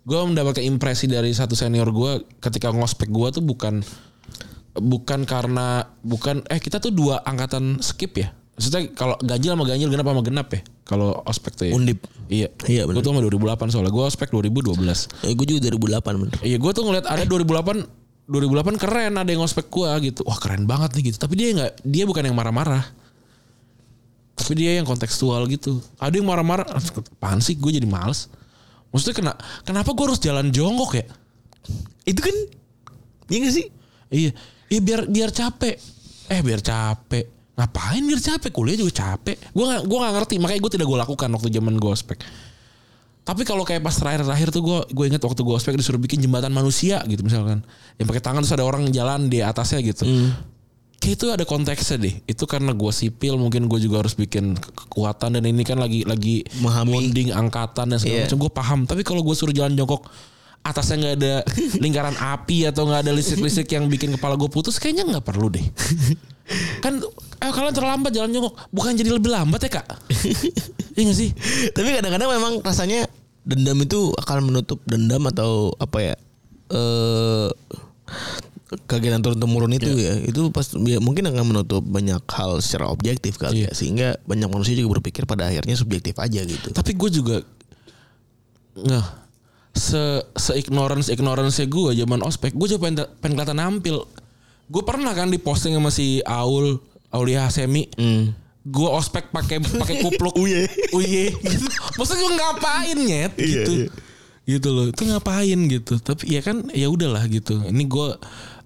gua 0.06 0.26
mendapatkan 0.26 0.64
impresi 0.66 1.06
dari 1.06 1.30
satu 1.34 1.54
senior 1.54 1.90
gua 1.94 2.18
ketika 2.42 2.74
ngospek 2.74 3.10
gua 3.10 3.30
tuh 3.30 3.46
bukan 3.46 3.86
bukan 4.76 5.28
karena 5.28 5.92
bukan 6.02 6.46
eh 6.48 6.60
kita 6.60 6.80
tuh 6.80 6.92
dua 6.96 7.20
angkatan 7.24 7.80
skip 7.84 8.16
ya. 8.16 8.32
Maksudnya 8.56 8.94
kalau 8.94 9.16
ganjil 9.20 9.58
sama 9.58 9.64
ganjil 9.66 9.90
genap 9.90 10.06
sama 10.08 10.22
genap 10.24 10.48
ya. 10.54 10.62
Kalau 10.86 11.24
ospek 11.26 11.56
tuh 11.56 11.66
ya. 11.68 11.74
Undip. 11.76 12.04
Iya. 12.32 12.48
Iya, 12.68 12.84
Gue 12.88 13.00
bener. 13.00 13.04
tuh 13.04 13.12
sama 13.16 13.22
2008 13.24 13.72
soalnya. 13.72 13.92
Gue 13.92 14.04
ospek 14.08 14.28
2012. 14.32 15.08
Eh, 15.28 15.34
gue 15.36 15.46
juga 15.48 15.60
2008 15.72 16.22
bener. 16.22 16.38
Iya 16.44 16.58
gue 16.60 16.72
tuh 16.72 16.84
ngeliat 16.88 17.06
ada 17.08 17.24
2008 17.28 18.02
2008 18.32 18.80
keren 18.80 19.14
ada 19.20 19.28
yang 19.28 19.44
ngospek 19.44 19.68
gua 19.68 20.00
gitu. 20.00 20.24
Wah 20.24 20.40
keren 20.40 20.64
banget 20.64 20.96
nih 20.96 21.12
gitu. 21.12 21.18
Tapi 21.20 21.34
dia 21.36 21.48
nggak 21.52 21.72
dia 21.84 22.04
bukan 22.08 22.24
yang 22.24 22.38
marah-marah. 22.38 22.84
Tapi 24.40 24.54
dia 24.56 24.80
yang 24.80 24.88
kontekstual 24.88 25.44
gitu. 25.52 25.84
Ada 26.00 26.16
yang 26.16 26.28
marah-marah. 26.28 26.64
Apaan 26.64 27.44
sih 27.44 27.60
gue 27.60 27.72
jadi 27.76 27.88
males. 27.88 28.32
Maksudnya 28.92 29.16
kena, 29.16 29.34
kenapa 29.68 29.92
gue 29.92 30.04
harus 30.08 30.20
jalan 30.20 30.48
jongkok 30.52 31.00
ya? 31.00 31.06
Itu 32.04 32.20
kan 32.24 32.36
Iya 33.32 33.38
gak 33.48 33.54
sih? 33.56 33.66
Iya, 34.12 34.32
iya 34.72 34.80
biar 34.80 35.02
biar 35.06 35.30
capek. 35.30 35.76
Eh 36.26 36.40
biar 36.40 36.64
capek. 36.64 37.26
Ngapain 37.52 38.02
biar 38.02 38.18
capek? 38.20 38.50
Kuliah 38.50 38.80
juga 38.80 38.94
capek. 38.96 39.36
Gue 39.52 39.66
gak, 39.68 39.82
gua 39.86 40.08
gak 40.08 40.14
ngerti. 40.18 40.36
Makanya 40.40 40.60
gue 40.60 40.72
tidak 40.72 40.88
gue 40.88 40.98
lakukan 40.98 41.28
waktu 41.30 41.50
zaman 41.52 41.76
gue 41.76 41.92
ospek. 41.92 42.18
Tapi 43.22 43.46
kalau 43.46 43.62
kayak 43.62 43.86
pas 43.86 43.94
terakhir-terakhir 43.94 44.50
tuh 44.50 44.64
gue 44.66 44.80
gue 44.90 45.06
ingat 45.06 45.22
waktu 45.22 45.42
gue 45.44 45.54
ospek 45.54 45.78
disuruh 45.78 46.00
bikin 46.00 46.18
jembatan 46.18 46.50
manusia 46.50 47.04
gitu 47.06 47.22
misalkan. 47.22 47.62
Yang 48.00 48.08
pakai 48.10 48.24
tangan 48.24 48.42
terus 48.42 48.56
ada 48.56 48.66
orang 48.66 48.90
jalan 48.90 49.30
di 49.30 49.44
atasnya 49.44 49.84
gitu. 49.86 50.08
Kayak 50.98 51.14
itu 51.18 51.26
ada 51.30 51.44
konteksnya 51.44 51.98
deh. 52.00 52.16
Itu 52.26 52.46
karena 52.46 52.74
gue 52.74 52.90
sipil 52.90 53.38
mungkin 53.38 53.66
gue 53.66 53.78
juga 53.78 54.02
harus 54.02 54.14
bikin 54.14 54.58
ke- 54.58 54.74
kekuatan 54.74 55.38
dan 55.38 55.44
ini 55.46 55.62
kan 55.62 55.78
lagi 55.78 56.02
lagi 56.02 56.46
Memahami. 56.58 56.90
bonding 56.94 57.30
angkatan 57.30 57.94
dan 57.94 57.98
segala 57.98 58.16
Iya. 58.16 58.26
macam. 58.26 58.38
Gue 58.42 58.52
paham. 58.52 58.80
Tapi 58.86 59.02
kalau 59.02 59.22
gue 59.22 59.34
suruh 59.34 59.52
jalan 59.52 59.74
jongkok 59.74 60.02
atasnya 60.62 60.96
nggak 61.02 61.16
ada 61.18 61.34
lingkaran 61.82 62.14
api 62.14 62.70
atau 62.70 62.86
nggak 62.86 63.02
ada 63.08 63.12
listrik-listrik 63.12 63.70
yang 63.74 63.90
bikin 63.90 64.14
kepala 64.14 64.38
gue 64.38 64.50
putus 64.50 64.78
kayaknya 64.78 65.10
nggak 65.10 65.26
perlu 65.26 65.50
deh. 65.50 65.66
kan 66.84 67.00
eh 67.42 67.52
kalian 67.52 67.74
terlambat 67.74 68.12
jalan 68.14 68.30
jongkok 68.30 68.54
bukan 68.70 68.94
jadi 68.94 69.10
lebih 69.10 69.32
lambat 69.34 69.66
ya 69.66 69.82
kak? 69.82 69.88
Iya 70.94 71.04
gak 71.08 71.18
sih? 71.18 71.30
Tapi 71.72 71.88
kadang-kadang 71.98 72.30
memang 72.30 72.54
rasanya 72.62 73.08
dendam 73.42 73.80
itu 73.82 74.14
akan 74.22 74.54
menutup 74.54 74.78
dendam 74.86 75.26
atau 75.26 75.74
apa 75.82 75.98
ya? 76.14 76.16
Eh 76.70 77.50
kegiatan 78.88 79.20
turun 79.20 79.36
temurun 79.36 79.72
itu 79.76 79.92
ya 80.00 80.16
itu 80.24 80.48
pas 80.48 80.64
ya, 80.72 81.04
mungkin 81.04 81.28
akan 81.28 81.44
menutup 81.44 81.84
banyak 81.84 82.24
hal 82.32 82.64
secara 82.64 82.88
objektif 82.88 83.36
kali 83.36 83.68
ya 83.68 83.72
sehingga 83.76 84.16
banyak 84.24 84.48
manusia 84.48 84.80
juga 84.80 84.96
berpikir 85.00 85.28
pada 85.28 85.52
akhirnya 85.52 85.76
subjektif 85.76 86.16
aja 86.16 86.40
gitu. 86.40 86.72
Tapi 86.72 86.92
gue 86.96 87.10
juga 87.12 87.38
nggak 88.72 89.21
se 89.72 90.00
se 90.36 90.52
ignorance 90.54 91.08
ignorance 91.08 91.64
gue 91.64 91.90
zaman 91.94 92.20
ospek 92.22 92.52
gue 92.52 92.68
juga 92.68 92.82
pengen, 92.84 92.98
pengen 93.20 93.36
kelihatan 93.36 93.60
nampil. 93.60 94.04
Gue 94.68 94.84
pernah 94.84 95.12
kan 95.12 95.28
di 95.28 95.36
posting 95.36 95.76
sama 95.76 95.92
si 95.92 96.20
Aul 96.24 96.80
Aulia 97.12 97.48
Hasemi. 97.48 97.92
Gue 98.62 98.88
ospek 98.88 99.32
pakai 99.32 99.58
pakai 99.60 100.00
kupluk 100.00 100.38
Uye. 100.44 100.70
uye 100.94 101.34
gitu. 101.34 101.66
Maksudnya 101.98 102.22
gue 102.22 102.34
ngapain 102.38 102.98
nyet 102.98 103.34
Iya, 103.36 103.46
gitu. 103.66 103.72
iya. 103.74 103.88
Gitu 104.42 104.68
loh. 104.70 104.86
Itu 104.88 105.04
ngapain 105.06 105.60
gitu. 105.68 105.98
Tapi 105.98 106.24
ya 106.30 106.42
kan 106.42 106.68
ya 106.72 106.88
udahlah 106.88 107.26
gitu. 107.26 107.60
Ini 107.64 107.84
gue 107.84 108.08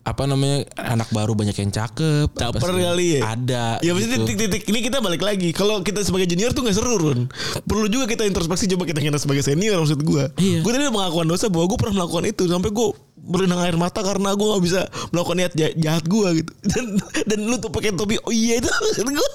apa 0.06 0.30
namanya 0.30 0.70
anak 0.78 1.10
baru 1.10 1.34
banyak 1.34 1.58
yang 1.58 1.74
cakep. 1.74 2.30
Caper 2.38 2.72
kali 2.78 3.18
ya. 3.18 3.34
Ada. 3.34 3.82
Ya 3.82 3.98
gitu. 3.98 4.22
titik-titik 4.22 4.70
ini 4.70 4.86
kita 4.86 5.02
balik 5.02 5.26
lagi. 5.26 5.50
Kalau 5.50 5.82
kita 5.82 6.06
sebagai 6.06 6.30
junior 6.30 6.54
tuh 6.54 6.62
gak 6.62 6.78
seru 6.78 7.02
Run. 7.02 7.26
Perlu 7.66 7.90
juga 7.90 8.06
kita 8.06 8.22
introspeksi 8.22 8.70
coba 8.70 8.86
kita 8.86 9.02
kita 9.02 9.18
sebagai 9.18 9.42
senior 9.42 9.82
maksud 9.82 10.06
gue. 10.06 10.24
Iya. 10.38 10.62
Gue 10.62 10.72
tadi 10.72 10.86
mengakuan 10.94 11.26
dosa 11.26 11.50
bahwa 11.50 11.66
gue 11.74 11.78
pernah 11.82 12.06
melakukan 12.06 12.26
itu 12.30 12.46
sampai 12.46 12.70
gue 12.70 12.88
berenang 13.26 13.66
air 13.66 13.74
mata 13.74 14.06
karena 14.06 14.38
gue 14.38 14.46
gak 14.46 14.64
bisa 14.64 14.82
melakukan 15.10 15.38
niat 15.42 15.54
ja- 15.58 15.74
jahat 15.74 16.06
gue 16.06 16.28
gitu. 16.38 16.52
Dan 16.70 16.86
dan 17.26 17.40
lu 17.42 17.58
tuh 17.58 17.74
pakai 17.74 17.90
topi 17.98 18.22
oh 18.22 18.30
iya 18.30 18.62
itu 18.62 18.70
maksud 18.78 19.10
gue. 19.10 19.30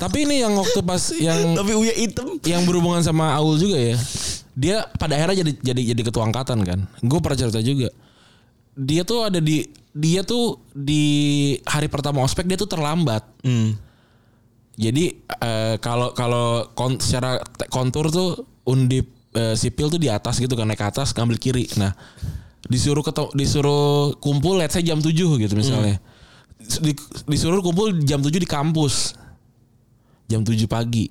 Tapi 0.00 0.24
ini 0.24 0.40
yang 0.40 0.56
waktu 0.56 0.80
pas 0.80 1.12
yang 1.14 1.54
topi 1.54 1.76
uya 1.76 1.94
hitam. 1.94 2.40
yang 2.42 2.66
berhubungan 2.66 3.04
sama 3.04 3.36
Aul 3.36 3.54
juga 3.54 3.76
ya. 3.76 3.94
Dia 4.54 4.86
pada 4.98 5.14
akhirnya 5.16 5.46
jadi 5.46 5.52
jadi 5.62 5.82
jadi 5.94 6.02
ketua 6.06 6.26
angkatan 6.26 6.60
kan. 6.66 6.80
Gue 7.00 7.18
pernah 7.22 7.38
cerita 7.38 7.60
juga. 7.62 7.88
Dia 8.74 9.02
tuh 9.06 9.26
ada 9.26 9.38
di 9.38 9.66
dia 9.90 10.22
tuh 10.22 10.62
di 10.70 11.02
hari 11.66 11.90
pertama 11.90 12.22
ospek 12.22 12.46
dia 12.46 12.58
tuh 12.58 12.70
terlambat. 12.70 13.26
Hmm. 13.42 13.74
Jadi 14.80 15.12
eh, 15.20 15.76
kalau 15.82 16.14
kalau 16.16 16.70
kon, 16.72 16.96
secara 16.96 17.42
kontur 17.68 18.08
tuh 18.08 18.46
undip 18.64 19.10
eh, 19.34 19.54
sipil 19.58 19.90
tuh 19.90 20.00
di 20.00 20.08
atas 20.08 20.38
gitu 20.38 20.54
kan 20.54 20.66
naik 20.66 20.80
ke 20.80 20.86
atas 20.86 21.12
ngambil 21.14 21.38
kiri. 21.38 21.66
Nah 21.76 21.92
disuruh 22.70 23.02
ketemu, 23.02 23.28
disuruh 23.34 24.14
kumpul 24.22 24.54
let's 24.60 24.78
say 24.78 24.82
jam 24.84 25.02
7 25.02 25.10
gitu 25.14 25.54
misalnya. 25.58 25.98
Di- 26.60 26.94
disuruh 27.26 27.64
kumpul 27.64 27.98
jam 28.06 28.22
7 28.22 28.30
di 28.30 28.46
kampus. 28.46 29.18
Jam 30.30 30.46
7 30.46 30.54
pagi. 30.70 31.10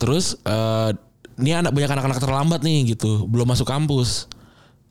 Terus 0.00 0.40
eh 0.48 0.90
ini 1.40 1.50
anak 1.54 1.74
banyak 1.74 1.90
anak-anak 1.90 2.20
terlambat 2.22 2.60
nih 2.62 2.94
gitu, 2.94 3.26
belum 3.26 3.48
masuk 3.50 3.66
kampus. 3.66 4.30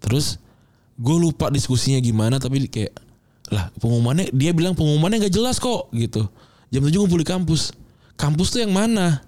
Terus 0.03 0.41
gue 0.99 1.17
lupa 1.17 1.49
diskusinya 1.49 1.97
gimana 2.03 2.37
tapi 2.37 2.69
kayak 2.69 2.93
lah 3.49 3.73
pengumumannya 3.81 4.29
dia 4.29 4.53
bilang 4.53 4.77
pengumumannya 4.77 5.27
nggak 5.27 5.35
jelas 5.35 5.57
kok 5.57 5.89
gitu. 5.95 6.27
Jam 6.73 6.81
7 6.81 6.95
ngumpul 6.97 7.21
di 7.21 7.27
kampus. 7.27 7.75
Kampus 8.17 8.53
tuh 8.53 8.65
yang 8.65 8.73
mana? 8.73 9.21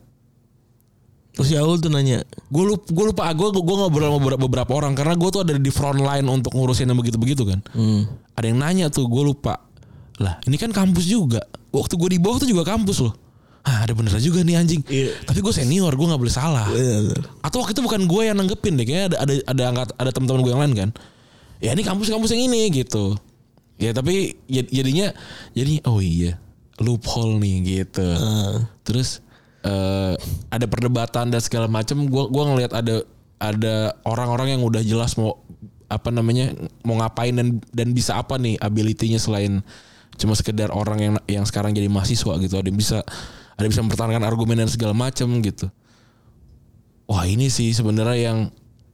Terus 1.36 1.52
Yaul 1.52 1.84
tuh 1.84 1.92
nanya, 1.92 2.24
Gue 2.48 2.64
lupa, 2.64 2.88
gue 2.88 3.06
lupa, 3.12 3.28
gue 3.36 3.48
gue 3.52 3.76
ngobrol 3.76 4.08
sama 4.08 4.20
beberapa, 4.24 4.42
beberapa 4.48 4.72
orang 4.72 4.96
karena 4.96 5.20
gue 5.20 5.30
tuh 5.36 5.44
ada 5.44 5.52
di 5.60 5.68
front 5.68 6.00
line 6.00 6.24
untuk 6.32 6.56
ngurusin 6.56 6.88
yang 6.88 6.96
begitu-begitu 6.96 7.44
kan. 7.44 7.60
hmm. 7.76 8.08
Ada 8.40 8.46
yang 8.56 8.60
nanya 8.64 8.86
tuh, 8.88 9.04
gue 9.12 9.24
lupa. 9.36 9.60
Lah, 10.24 10.40
ini 10.48 10.56
kan 10.56 10.72
kampus 10.72 11.04
juga. 11.04 11.44
Waktu 11.76 12.00
gue 12.00 12.10
di 12.16 12.20
bawah 12.24 12.40
tuh 12.40 12.48
juga 12.48 12.64
kampus 12.64 13.04
loh. 13.04 13.14
Hah, 13.66 13.90
ada 13.90 13.98
bener 13.98 14.14
juga 14.22 14.46
nih 14.46 14.62
anjing. 14.62 14.86
Iya. 14.86 15.26
Tapi 15.26 15.42
gue 15.42 15.50
senior, 15.50 15.90
gue 15.90 16.06
nggak 16.06 16.22
boleh 16.22 16.34
salah. 16.34 16.70
Bener. 16.70 17.18
Atau 17.42 17.66
waktu 17.66 17.74
itu 17.74 17.82
bukan 17.82 18.06
gue 18.06 18.22
yang 18.22 18.38
nanggepin 18.38 18.78
deh, 18.78 18.86
kayaknya 18.86 19.06
ada 19.10 19.18
ada 19.26 19.34
ada 19.50 19.64
angkat 19.74 19.90
ada 19.98 20.10
teman-teman 20.14 20.42
gue 20.46 20.52
yang 20.54 20.62
lain 20.62 20.74
kan. 20.78 20.90
Ya 21.58 21.74
ini 21.74 21.82
kampus-kampus 21.82 22.30
yang 22.38 22.46
ini 22.46 22.70
gitu. 22.70 23.18
Ya 23.82 23.90
tapi 23.92 24.38
ya- 24.46 24.70
jadinya 24.70 25.12
jadi 25.58 25.82
oh 25.90 25.98
iya 25.98 26.38
loophole 26.78 27.42
nih 27.42 27.56
gitu. 27.84 28.06
Terus 28.86 29.26
eh, 29.66 30.14
ada 30.54 30.66
perdebatan 30.70 31.34
dan 31.34 31.42
segala 31.42 31.66
macam. 31.66 32.06
Gue 32.06 32.30
gua 32.30 32.54
ngelihat 32.54 32.72
ada 32.76 33.02
ada 33.42 33.98
orang-orang 34.06 34.56
yang 34.56 34.62
udah 34.62 34.86
jelas 34.86 35.18
mau 35.18 35.42
apa 35.90 36.10
namanya 36.14 36.54
mau 36.86 36.98
ngapain 37.02 37.34
dan 37.34 37.62
dan 37.74 37.94
bisa 37.94 38.18
apa 38.18 38.38
nih 38.38 38.58
ability-nya 38.58 39.22
selain 39.22 39.62
cuma 40.16 40.34
sekedar 40.34 40.72
orang 40.74 41.00
yang 41.02 41.16
yang 41.28 41.46
sekarang 41.50 41.74
jadi 41.74 41.90
mahasiswa 41.90 42.38
gitu. 42.40 42.56
Ada 42.62 42.68
yang 42.70 42.80
bisa 42.80 43.02
ada 43.56 43.66
bisa 43.68 43.80
mempertahankan 43.82 44.24
argumen 44.24 44.60
dan 44.60 44.70
segala 44.70 44.92
macam 44.92 45.28
gitu. 45.40 45.72
Wah 47.06 47.24
ini 47.24 47.48
sih 47.48 47.72
sebenarnya 47.72 48.18
yang 48.18 48.40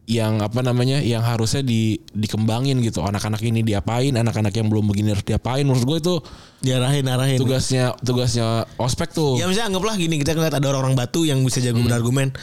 yang 0.10 0.44
apa 0.44 0.60
namanya 0.60 1.00
yang 1.00 1.24
harusnya 1.24 1.64
di 1.64 1.96
dikembangin 2.12 2.84
gitu. 2.84 3.00
Anak-anak 3.00 3.40
ini 3.48 3.64
diapain 3.64 4.12
anak-anak 4.12 4.52
yang 4.52 4.68
belum 4.68 4.92
begini 4.92 5.16
harus 5.16 5.24
diapain. 5.24 5.64
Menurut 5.64 5.86
gue 5.88 5.98
itu 6.04 6.16
diarahin 6.60 7.08
arahin. 7.08 7.40
tugasnya 7.40 7.96
tugasnya 8.04 8.68
ospek 8.76 9.16
tuh. 9.16 9.40
Ya 9.40 9.48
misalnya 9.48 9.72
anggaplah 9.72 9.96
gini 9.96 10.20
kita 10.20 10.36
ngeliat 10.36 10.52
ada 10.58 10.68
orang-orang 10.68 11.00
batu 11.00 11.24
yang 11.24 11.40
bisa 11.48 11.64
jago 11.64 11.80
berargumen. 11.80 12.36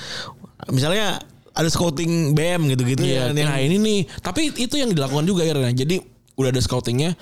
Misalnya 0.73 1.21
ada 1.53 1.69
scouting 1.69 2.33
BM 2.39 2.71
gitu-gitu 2.73 3.03
Iya, 3.03 3.29
ya. 3.29 3.37
yang- 3.37 3.51
nah 3.51 3.59
ini 3.61 3.77
nih. 3.77 4.01
Tapi 4.23 4.55
itu 4.57 4.79
yang 4.79 4.95
dilakukan 4.95 5.27
juga 5.27 5.45
ya 5.45 5.53
jadi 5.69 6.01
udah 6.39 6.49
ada 6.49 6.63
scoutingnya. 6.63 7.19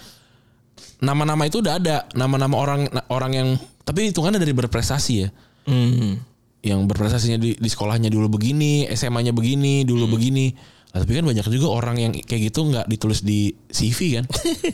Nama-nama 1.02 1.42
itu 1.48 1.58
udah 1.58 1.80
ada. 1.80 2.06
Nama-nama 2.14 2.54
orang 2.54 2.80
orang 3.10 3.32
yang 3.34 3.48
tapi 3.86 4.10
hitungannya 4.10 4.36
dari 4.36 4.50
berprestasi 4.52 5.14
ya 5.16 5.28
Hmm. 5.64 6.18
yang 6.60 6.82
berprestasinya 6.84 7.38
di, 7.38 7.54
di 7.54 7.66
sekolahnya 7.66 8.06
dulu 8.06 8.26
begini, 8.28 8.86
SMA-nya 8.88 9.30
begini, 9.30 9.82
dulu 9.82 10.06
begini. 10.08 10.50
Nah, 10.90 11.02
tapi 11.02 11.14
kan 11.14 11.22
banyak 11.22 11.42
juga 11.46 11.68
orang 11.68 11.96
yang 11.96 12.12
kayak 12.14 12.50
gitu 12.50 12.66
nggak 12.66 12.86
ditulis 12.86 13.20
di 13.20 13.50
CV 13.68 14.18
kan? 14.18 14.24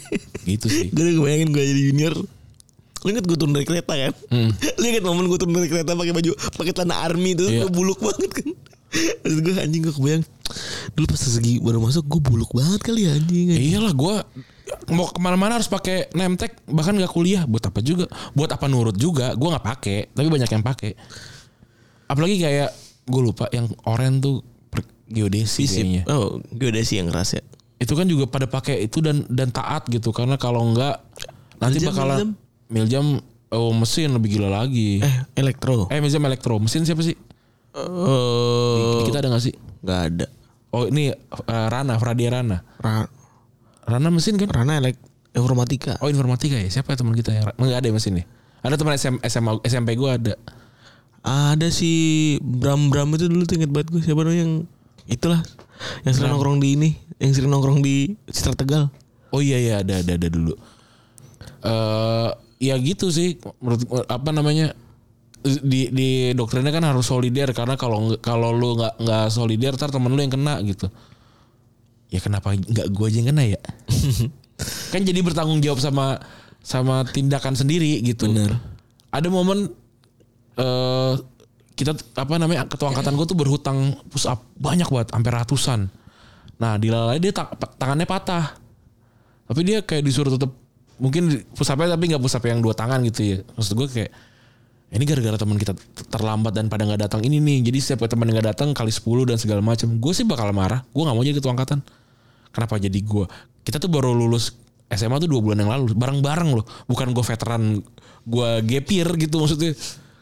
gitu 0.48 0.68
sih. 0.68 0.88
Gue 0.88 1.02
udah 1.02 1.14
kebayangin 1.18 1.48
gue 1.48 1.62
jadi 1.62 1.82
junior. 1.88 2.14
Lu 3.02 3.08
inget 3.08 3.24
gue 3.24 3.34
turun 3.34 3.50
dari 3.50 3.64
kereta 3.64 3.92
kan? 3.92 4.12
Lu 4.80 4.84
inget 4.84 5.00
momen 5.02 5.26
gue 5.26 5.36
turun 5.36 5.52
dari 5.52 5.66
kereta 5.66 5.92
pakai 5.92 6.12
baju 6.12 6.32
pakai 6.52 6.72
celana 6.72 7.02
army 7.02 7.32
tuh 7.32 7.48
Iya. 7.48 7.64
gue 7.64 7.70
buluk 7.72 7.98
banget 7.98 8.30
kan. 8.32 8.48
Terus 8.92 9.36
gue 9.40 9.52
anjing 9.56 9.82
gue 9.82 9.94
kebayang 9.96 10.24
Dulu 10.92 11.04
pas 11.08 11.16
segi 11.18 11.56
baru 11.56 11.80
masuk 11.80 12.04
gue 12.04 12.20
buluk 12.20 12.52
banget 12.52 12.84
kali 12.84 13.08
ya 13.08 13.16
anjing 13.16 13.48
Ya 13.48 13.56
iyalah 13.58 13.96
gue 13.96 14.14
mau 14.92 15.08
ke 15.08 15.18
mana-mana 15.20 15.58
harus 15.60 15.70
pakai 15.70 16.12
name 16.12 16.36
tag 16.36 16.52
bahkan 16.68 16.94
nggak 16.94 17.12
kuliah. 17.12 17.44
Buat 17.48 17.72
apa 17.72 17.80
juga? 17.80 18.06
Buat 18.32 18.56
apa 18.56 18.66
nurut 18.66 18.96
juga? 18.96 19.32
Gue 19.36 19.48
nggak 19.52 19.66
pakai 19.66 19.98
tapi 20.12 20.28
banyak 20.28 20.50
yang 20.50 20.64
pakai. 20.64 20.92
Apalagi 22.08 22.36
kayak 22.40 22.70
gue 23.08 23.22
lupa 23.22 23.48
yang 23.50 23.70
oren 23.88 24.20
tuh 24.22 24.44
geodesi 25.12 25.68
kayaknya. 25.68 26.02
Oh 26.08 26.40
sih 26.84 26.96
yang 26.98 27.12
keras 27.12 27.36
ya? 27.36 27.42
Itu 27.76 27.98
kan 27.98 28.06
juga 28.06 28.30
pada 28.30 28.46
pakai 28.46 28.86
itu 28.86 29.02
dan 29.04 29.26
dan 29.28 29.52
taat 29.52 29.86
gitu. 29.90 30.14
Karena 30.14 30.40
kalau 30.40 30.64
enggak 30.64 31.02
nanti 31.60 31.78
Miljam, 31.82 31.90
bakalan 31.92 32.18
miljam? 32.72 33.06
Oh 33.52 33.68
mesin 33.76 34.16
lebih 34.16 34.40
gila 34.40 34.48
lagi. 34.48 35.04
Eh 35.04 35.16
elektro. 35.36 35.92
Eh 35.92 36.00
miljam 36.00 36.24
elektro. 36.24 36.56
Mesin 36.56 36.88
siapa 36.88 37.04
sih? 37.04 37.14
Oh. 37.76 39.00
Di 39.04 39.12
kita 39.12 39.20
ada 39.24 39.32
gak 39.32 39.44
sih? 39.44 39.54
Gak 39.84 40.00
ada. 40.08 40.26
Oh 40.72 40.88
ini 40.88 41.12
eh, 41.12 41.66
Rana 41.68 42.00
Fradia 42.00 42.32
Rana. 42.32 42.64
Ra 42.80 43.04
Rana 43.88 44.08
mesin 44.10 44.38
kan? 44.38 44.48
Rana 44.50 44.78
elek 44.78 44.98
informatika. 45.32 45.98
Oh 46.02 46.08
informatika 46.12 46.58
ya? 46.58 46.68
Siapa 46.68 46.94
ya 46.94 46.96
teman 47.00 47.16
kita 47.16 47.30
yang 47.34 47.50
nggak 47.56 47.78
ada 47.82 47.88
ya 47.88 47.94
mesin 47.94 48.14
nih 48.20 48.26
ada 48.62 48.78
teman 48.78 48.94
SM, 48.94 49.18
SMA 49.26 49.52
SMP 49.66 49.98
gue 49.98 50.06
ada. 50.06 50.34
Ada 51.22 51.70
si 51.70 52.34
Bram 52.42 52.90
Bram 52.90 53.10
itu 53.14 53.26
dulu 53.26 53.42
tuh 53.46 53.58
inget 53.58 53.70
banget 53.70 53.94
gue 53.94 54.02
siapa 54.02 54.22
namanya 54.22 54.42
yang 54.46 54.54
itulah 55.10 55.42
yang 56.06 56.14
sering 56.14 56.30
nongkrong 56.30 56.62
di 56.62 56.68
ini, 56.78 56.90
yang 57.18 57.34
sering 57.34 57.50
nongkrong 57.50 57.82
di 57.82 58.14
Citra 58.30 58.54
Tegal. 58.54 58.86
Oh 59.34 59.42
iya 59.42 59.58
iya 59.58 59.74
ada 59.82 59.98
ada 60.02 60.14
ada 60.14 60.28
dulu. 60.30 60.54
Eh 61.66 62.30
ya 62.62 62.74
gitu 62.78 63.10
sih. 63.10 63.38
Menurut 63.58 63.82
apa 64.06 64.30
namanya? 64.30 64.78
Di 65.42 65.90
di 65.90 66.30
doktrinnya 66.38 66.70
kan 66.70 66.86
harus 66.86 67.06
solider. 67.10 67.50
Karena 67.50 67.74
kalau 67.74 68.14
kalau 68.22 68.54
lu 68.54 68.78
nggak 68.78 69.02
nggak 69.02 69.26
solider 69.30 69.74
ntar 69.74 69.90
temen 69.90 70.10
lu 70.14 70.22
yang 70.22 70.30
kena 70.30 70.62
gitu. 70.62 70.86
Ya 72.12 72.20
kenapa 72.20 72.52
nggak 72.52 72.92
gue 72.92 73.06
aja 73.08 73.16
yang 73.24 73.28
kena 73.32 73.44
ya? 73.56 73.60
kan 74.92 75.00
jadi 75.00 75.16
bertanggung 75.24 75.64
jawab 75.64 75.80
sama 75.80 76.20
sama 76.60 77.08
tindakan 77.08 77.56
sendiri 77.56 78.04
gitu. 78.04 78.28
Bener. 78.28 78.60
Ada 79.08 79.32
momen 79.32 79.72
eh 80.60 81.14
kita 81.72 81.96
apa 82.20 82.36
namanya 82.36 82.68
ketua 82.68 82.92
angkatan 82.92 83.16
gue 83.16 83.26
tuh 83.26 83.38
berhutang 83.38 83.96
push 84.12 84.28
up 84.28 84.44
banyak 84.60 84.86
banget 84.92 85.08
sampai 85.08 85.30
ratusan. 85.32 85.80
Nah 86.60 86.76
dilalai 86.76 87.16
dia 87.16 87.32
ta- 87.32 87.48
tangannya 87.80 88.04
patah. 88.04 88.60
Tapi 89.48 89.60
dia 89.64 89.80
kayak 89.80 90.04
disuruh 90.04 90.36
tetap 90.36 90.52
mungkin 91.00 91.42
push 91.56 91.72
up-nya 91.72 91.96
tapi 91.96 92.12
nggak 92.12 92.22
push 92.22 92.36
up 92.36 92.44
yang 92.44 92.60
dua 92.60 92.76
tangan 92.76 93.00
gitu 93.08 93.20
ya. 93.24 93.36
Maksud 93.56 93.72
gue 93.72 93.88
kayak 93.88 94.12
ini 94.92 95.08
gara-gara 95.08 95.40
teman 95.40 95.56
kita 95.56 95.72
terlambat 96.12 96.52
dan 96.52 96.68
pada 96.68 96.84
nggak 96.84 97.08
datang 97.08 97.24
ini 97.24 97.40
nih. 97.40 97.72
Jadi 97.72 97.78
setiap 97.80 98.04
teman 98.04 98.28
yang 98.28 98.36
nggak 98.36 98.52
datang 98.52 98.76
kali 98.76 98.92
10 98.92 99.24
dan 99.24 99.40
segala 99.40 99.64
macam. 99.64 99.88
Gue 99.96 100.12
sih 100.12 100.28
bakal 100.28 100.52
marah. 100.52 100.84
Gue 100.92 101.02
nggak 101.08 101.16
mau 101.16 101.24
jadi 101.24 101.40
ketua 101.40 101.56
angkatan. 101.56 101.80
Kenapa 102.52 102.76
jadi 102.78 103.00
gue? 103.00 103.24
Kita 103.64 103.80
tuh 103.80 103.88
baru 103.88 104.12
lulus 104.12 104.54
SMA 104.92 105.16
tuh 105.18 105.28
dua 105.32 105.40
bulan 105.40 105.58
yang 105.64 105.72
lalu. 105.72 105.96
Bareng-bareng 105.96 106.50
loh. 106.52 106.64
Bukan 106.84 107.16
gue 107.16 107.24
veteran. 107.24 107.80
Gue 108.22 108.48
gapir 108.62 109.08
gitu 109.16 109.40
maksudnya. 109.40 109.72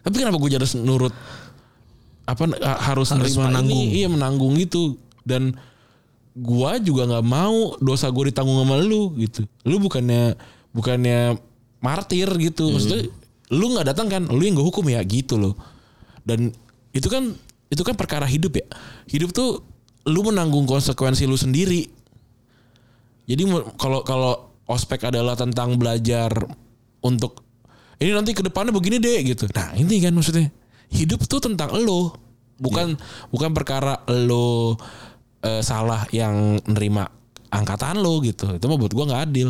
Tapi 0.01 0.15
kenapa 0.17 0.39
gue 0.41 0.49
jadi 0.55 0.63
harus 0.63 0.79
nurut 0.79 1.13
apa 2.31 2.47
harus, 2.87 3.11
Harus 3.11 3.35
nerima 3.35 3.51
menanggung. 3.51 3.85
ini? 3.91 3.99
Iya 4.01 4.09
menanggung 4.09 4.53
gitu. 4.63 4.95
Dan 5.27 5.59
gua 6.31 6.79
juga 6.79 7.11
nggak 7.11 7.27
mau 7.27 7.75
dosa 7.83 8.07
gue 8.07 8.31
ditanggung 8.31 8.55
sama 8.63 8.79
lu 8.79 9.19
gitu. 9.19 9.43
Lu 9.67 9.83
bukannya 9.83 10.39
bukannya 10.71 11.37
martir 11.83 12.31
gitu. 12.39 12.71
Maksudnya 12.71 13.11
lu 13.51 13.75
nggak 13.75 13.87
datang 13.91 14.07
kan, 14.07 14.23
lu 14.31 14.39
yang 14.47 14.55
gue 14.55 14.63
hukum 14.63 14.87
ya 14.87 15.03
gitu 15.03 15.35
loh. 15.35 15.59
Dan 16.23 16.55
itu 16.95 17.11
kan 17.11 17.35
itu 17.71 17.83
kan 17.83 17.99
perkara 17.99 18.27
hidup 18.31 18.55
ya. 18.63 18.67
Hidup 19.11 19.35
tuh 19.35 19.67
lu 20.07 20.23
menanggung 20.23 20.71
konsekuensi 20.71 21.27
lu 21.27 21.35
sendiri. 21.35 21.91
Jadi 23.29 23.43
kalau 23.81 24.01
kalau 24.07 24.33
ospek 24.71 25.11
adalah 25.11 25.35
tentang 25.35 25.75
belajar 25.75 26.31
untuk 27.03 27.43
ini 28.01 28.17
nanti 28.17 28.33
ke 28.33 28.41
depannya 28.41 28.73
begini 28.73 28.97
deh 28.97 29.19
gitu. 29.37 29.45
Nah, 29.53 29.77
ini 29.77 30.01
kan 30.01 30.17
maksudnya. 30.17 30.49
Hidup 30.91 31.23
tuh 31.29 31.39
tentang 31.39 31.71
lo, 31.87 32.17
bukan 32.59 32.99
bukan 33.31 33.55
perkara 33.55 34.03
lo 34.11 34.75
eh, 35.45 35.63
salah 35.63 36.09
yang 36.11 36.59
nerima 36.67 37.07
angkatan 37.53 38.01
lo 38.01 38.19
gitu. 38.25 38.57
Itu 38.57 38.67
mah 38.67 38.81
buat 38.81 38.91
gua 38.97 39.05
nggak 39.07 39.23
adil. 39.31 39.49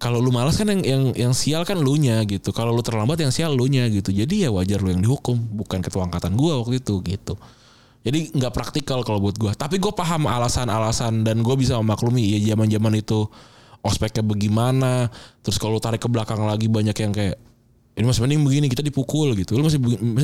Kalau 0.00 0.18
lu 0.18 0.34
malas 0.34 0.58
kan 0.58 0.66
yang 0.66 0.82
yang 0.82 1.04
yang 1.14 1.32
sial 1.36 1.62
kan 1.62 1.78
lu 1.78 1.94
nya 1.94 2.18
gitu. 2.26 2.50
Kalau 2.50 2.74
lu 2.74 2.82
terlambat 2.82 3.22
yang 3.22 3.30
sial 3.30 3.54
lu 3.54 3.70
nya 3.70 3.86
gitu. 3.86 4.10
Jadi 4.10 4.42
ya 4.42 4.50
wajar 4.50 4.82
lu 4.82 4.90
yang 4.90 5.04
dihukum, 5.04 5.38
bukan 5.38 5.78
ketua 5.78 6.08
angkatan 6.08 6.34
gua 6.34 6.58
waktu 6.58 6.82
itu 6.82 6.98
gitu. 7.06 7.38
Jadi 8.02 8.34
nggak 8.34 8.52
praktikal 8.52 9.06
kalau 9.06 9.22
buat 9.22 9.38
gua. 9.38 9.54
Tapi 9.54 9.78
gue 9.78 9.94
paham 9.94 10.26
alasan-alasan 10.26 11.22
dan 11.22 11.38
gue 11.38 11.54
bisa 11.54 11.78
memaklumi 11.78 12.34
ya 12.34 12.54
zaman-zaman 12.54 12.98
itu 12.98 13.30
ospeknya 13.82 14.26
bagaimana. 14.26 15.06
Terus 15.46 15.58
kalau 15.62 15.78
tarik 15.78 16.02
ke 16.02 16.10
belakang 16.10 16.42
lagi 16.42 16.66
banyak 16.66 16.96
yang 16.98 17.14
kayak 17.14 17.38
ini 17.92 18.08
masih 18.08 18.24
mending 18.24 18.40
begini 18.40 18.66
kita 18.72 18.80
dipukul 18.80 19.36
gitu. 19.36 19.54
Lu 19.54 19.68
masih 19.68 19.76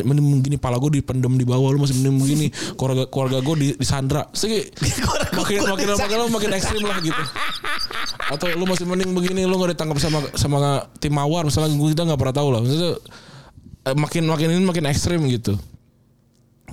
mending 0.03 0.41
begini 0.41 0.57
pala 0.57 0.81
gue 0.81 0.99
dipendem 0.99 1.37
di 1.37 1.45
bawah 1.45 1.69
lu 1.71 1.79
masih 1.85 2.01
mending 2.01 2.17
begini 2.17 2.47
keluarga 2.81 3.05
keluarga 3.07 3.39
gue 3.45 3.55
di, 3.61 3.67
disandra. 3.77 4.25
Segi 4.33 4.73
makin 5.39 5.69
makin 5.69 5.87
makin 5.95 6.19
makin 6.33 6.51
ekstrim 6.57 6.83
lah 6.83 6.99
gitu. 6.99 7.23
Atau 8.33 8.51
lu 8.57 8.65
masih 8.67 8.89
mending 8.89 9.15
begini 9.15 9.45
lu 9.45 9.55
nggak 9.55 9.79
ditangkap 9.79 10.01
sama 10.01 10.19
sama 10.35 10.59
tim 10.99 11.13
mawar 11.15 11.45
misalnya 11.47 11.71
kita 11.77 12.03
nggak 12.09 12.19
pernah 12.19 12.35
tahu 12.35 12.49
lah. 12.57 12.61
Maksudnya 12.65 12.93
eh, 13.87 13.97
makin 14.01 14.23
makin 14.27 14.49
ini 14.51 14.65
makin 14.65 14.85
ekstrim 14.89 15.21
gitu. 15.29 15.55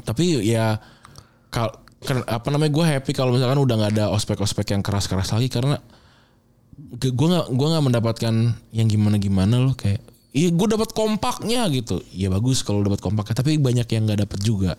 Tapi 0.01 0.47
ya 0.47 0.79
kal 1.55 1.71
apa 2.27 2.47
namanya 2.51 2.71
gue 2.75 2.85
happy 2.85 3.11
kalau 3.15 3.31
misalkan 3.31 3.57
udah 3.57 3.75
nggak 3.79 3.91
ada 3.95 4.05
ospek-ospek 4.11 4.75
yang 4.75 4.83
keras-keras 4.83 5.31
lagi 5.31 5.47
karena 5.47 5.79
gue 6.99 7.27
nggak 7.31 7.55
gue 7.55 7.67
nggak 7.71 7.85
mendapatkan 7.87 8.35
yang 8.75 8.87
gimana-gimana 8.91 9.63
loh 9.63 9.73
kayak 9.73 10.03
iya 10.35 10.51
gue 10.51 10.67
dapat 10.67 10.91
kompaknya 10.91 11.63
gitu. 11.71 12.03
Ya 12.11 12.27
bagus 12.27 12.61
kalau 12.67 12.83
dapat 12.83 12.99
kompaknya 12.99 13.39
tapi 13.39 13.55
banyak 13.55 13.87
yang 13.87 14.03
nggak 14.03 14.27
dapat 14.27 14.39
juga. 14.43 14.71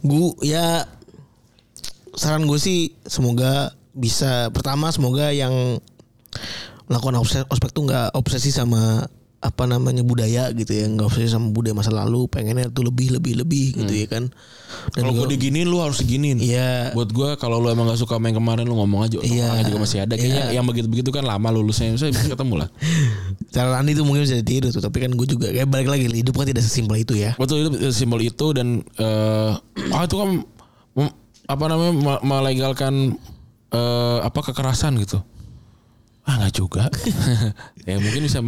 Gue 0.00 0.32
ya 0.40 0.88
saran 2.16 2.48
gue 2.48 2.56
sih 2.56 2.96
semoga 3.04 3.76
bisa 3.92 4.48
pertama 4.48 4.88
semoga 4.88 5.28
yang 5.36 5.52
melakukan 6.88 7.20
ospek, 7.20 7.44
ospek 7.52 7.70
tuh 7.76 7.84
nggak 7.84 8.16
obsesi 8.16 8.48
sama 8.48 9.04
apa 9.46 9.62
namanya 9.64 10.02
budaya 10.02 10.50
gitu 10.50 10.74
ya 10.74 10.84
nggak 10.84 11.06
obsesi 11.06 11.30
sama 11.30 11.48
budaya 11.48 11.70
masa 11.70 11.94
lalu 11.94 12.26
pengennya 12.26 12.66
tuh 12.66 12.82
lebih 12.82 13.14
lebih 13.14 13.38
lebih 13.38 13.78
gitu 13.78 13.94
ya 13.94 14.06
kan 14.06 14.26
kalau 14.90 15.14
gue 15.14 15.32
diginiin 15.32 15.64
lu 15.64 15.78
harus 15.78 16.02
diginiin 16.02 16.42
Iya. 16.42 16.90
buat 16.92 17.08
gue 17.08 17.38
kalau 17.38 17.62
lu 17.62 17.70
emang 17.70 17.86
gak 17.86 17.96
suka 17.96 18.18
main 18.18 18.34
kemarin 18.34 18.66
lu 18.66 18.74
ngomong 18.74 19.06
aja 19.06 19.16
Iya. 19.16 19.46
orangnya 19.46 19.64
juga 19.64 19.78
masih 19.80 19.98
ada 20.02 20.14
kayaknya 20.14 20.50
Iya. 20.50 20.58
yang 20.58 20.66
begitu-begitu 20.66 21.08
kan 21.08 21.22
lama 21.22 21.48
lulusnya 21.48 21.94
saya 21.94 22.10
bisa 22.10 22.26
ketemu 22.26 22.66
lah 22.66 22.68
cara 23.54 23.78
Andi 23.78 23.94
tuh 23.94 24.02
mungkin 24.02 24.26
bisa 24.26 24.34
ditiru 24.36 24.68
tuh 24.68 24.82
tapi 24.82 24.98
kan 24.98 25.14
gue 25.14 25.26
juga 25.26 25.46
kayak 25.48 25.68
balik 25.68 25.88
lagi 25.88 26.10
hidup 26.10 26.34
kan 26.34 26.44
tidak 26.44 26.66
sesimpel 26.66 26.98
itu 26.98 27.14
ya 27.14 27.38
Betul 27.38 27.70
itu 27.70 27.94
simbol 27.94 28.18
itu 28.18 28.46
dan 28.50 28.82
eh 28.98 29.52
ah 29.94 30.02
itu 30.02 30.16
kan 30.16 30.28
apa 31.46 31.64
namanya 31.66 31.92
me- 31.94 32.22
melegalkan 32.24 33.14
eh 33.68 34.18
apa 34.18 34.40
kekerasan 34.42 34.98
gitu. 34.98 35.22
Ah 36.26 36.34
nggak 36.36 36.54
juga. 36.54 36.90
ya 37.86 38.02
mungkin 38.02 38.26
bisa 38.26 38.42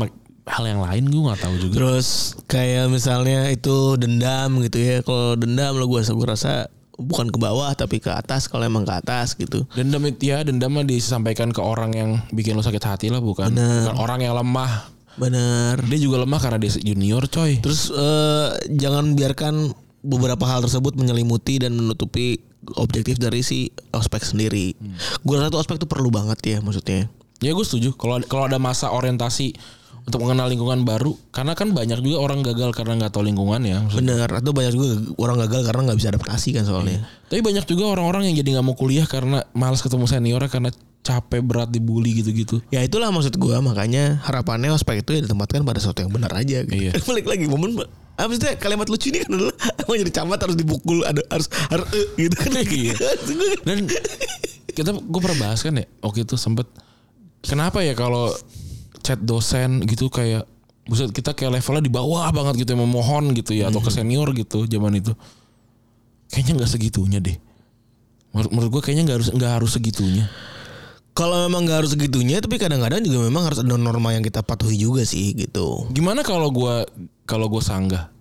hal 0.49 0.65
yang 0.65 0.81
lain 0.81 1.05
gue 1.13 1.23
nggak 1.23 1.41
tahu 1.45 1.55
juga. 1.61 1.75
Terus 1.77 2.09
kayak 2.49 2.89
misalnya 2.89 3.53
itu 3.53 3.95
dendam 4.01 4.59
gitu 4.65 4.79
ya. 4.81 5.05
Kalau 5.05 5.37
dendam 5.37 5.77
lo 5.77 5.87
gue 5.87 6.01
gue 6.01 6.27
rasa 6.29 6.73
bukan 6.99 7.31
ke 7.31 7.39
bawah 7.39 7.71
tapi 7.79 8.03
ke 8.03 8.11
atas 8.11 8.51
kalau 8.51 8.67
emang 8.67 8.83
ke 8.83 8.91
atas 8.91 9.39
gitu. 9.39 9.69
Dendam 9.77 10.03
itu 10.09 10.35
ya 10.35 10.43
dendam 10.43 10.75
mah 10.75 10.83
disampaikan 10.83 11.55
ke 11.55 11.63
orang 11.63 11.95
yang 11.95 12.11
bikin 12.35 12.59
lo 12.59 12.65
sakit 12.65 12.83
hati 12.83 13.07
lah 13.13 13.23
bukan, 13.23 13.55
bukan 13.55 13.97
orang 14.01 14.25
yang 14.25 14.35
lemah. 14.35 14.91
Bener. 15.19 15.79
Dia 15.87 15.99
juga 15.99 16.23
lemah 16.23 16.41
karena 16.43 16.59
dia 16.59 16.75
junior 16.75 17.27
coy. 17.31 17.63
Terus 17.63 17.91
eh, 17.95 18.49
jangan 18.75 19.15
biarkan 19.15 19.75
beberapa 20.03 20.47
hal 20.47 20.63
tersebut 20.63 20.95
menyelimuti 20.95 21.63
dan 21.63 21.75
menutupi 21.75 22.39
objektif 22.79 23.19
dari 23.19 23.43
si 23.43 23.71
ospek 23.95 24.23
sendiri. 24.23 24.75
Gue 25.23 25.35
rasa 25.39 25.51
tuh 25.51 25.63
ospek 25.63 25.79
tuh 25.79 25.91
perlu 25.91 26.11
banget 26.11 26.39
ya 26.43 26.59
maksudnya. 26.59 27.07
Ya 27.39 27.55
gue 27.55 27.63
setuju. 27.63 27.95
Kalau 27.95 28.19
kalau 28.27 28.51
ada 28.51 28.59
masa 28.59 28.91
orientasi 28.91 29.55
untuk 30.09 30.25
mengenal 30.25 30.49
lingkungan 30.49 30.89
baru, 30.89 31.13
karena 31.31 31.53
kan 31.53 31.77
banyak 31.77 32.01
juga 32.01 32.25
orang 32.25 32.41
gagal 32.41 32.73
karena 32.73 32.97
nggak 33.05 33.13
tahu 33.13 33.29
lingkungan 33.29 33.61
ya. 33.61 33.85
Maksudnya 33.85 34.25
Bener. 34.25 34.31
Atau 34.41 34.53
banyak 34.57 34.73
juga 34.73 34.89
orang 35.21 35.37
gagal 35.45 35.61
karena 35.69 35.81
nggak 35.93 35.99
bisa 36.01 36.09
adaptasi 36.17 36.49
kan 36.57 36.65
soalnya. 36.65 37.05
Tapi 37.29 37.45
banyak 37.45 37.65
juga 37.69 37.85
orang-orang 37.93 38.33
yang 38.33 38.41
jadi 38.41 38.59
nggak 38.59 38.67
mau 38.67 38.73
kuliah 38.73 39.05
karena 39.05 39.45
malas 39.53 39.85
ketemu 39.85 40.09
seniornya 40.09 40.49
karena 40.49 40.73
capek 41.05 41.41
berat 41.45 41.69
dibully 41.69 42.25
gitu-gitu. 42.25 42.65
Ya 42.73 42.81
itulah 42.81 43.13
maksud 43.13 43.37
gue 43.37 43.57
makanya 43.61 44.21
harapannya 44.25 44.73
ospek 44.73 45.05
itu 45.05 45.17
ya 45.17 45.21
ditempatkan 45.25 45.63
pada 45.63 45.81
sesuatu 45.81 46.05
yang 46.05 46.13
benar 46.13 46.33
aja. 46.33 46.65
Gitu. 46.65 46.89
Iya. 46.89 46.93
Balik 47.09 47.29
lagi 47.29 47.45
momen 47.49 47.77
apa 48.19 48.35
sih 48.35 48.59
kalimat 48.59 48.91
lucu 48.91 49.15
ini 49.15 49.23
kan 49.23 49.31
adalah 49.31 49.55
mau 49.87 49.95
jadi 49.95 50.11
camat 50.11 50.39
harus 50.43 50.59
dipukul 50.59 51.07
ada 51.07 51.23
harus 51.31 51.47
harus 51.71 51.87
eh, 51.95 52.07
gitu 52.19 52.35
kan 52.35 52.51
Iya. 52.67 52.95
Dan 53.63 53.79
kita 54.75 54.91
gue 54.91 55.21
pernah 55.23 55.39
bahas 55.39 55.63
kan 55.63 55.79
ya 55.79 55.87
waktu 56.03 56.27
itu 56.27 56.35
sempet 56.35 56.67
kenapa 57.47 57.87
ya 57.87 57.95
kalau 57.95 58.35
chat 59.09 59.21
dosen 59.25 59.81
gitu 59.89 60.13
kayak 60.13 60.45
buset 60.85 61.09
kita 61.17 61.33
kayak 61.33 61.57
levelnya 61.57 61.85
di 61.85 61.93
bawah 61.93 62.29
banget 62.29 62.65
gitu 62.65 62.77
ya 62.77 62.79
memohon 62.85 63.33
gitu 63.33 63.57
ya 63.57 63.73
atau 63.73 63.81
ke 63.81 63.89
senior 63.89 64.29
gitu 64.37 64.69
zaman 64.69 65.01
itu 65.01 65.17
kayaknya 66.29 66.61
nggak 66.61 66.71
segitunya 66.77 67.19
deh 67.25 67.37
menurut, 68.37 68.51
menurut 68.53 68.71
gue 68.77 68.83
kayaknya 68.85 69.05
nggak 69.09 69.17
harus 69.17 69.29
nggak 69.33 69.53
harus 69.57 69.71
segitunya 69.73 70.29
Kalau 71.19 71.51
memang 71.51 71.67
nggak 71.67 71.83
harus 71.83 71.99
segitunya, 71.99 72.39
tapi 72.39 72.63
kadang-kadang 72.63 73.03
juga 73.03 73.27
memang 73.27 73.51
harus 73.51 73.59
ada 73.59 73.75
norma 73.75 74.15
yang 74.15 74.23
kita 74.23 74.39
patuhi 74.39 74.79
juga 74.79 75.03
sih 75.03 75.35
gitu. 75.35 75.91
Gimana 75.91 76.23
kalau 76.23 76.47
gua 76.55 76.87
kalau 77.27 77.51
gue 77.51 77.59
sanggah? 77.59 78.15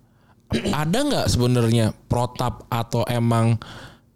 Ada 0.50 1.06
nggak 1.06 1.26
sebenarnya 1.30 1.94
protap 2.10 2.66
atau 2.66 3.06
emang 3.06 3.54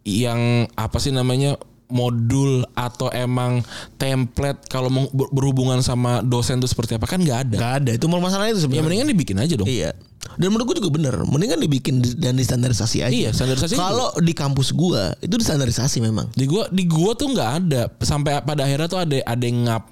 yang 0.03 0.67
apa 0.75 0.99
sih 0.99 1.15
namanya 1.15 1.55
modul 1.93 2.65
atau 2.73 3.13
emang 3.13 3.61
template 3.95 4.65
kalau 4.65 4.89
mau 4.89 5.05
ber- 5.13 5.29
berhubungan 5.29 5.77
sama 5.79 6.25
dosen 6.25 6.57
itu 6.57 6.65
seperti 6.65 6.97
apa 6.97 7.05
kan 7.05 7.21
nggak 7.21 7.39
ada. 7.49 7.57
Gak 7.61 7.73
ada 7.85 7.91
itu 7.93 8.05
masalah 8.09 8.49
itu 8.49 8.57
Ya 8.57 8.63
sebenarnya. 8.65 8.83
mendingan 8.83 9.07
dibikin 9.13 9.37
aja 9.37 9.53
dong. 9.53 9.69
Iya. 9.69 9.93
Dan 10.33 10.49
menurut 10.49 10.73
gue 10.73 10.75
juga 10.81 10.89
bener. 10.89 11.15
Mendingan 11.29 11.59
dibikin 11.61 12.01
di- 12.01 12.15
dan 12.17 12.33
distandarisasi 12.33 13.05
aja. 13.05 13.13
Iya, 13.13 13.29
standarisasi 13.29 13.77
Kalau 13.77 14.09
di 14.17 14.33
kampus 14.33 14.73
gua 14.73 15.13
itu 15.21 15.35
distandarisasi 15.37 16.01
memang. 16.01 16.33
Di 16.33 16.49
gua 16.49 16.65
di 16.73 16.89
gua 16.89 17.13
tuh 17.13 17.29
nggak 17.29 17.51
ada 17.61 17.91
sampai 18.01 18.41
pada 18.41 18.65
akhirnya 18.65 18.89
tuh 18.89 19.03
ada 19.03 19.13
ada 19.21 19.43
yang 19.43 19.69
ngap 19.69 19.83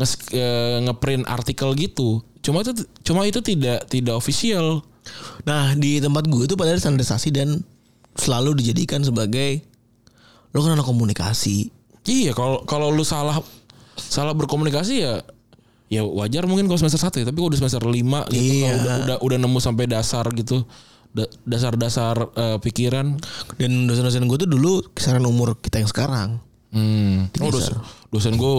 nge 0.00 0.16
ngeprint 0.88 1.24
artikel 1.28 1.70
gitu. 1.76 2.24
Cuma 2.40 2.64
itu 2.64 2.72
cuma 3.04 3.28
itu 3.28 3.38
tidak 3.44 3.84
tidak 3.86 4.16
official. 4.16 4.80
Nah 5.44 5.76
di 5.76 6.00
tempat 6.00 6.24
gue 6.24 6.48
itu 6.48 6.56
pada 6.56 6.72
standarisasi 6.72 7.28
dan 7.30 7.60
selalu 8.16 8.56
dijadikan 8.58 9.04
sebagai 9.04 9.60
lo 10.50 10.58
kan 10.60 10.72
anak 10.72 10.84
komunikasi. 10.84 11.70
Iya, 12.02 12.32
kalau 12.32 12.64
kalau 12.64 12.88
lu 12.88 13.02
salah 13.02 13.38
salah 13.94 14.32
berkomunikasi 14.32 14.94
ya 14.98 15.20
ya 15.86 16.00
wajar 16.02 16.46
mungkin 16.46 16.64
kalau 16.64 16.78
semester 16.78 17.02
1 17.02 17.18
ya, 17.18 17.26
tapi 17.26 17.36
kalau 17.36 17.50
udah 17.50 17.60
semester 17.60 17.82
5 17.82 18.30
gitu 18.30 18.38
Iya. 18.62 18.70
udah, 18.78 18.94
udah 19.04 19.16
udah 19.20 19.38
nemu 19.38 19.58
sampai 19.58 19.84
dasar 19.84 20.26
gitu. 20.32 20.62
da- 21.10 21.26
Dasar-dasar 21.42 22.14
eh, 22.32 22.58
pikiran. 22.58 23.18
Dan 23.58 23.70
dosen-dosen 23.84 24.22
gue 24.24 24.38
tuh 24.38 24.46
dulu 24.46 24.78
kisaran 24.90 25.26
umur 25.26 25.58
kita 25.58 25.78
yang 25.78 25.90
sekarang. 25.90 26.38
Hmm. 26.70 27.26
Oh, 27.42 27.50
dosen, 27.50 27.74
dosen 28.08 28.38
gue 28.38 28.54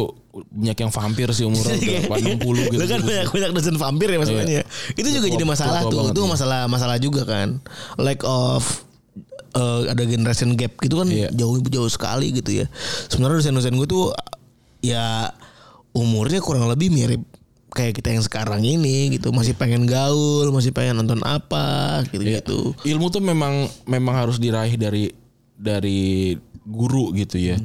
banyak 0.51 0.75
yang 0.77 0.91
vampir 0.91 1.31
sih 1.31 1.47
umurnya 1.47 1.79
udah 2.11 2.19
60 2.19 2.67
gitu. 2.67 2.75
Lo 2.75 2.85
kan 2.85 2.99
banyak 3.01 3.27
banyak 3.31 3.51
dosen 3.55 3.75
vampir 3.79 4.07
ya 4.11 4.19
maksudnya. 4.19 4.67
Itu 4.91 5.07
juga 5.07 5.27
Tua- 5.27 5.35
jadi 5.39 5.45
masalah 5.47 5.79
tua-tua 5.87 6.03
tuh. 6.03 6.11
Itu 6.11 6.21
iya. 6.21 6.29
masalah 6.29 6.61
masalah 6.67 6.97
juga 6.99 7.23
kan. 7.23 7.63
Lack 7.95 8.27
of 8.27 8.83
eh, 9.51 9.81
ada 9.91 10.03
generation 10.03 10.55
gap 10.55 10.75
gitu 10.79 11.01
kan 11.01 11.07
Iya. 11.07 11.29
jauh 11.31 11.59
jauh 11.61 11.89
sekali 11.89 12.31
gitu 12.31 12.63
ya. 12.63 12.65
Sebenarnya 13.07 13.43
dosen-dosen 13.43 13.75
gue 13.75 13.87
tuh 13.87 14.05
ya 14.81 15.29
umurnya 15.91 16.39
kurang 16.39 16.65
lebih 16.65 16.89
mirip 16.89 17.21
kayak 17.71 17.95
kita 17.95 18.11
yang 18.11 18.23
sekarang 18.23 18.59
ini 18.63 19.15
gitu 19.15 19.31
masih 19.31 19.55
pengen 19.55 19.87
gaul 19.87 20.51
masih 20.51 20.75
pengen 20.75 20.99
nonton 20.99 21.23
apa 21.23 22.03
gitu 22.11 22.19
gitu 22.19 22.59
Ilmu 22.83 23.07
tuh 23.07 23.23
memang 23.23 23.67
memang 23.87 24.15
harus 24.15 24.43
diraih 24.43 24.75
dari 24.75 25.07
dari 25.55 26.35
guru 26.61 27.15
gitu 27.15 27.39
ya. 27.39 27.55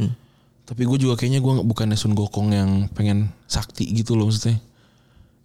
Tapi 0.67 0.83
gue 0.83 0.99
juga 0.99 1.15
kayaknya 1.15 1.39
gue 1.39 1.63
bukannya 1.63 1.95
Sun 1.95 2.13
Gokong 2.13 2.51
yang 2.51 2.71
pengen 2.91 3.31
sakti 3.47 3.87
gitu 3.95 4.19
loh 4.19 4.27
maksudnya. 4.27 4.59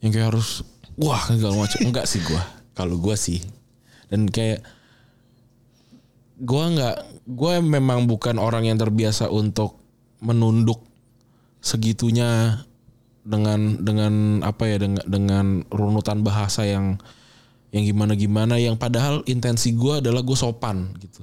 Yang 0.02 0.12
kayak 0.18 0.28
harus 0.34 0.50
wah 0.98 1.22
segala 1.30 1.56
macam 1.62 1.80
enggak 1.86 2.06
sih 2.10 2.20
gue. 2.22 2.42
Kalau 2.74 2.98
gue 2.98 3.16
sih. 3.16 3.40
Dan 4.10 4.28
kayak 4.28 4.66
gue 6.42 6.66
nggak 6.74 6.98
gue 7.30 7.54
memang 7.62 8.10
bukan 8.10 8.42
orang 8.42 8.66
yang 8.66 8.82
terbiasa 8.82 9.30
untuk 9.30 9.78
menunduk 10.26 10.82
segitunya 11.62 12.62
dengan 13.22 13.78
dengan 13.78 14.42
apa 14.42 14.66
ya 14.66 14.82
dengan 14.82 15.06
dengan 15.06 15.46
runutan 15.70 16.26
bahasa 16.26 16.66
yang 16.66 16.98
yang 17.70 17.86
gimana 17.86 18.18
gimana 18.18 18.58
yang 18.58 18.74
padahal 18.76 19.22
intensi 19.30 19.78
gue 19.78 20.02
adalah 20.02 20.26
gue 20.26 20.34
sopan 20.34 20.98
gitu. 20.98 21.22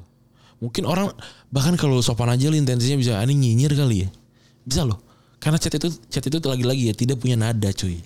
Mungkin 0.62 0.86
orang 0.86 1.10
bahkan 1.50 1.74
kalau 1.74 1.98
sopan 1.98 2.30
aja 2.30 2.50
intensinya 2.50 2.98
bisa 2.98 3.18
ini 3.26 3.34
nyinyir 3.34 3.74
kali 3.74 4.06
ya. 4.06 4.08
Bisa 4.62 4.86
loh. 4.86 5.02
Karena 5.42 5.58
chat 5.58 5.74
itu 5.74 5.90
chat 6.10 6.22
itu 6.22 6.38
lagi-lagi 6.42 6.90
ya 6.90 6.94
tidak 6.94 7.18
punya 7.18 7.34
nada 7.34 7.70
cuy. 7.74 7.98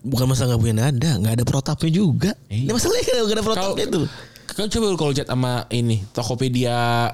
Bukan 0.00 0.24
masalah 0.32 0.56
nggak 0.56 0.62
punya 0.64 0.76
nada 0.88 1.10
nggak 1.20 1.32
ada 1.40 1.44
protapnya 1.44 1.90
juga. 1.92 2.32
Iya. 2.48 2.64
ini 2.68 2.72
masalahnya 2.72 3.12
nggak 3.28 3.36
ada 3.36 3.44
protapnya 3.44 3.86
tuh 3.92 4.06
kan 4.54 4.66
coba 4.68 4.86
kalau 4.98 5.12
chat 5.14 5.28
sama 5.28 5.64
ini 5.70 6.02
Tokopedia 6.14 7.10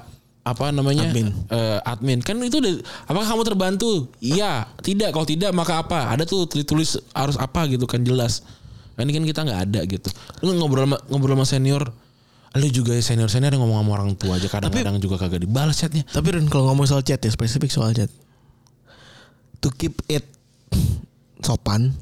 apa 0.47 0.71
namanya? 0.71 1.11
Admin. 1.11 1.27
Eh, 1.51 1.79
admin. 1.83 2.19
Kan 2.23 2.39
itu 2.39 2.63
udah 2.63 2.79
apakah 3.03 3.27
kamu 3.35 3.43
terbantu? 3.43 4.07
Iya. 4.23 4.71
Tidak. 4.79 5.11
Kalau 5.11 5.27
tidak 5.27 5.51
maka 5.51 5.83
apa? 5.83 6.07
Ada 6.07 6.23
tuh 6.23 6.47
tulis 6.47 6.95
harus 7.11 7.35
apa 7.35 7.67
gitu 7.67 7.83
kan 7.83 7.99
jelas. 7.99 8.47
Nah, 8.95 9.03
ini 9.03 9.11
kan 9.13 9.23
kita 9.27 9.43
nggak 9.43 9.61
ada 9.69 9.79
gitu. 9.85 10.09
Lu 10.41 10.55
ngobrol 10.55 10.87
sama, 10.87 10.97
ngobrol 11.11 11.35
sama 11.35 11.45
senior? 11.45 11.83
Lu 12.57 12.67
juga 12.71 12.95
senior 13.03 13.29
senior 13.29 13.53
yang 13.53 13.61
ngomong 13.61 13.83
sama 13.85 13.91
orang 13.93 14.09
tua 14.17 14.39
aja 14.39 14.47
kadang-kadang 14.49 14.97
juga 14.97 15.19
kagak 15.19 15.43
dibalas 15.43 15.77
chatnya. 15.77 16.07
Tapi 16.07 16.27
Ren 16.31 16.47
kalau 16.49 16.71
ngomong 16.71 16.87
soal 16.89 17.03
chat 17.03 17.21
ya 17.21 17.29
spesifik 17.29 17.69
soal 17.69 17.91
chat. 17.93 18.09
To 19.61 19.69
keep 19.69 19.99
it 20.09 20.25
sopan 21.43 21.93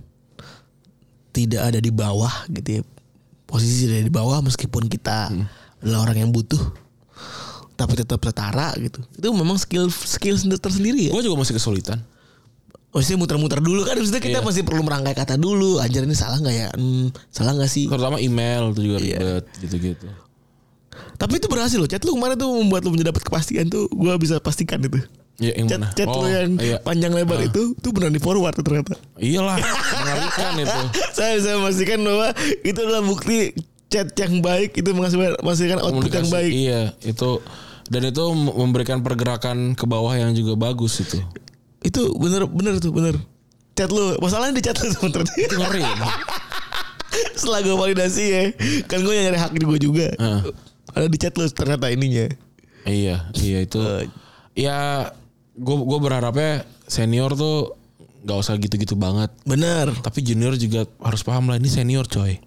tidak 1.35 1.67
ada 1.67 1.79
di 1.83 1.91
bawah 1.91 2.31
gitu 2.47 2.79
ya. 2.79 2.81
Posisi 3.55 3.87
di 3.87 4.11
bawah 4.11 4.43
meskipun 4.43 4.91
kita 4.91 5.31
adalah 5.79 5.99
orang 6.03 6.27
yang 6.27 6.31
butuh 6.35 6.59
tapi 7.75 7.95
tetap 7.95 8.19
setara 8.19 8.75
gitu. 8.75 8.99
Itu 9.15 9.31
memang 9.31 9.55
skill 9.55 9.87
skill 9.87 10.35
sendiri 10.35 10.59
tersendiri 10.59 10.99
ya. 11.07 11.11
gue 11.11 11.23
juga 11.23 11.39
masih 11.39 11.55
kesulitan 11.55 11.99
Maksudnya 12.95 13.19
muter-muter 13.19 13.59
dulu 13.59 13.83
kan 13.83 13.99
maksudnya 13.99 14.23
kita 14.23 14.39
Iya. 14.39 14.47
masih 14.47 14.63
perlu 14.63 14.79
merangkai 14.79 15.11
kata 15.11 15.35
dulu. 15.35 15.83
Anjir 15.83 16.07
ini 16.07 16.15
salah 16.15 16.39
nggak 16.39 16.55
ya? 16.55 16.67
Hmm, 16.71 17.11
salah 17.27 17.51
nggak 17.51 17.67
sih? 17.67 17.91
terutama 17.91 18.23
email 18.23 18.71
itu 18.71 18.81
juga 18.87 18.97
Iya. 19.03 19.19
ribet 19.19 19.45
gitu-gitu 19.59 20.07
Tapi 21.19 21.43
itu 21.43 21.47
berhasil 21.51 21.75
loh. 21.75 21.87
Chat 21.91 22.03
lu 22.07 22.15
kemarin 22.15 22.39
tuh 22.39 22.47
membuat 22.47 22.87
lu 22.87 22.95
mendapat 22.95 23.19
kepastian 23.19 23.67
tuh. 23.67 23.91
Gua 23.91 24.15
bisa 24.15 24.39
pastikan 24.39 24.79
itu. 24.79 24.99
Ya, 25.35 25.51
yang 25.51 25.67
Chat, 25.67 25.79
mana? 25.83 25.91
chat 25.91 26.07
lu 26.07 26.27
yang 26.31 26.55
iya. 26.63 26.77
panjang 26.79 27.11
lebar 27.11 27.43
itu 27.43 27.75
tuh 27.83 27.91
benar 27.91 28.07
di 28.07 28.23
forward 28.23 28.55
ternyata. 28.55 28.95
Iyalah, 29.19 29.59
mengerikan 29.59 30.53
itu. 30.63 30.81
Saya 31.17 31.35
bisa 31.35 31.59
memastikan 31.59 31.99
bahwa 32.07 32.31
itu 32.63 32.79
adalah 32.79 33.03
bukti 33.03 33.51
chat 33.91 34.15
yang 34.15 34.39
baik 34.39 34.79
itu 34.79 34.89
menghasilkan 34.95 35.83
output 35.83 36.11
yang 36.11 36.31
baik. 36.31 36.51
Iya, 36.55 36.81
itu 37.03 37.43
dan 37.91 38.01
itu 38.07 38.23
memberikan 38.33 39.03
pergerakan 39.03 39.77
ke 39.77 39.83
bawah 39.83 40.15
yang 40.15 40.31
juga 40.31 40.55
bagus 40.55 41.03
itu. 41.03 41.19
Itu 41.83 42.15
bener 42.15 42.47
bener 42.47 42.79
tuh 42.79 42.95
bener. 42.95 43.19
Chat 43.75 43.91
lu, 43.91 44.15
masalahnya 44.23 44.55
di 44.55 44.63
chat 44.63 44.79
lu 44.79 44.87
sebenarnya. 44.87 45.35
Itu 45.35 45.55
ngeri. 45.59 45.83
Setelah 47.39 47.59
gue 47.59 47.75
validasi 47.75 48.23
ya, 48.23 48.43
kan 48.87 49.03
gue 49.03 49.11
nyari 49.11 49.35
hak 49.35 49.51
di 49.51 49.67
gue 49.67 49.79
juga. 49.83 50.07
Heeh. 50.15 50.41
Ada 50.95 51.07
di 51.11 51.17
chat 51.19 51.35
lu 51.35 51.43
ternyata 51.51 51.91
ininya. 51.91 52.31
iya, 52.87 53.27
iya 53.35 53.59
itu. 53.67 53.83
Eh. 53.83 54.07
Ya, 54.55 55.11
gue 55.55 55.75
gue 55.75 55.99
berharapnya 56.03 56.67
senior 56.85 57.31
tuh 57.33 57.73
nggak 58.25 58.37
usah 58.41 58.57
gitu-gitu 58.57 58.97
banget. 58.97 59.31
Bener. 59.45 59.93
Tapi 60.01 60.25
junior 60.25 60.57
juga 60.57 60.89
harus 60.99 61.21
paham 61.21 61.47
lah 61.53 61.61
ini 61.61 61.69
senior 61.69 62.09
coy. 62.09 62.41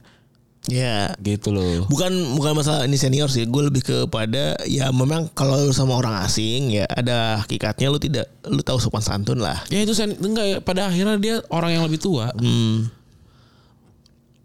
Ya. 0.69 1.17
Gitu 1.23 1.49
loh. 1.49 1.89
Bukan 1.89 2.37
bukan 2.37 2.53
masalah 2.53 2.85
ini 2.85 3.01
senior 3.01 3.33
sih, 3.33 3.49
gue 3.49 3.63
lebih 3.73 3.83
kepada 3.87 4.61
ya 4.69 4.93
memang 4.93 5.33
kalau 5.33 5.57
lu 5.57 5.73
sama 5.73 5.97
orang 5.97 6.21
asing 6.27 6.75
ya 6.75 6.85
ada 6.91 7.41
hakikatnya 7.47 7.89
lu 7.89 7.97
tidak 7.97 8.27
lu 8.45 8.61
tahu 8.61 8.77
sopan 8.77 9.01
santun 9.01 9.41
lah. 9.41 9.65
Ya 9.73 9.81
itu 9.81 9.97
sen 9.97 10.13
enggak 10.19 10.47
ya 10.47 10.59
pada 10.61 10.93
akhirnya 10.93 11.17
dia 11.17 11.41
orang 11.49 11.79
yang 11.79 11.85
lebih 11.89 12.03
tua. 12.03 12.29
Hmm. 12.37 12.93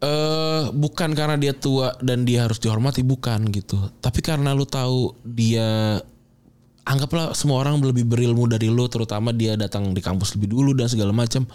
eh 0.04 0.68
bukan 0.76 1.16
karena 1.16 1.40
dia 1.40 1.56
tua 1.56 1.96
dan 2.04 2.28
dia 2.28 2.44
harus 2.44 2.60
dihormati 2.60 3.08
bukan 3.08 3.48
gitu. 3.52 3.80
Tapi 4.04 4.20
karena 4.20 4.52
lu 4.52 4.68
tahu 4.68 5.16
dia 5.24 6.00
anggaplah 6.84 7.32
semua 7.36 7.64
orang 7.64 7.80
lebih 7.80 8.04
berilmu 8.08 8.48
dari 8.48 8.68
lu 8.68 8.88
terutama 8.92 9.32
dia 9.32 9.56
datang 9.56 9.92
di 9.96 10.02
kampus 10.04 10.36
lebih 10.40 10.52
dulu 10.52 10.76
dan 10.76 10.88
segala 10.92 11.16
macam. 11.16 11.48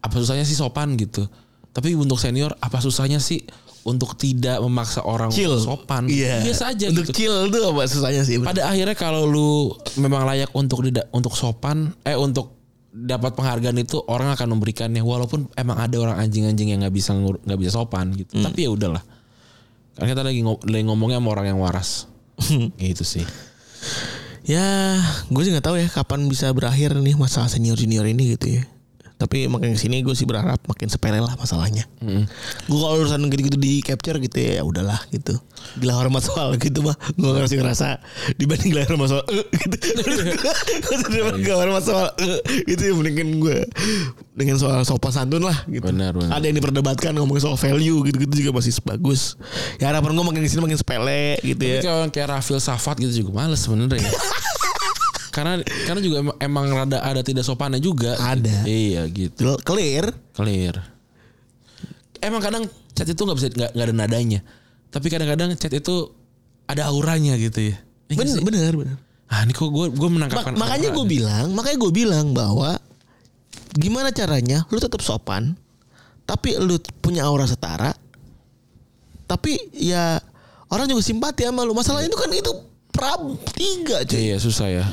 Apa 0.00 0.20
susahnya 0.20 0.44
sih 0.44 0.54
sopan 0.56 0.94
gitu. 1.00 1.26
Tapi 1.72 1.92
untuk 1.92 2.16
senior 2.16 2.56
apa 2.60 2.80
susahnya 2.80 3.20
sih 3.20 3.44
untuk 3.86 4.18
tidak 4.18 4.58
memaksa 4.60 5.04
orang 5.06 5.30
Chill. 5.30 5.56
sopan. 5.62 6.10
Iya. 6.10 6.42
Biasa 6.42 6.74
aja 6.74 6.90
Untuk 6.90 7.06
gitu. 7.06 7.22
chill 7.22 7.36
tuh 7.54 7.62
apa 7.70 7.82
susahnya 7.86 8.22
sih? 8.26 8.42
Pada 8.42 8.66
akhirnya 8.66 8.98
kalau 8.98 9.24
lu 9.24 9.72
memang 10.00 10.26
layak 10.26 10.50
untuk 10.58 10.82
tidak 10.84 11.06
untuk 11.14 11.38
sopan 11.38 11.94
eh 12.02 12.18
untuk 12.18 12.56
dapat 12.96 13.36
penghargaan 13.36 13.76
itu 13.76 14.00
orang 14.08 14.32
akan 14.32 14.56
memberikannya 14.56 15.04
walaupun 15.04 15.52
emang 15.54 15.76
ada 15.76 15.96
orang 16.00 16.16
anjing-anjing 16.16 16.72
yang 16.72 16.80
nggak 16.80 16.96
bisa 16.96 17.12
nggak 17.14 17.58
bisa 17.60 17.76
sopan 17.76 18.10
gitu. 18.16 18.40
Tapi 18.40 18.66
ya 18.66 18.70
udahlah. 18.72 19.04
Karena 19.96 20.08
kita 20.12 20.22
lagi, 20.24 20.40
lagi 20.44 20.84
ngomongnya 20.84 21.20
sama 21.20 21.28
orang 21.32 21.46
yang 21.54 21.60
waras. 21.60 22.08
gitu 22.80 23.04
sih. 23.04 23.24
Ya, 24.46 25.02
gue 25.26 25.42
sih 25.42 25.50
nggak 25.50 25.66
tahu 25.66 25.74
ya 25.74 25.90
kapan 25.90 26.30
bisa 26.30 26.46
berakhir 26.54 26.94
nih 26.94 27.18
masalah 27.18 27.50
senior 27.50 27.74
junior 27.74 28.06
ini 28.06 28.38
gitu 28.38 28.62
ya. 28.62 28.75
Tapi 29.16 29.48
makin 29.48 29.72
ke 29.72 29.80
sini 29.80 30.04
gue 30.04 30.12
sih 30.12 30.28
berharap 30.28 30.60
makin 30.68 30.92
sepele 30.92 31.24
lah 31.24 31.32
masalahnya. 31.40 31.88
Gue 32.68 32.78
kalau 32.78 33.00
urusan 33.00 33.24
gitu-gitu 33.32 33.56
di 33.56 33.80
capture 33.80 34.20
gitu 34.20 34.36
ya, 34.36 34.60
ya 34.60 34.62
udahlah 34.62 35.00
gitu. 35.08 35.40
Gila 35.80 35.96
hormat 35.96 36.20
soal 36.20 36.52
gitu 36.60 36.84
mah, 36.84 36.92
gue 37.16 37.24
ngerasa 37.24 37.56
ngerasa 37.56 37.88
dibanding 38.36 38.76
gila 38.76 38.84
hormat 38.84 39.08
soal 39.08 39.24
eh, 39.32 39.46
gitu. 39.56 39.76
gila 41.48 41.56
hormat 41.64 41.82
soal 41.82 42.12
eh, 42.20 42.40
gitu 42.68 42.82
ya 42.82 42.92
mendingan 42.92 43.40
gue 43.40 43.58
dengan 44.36 44.60
soal 44.60 44.84
sopan 44.84 45.16
santun 45.16 45.48
lah 45.48 45.64
gitu. 45.64 45.88
Benar, 45.88 46.12
benar. 46.12 46.36
Ada 46.36 46.44
yang 46.52 46.56
diperdebatkan 46.60 47.16
ngomongin 47.16 47.48
soal 47.48 47.56
value 47.56 48.04
gitu-gitu 48.04 48.44
juga 48.44 48.60
masih 48.60 48.76
bagus. 48.84 49.40
Ya 49.80 49.88
harapan 49.88 50.12
gue 50.12 50.24
makin 50.28 50.42
ke 50.44 50.48
sini 50.52 50.60
makin 50.60 50.76
sepele 50.76 51.40
gitu 51.40 51.62
ya. 51.64 51.80
Tapi 51.80 51.88
kalau 51.88 52.04
kayak 52.12 52.28
Rafil 52.36 52.60
Safat 52.60 53.00
gitu 53.00 53.24
juga 53.24 53.40
males 53.40 53.64
sebenarnya. 53.64 54.04
karena 55.36 55.60
karena 55.84 56.00
juga 56.00 56.16
emang, 56.24 56.36
emang 56.40 56.64
rada 56.72 57.04
ada 57.04 57.20
tidak 57.20 57.44
sopannya 57.44 57.76
juga. 57.76 58.16
Ada. 58.16 58.64
Iya 58.64 59.04
gitu. 59.12 59.60
Clear. 59.60 60.08
Clear. 60.32 60.80
Emang 62.24 62.40
kadang 62.40 62.64
chat 62.96 63.04
itu 63.04 63.20
nggak 63.20 63.36
bisa 63.36 63.48
nggak 63.52 63.70
nggak 63.76 63.86
ada 63.92 63.94
nadanya. 63.94 64.40
Tapi 64.88 65.12
kadang-kadang 65.12 65.52
chat 65.60 65.76
itu 65.76 66.08
ada 66.64 66.88
auranya 66.88 67.36
gitu 67.36 67.68
ya. 67.68 67.76
Iya 68.08 68.16
nggak 68.16 68.48
Bener, 68.48 68.72
bener, 68.72 68.74
bener. 68.80 68.96
Ah 69.28 69.44
ini 69.44 69.52
kok 69.52 69.68
gue 69.68 69.92
gue 69.92 70.08
menangkapkan. 70.08 70.56
Ma- 70.56 70.64
makanya 70.64 70.88
gue 70.96 71.04
bilang, 71.04 71.52
makanya 71.52 71.78
gue 71.84 71.92
bilang 71.92 72.26
bahwa 72.32 72.80
gimana 73.76 74.08
caranya 74.16 74.64
lu 74.72 74.80
tetap 74.80 75.04
sopan, 75.04 75.52
tapi 76.24 76.56
lu 76.56 76.80
punya 77.04 77.28
aura 77.28 77.44
setara, 77.44 77.92
tapi 79.28 79.60
ya 79.76 80.16
orang 80.72 80.88
juga 80.88 81.04
simpati 81.04 81.44
sama 81.44 81.60
lu. 81.66 81.76
Masalahnya 81.76 82.08
itu 82.08 82.16
kan 82.16 82.30
itu 82.32 82.52
prab 82.88 83.20
tiga 83.52 84.00
cuy. 84.08 84.32
Iya 84.32 84.36
susah 84.40 84.68
ya. 84.72 84.86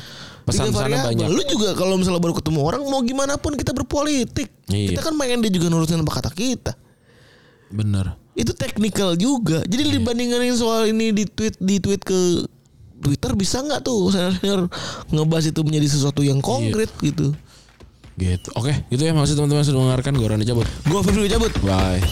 Pesan-pesannya 0.44 1.00
banyak. 1.14 1.28
Lu 1.32 1.41
juga 1.48 1.72
kalau 1.76 1.96
misalnya 1.96 2.20
baru 2.20 2.36
ketemu 2.36 2.60
orang 2.60 2.82
mau 2.88 3.00
gimana 3.00 3.39
pun 3.39 3.56
kita 3.56 3.72
berpolitik. 3.72 4.52
Iya. 4.68 4.96
Kita 4.96 5.02
kan 5.08 5.16
pengen 5.16 5.39
dia 5.39 5.52
juga 5.52 5.72
nurutin 5.72 6.00
apa 6.04 6.14
kata 6.20 6.32
kita. 6.36 6.76
Bener. 7.72 8.20
Itu 8.36 8.52
teknikal 8.52 9.16
juga. 9.16 9.64
Jadi 9.64 9.84
Iya. 9.88 9.91
dibandingin 10.00 10.56
soal 10.60 10.91
ini 10.91 11.16
di 11.16 11.24
tweet 11.26 11.56
di 11.62 11.80
tweet 11.80 12.04
ke 12.04 12.44
Twitter 13.04 13.36
bisa 13.36 13.60
nggak 13.60 13.84
tuh 13.84 14.12
senior 14.12 14.72
ngebahas 15.12 15.52
itu 15.52 15.60
menjadi 15.64 15.88
sesuatu 15.91 16.24
yang 16.24 16.39
konkret 16.39 16.91
gitu. 17.04 17.36
Gitu. 18.14 18.50
Oke, 18.54 18.72
gitu 18.94 19.02
ya. 19.02 19.12
Makasih 19.16 19.36
teman-teman 19.39 19.66
sudah 19.66 19.80
mendengarkan. 19.80 20.14
Gue 20.14 20.28
Rani 20.30 20.46
cabut. 20.46 20.68
Gua 20.86 21.02
Febri 21.02 21.28
cabut. 21.32 21.52
Bye. 21.66 22.04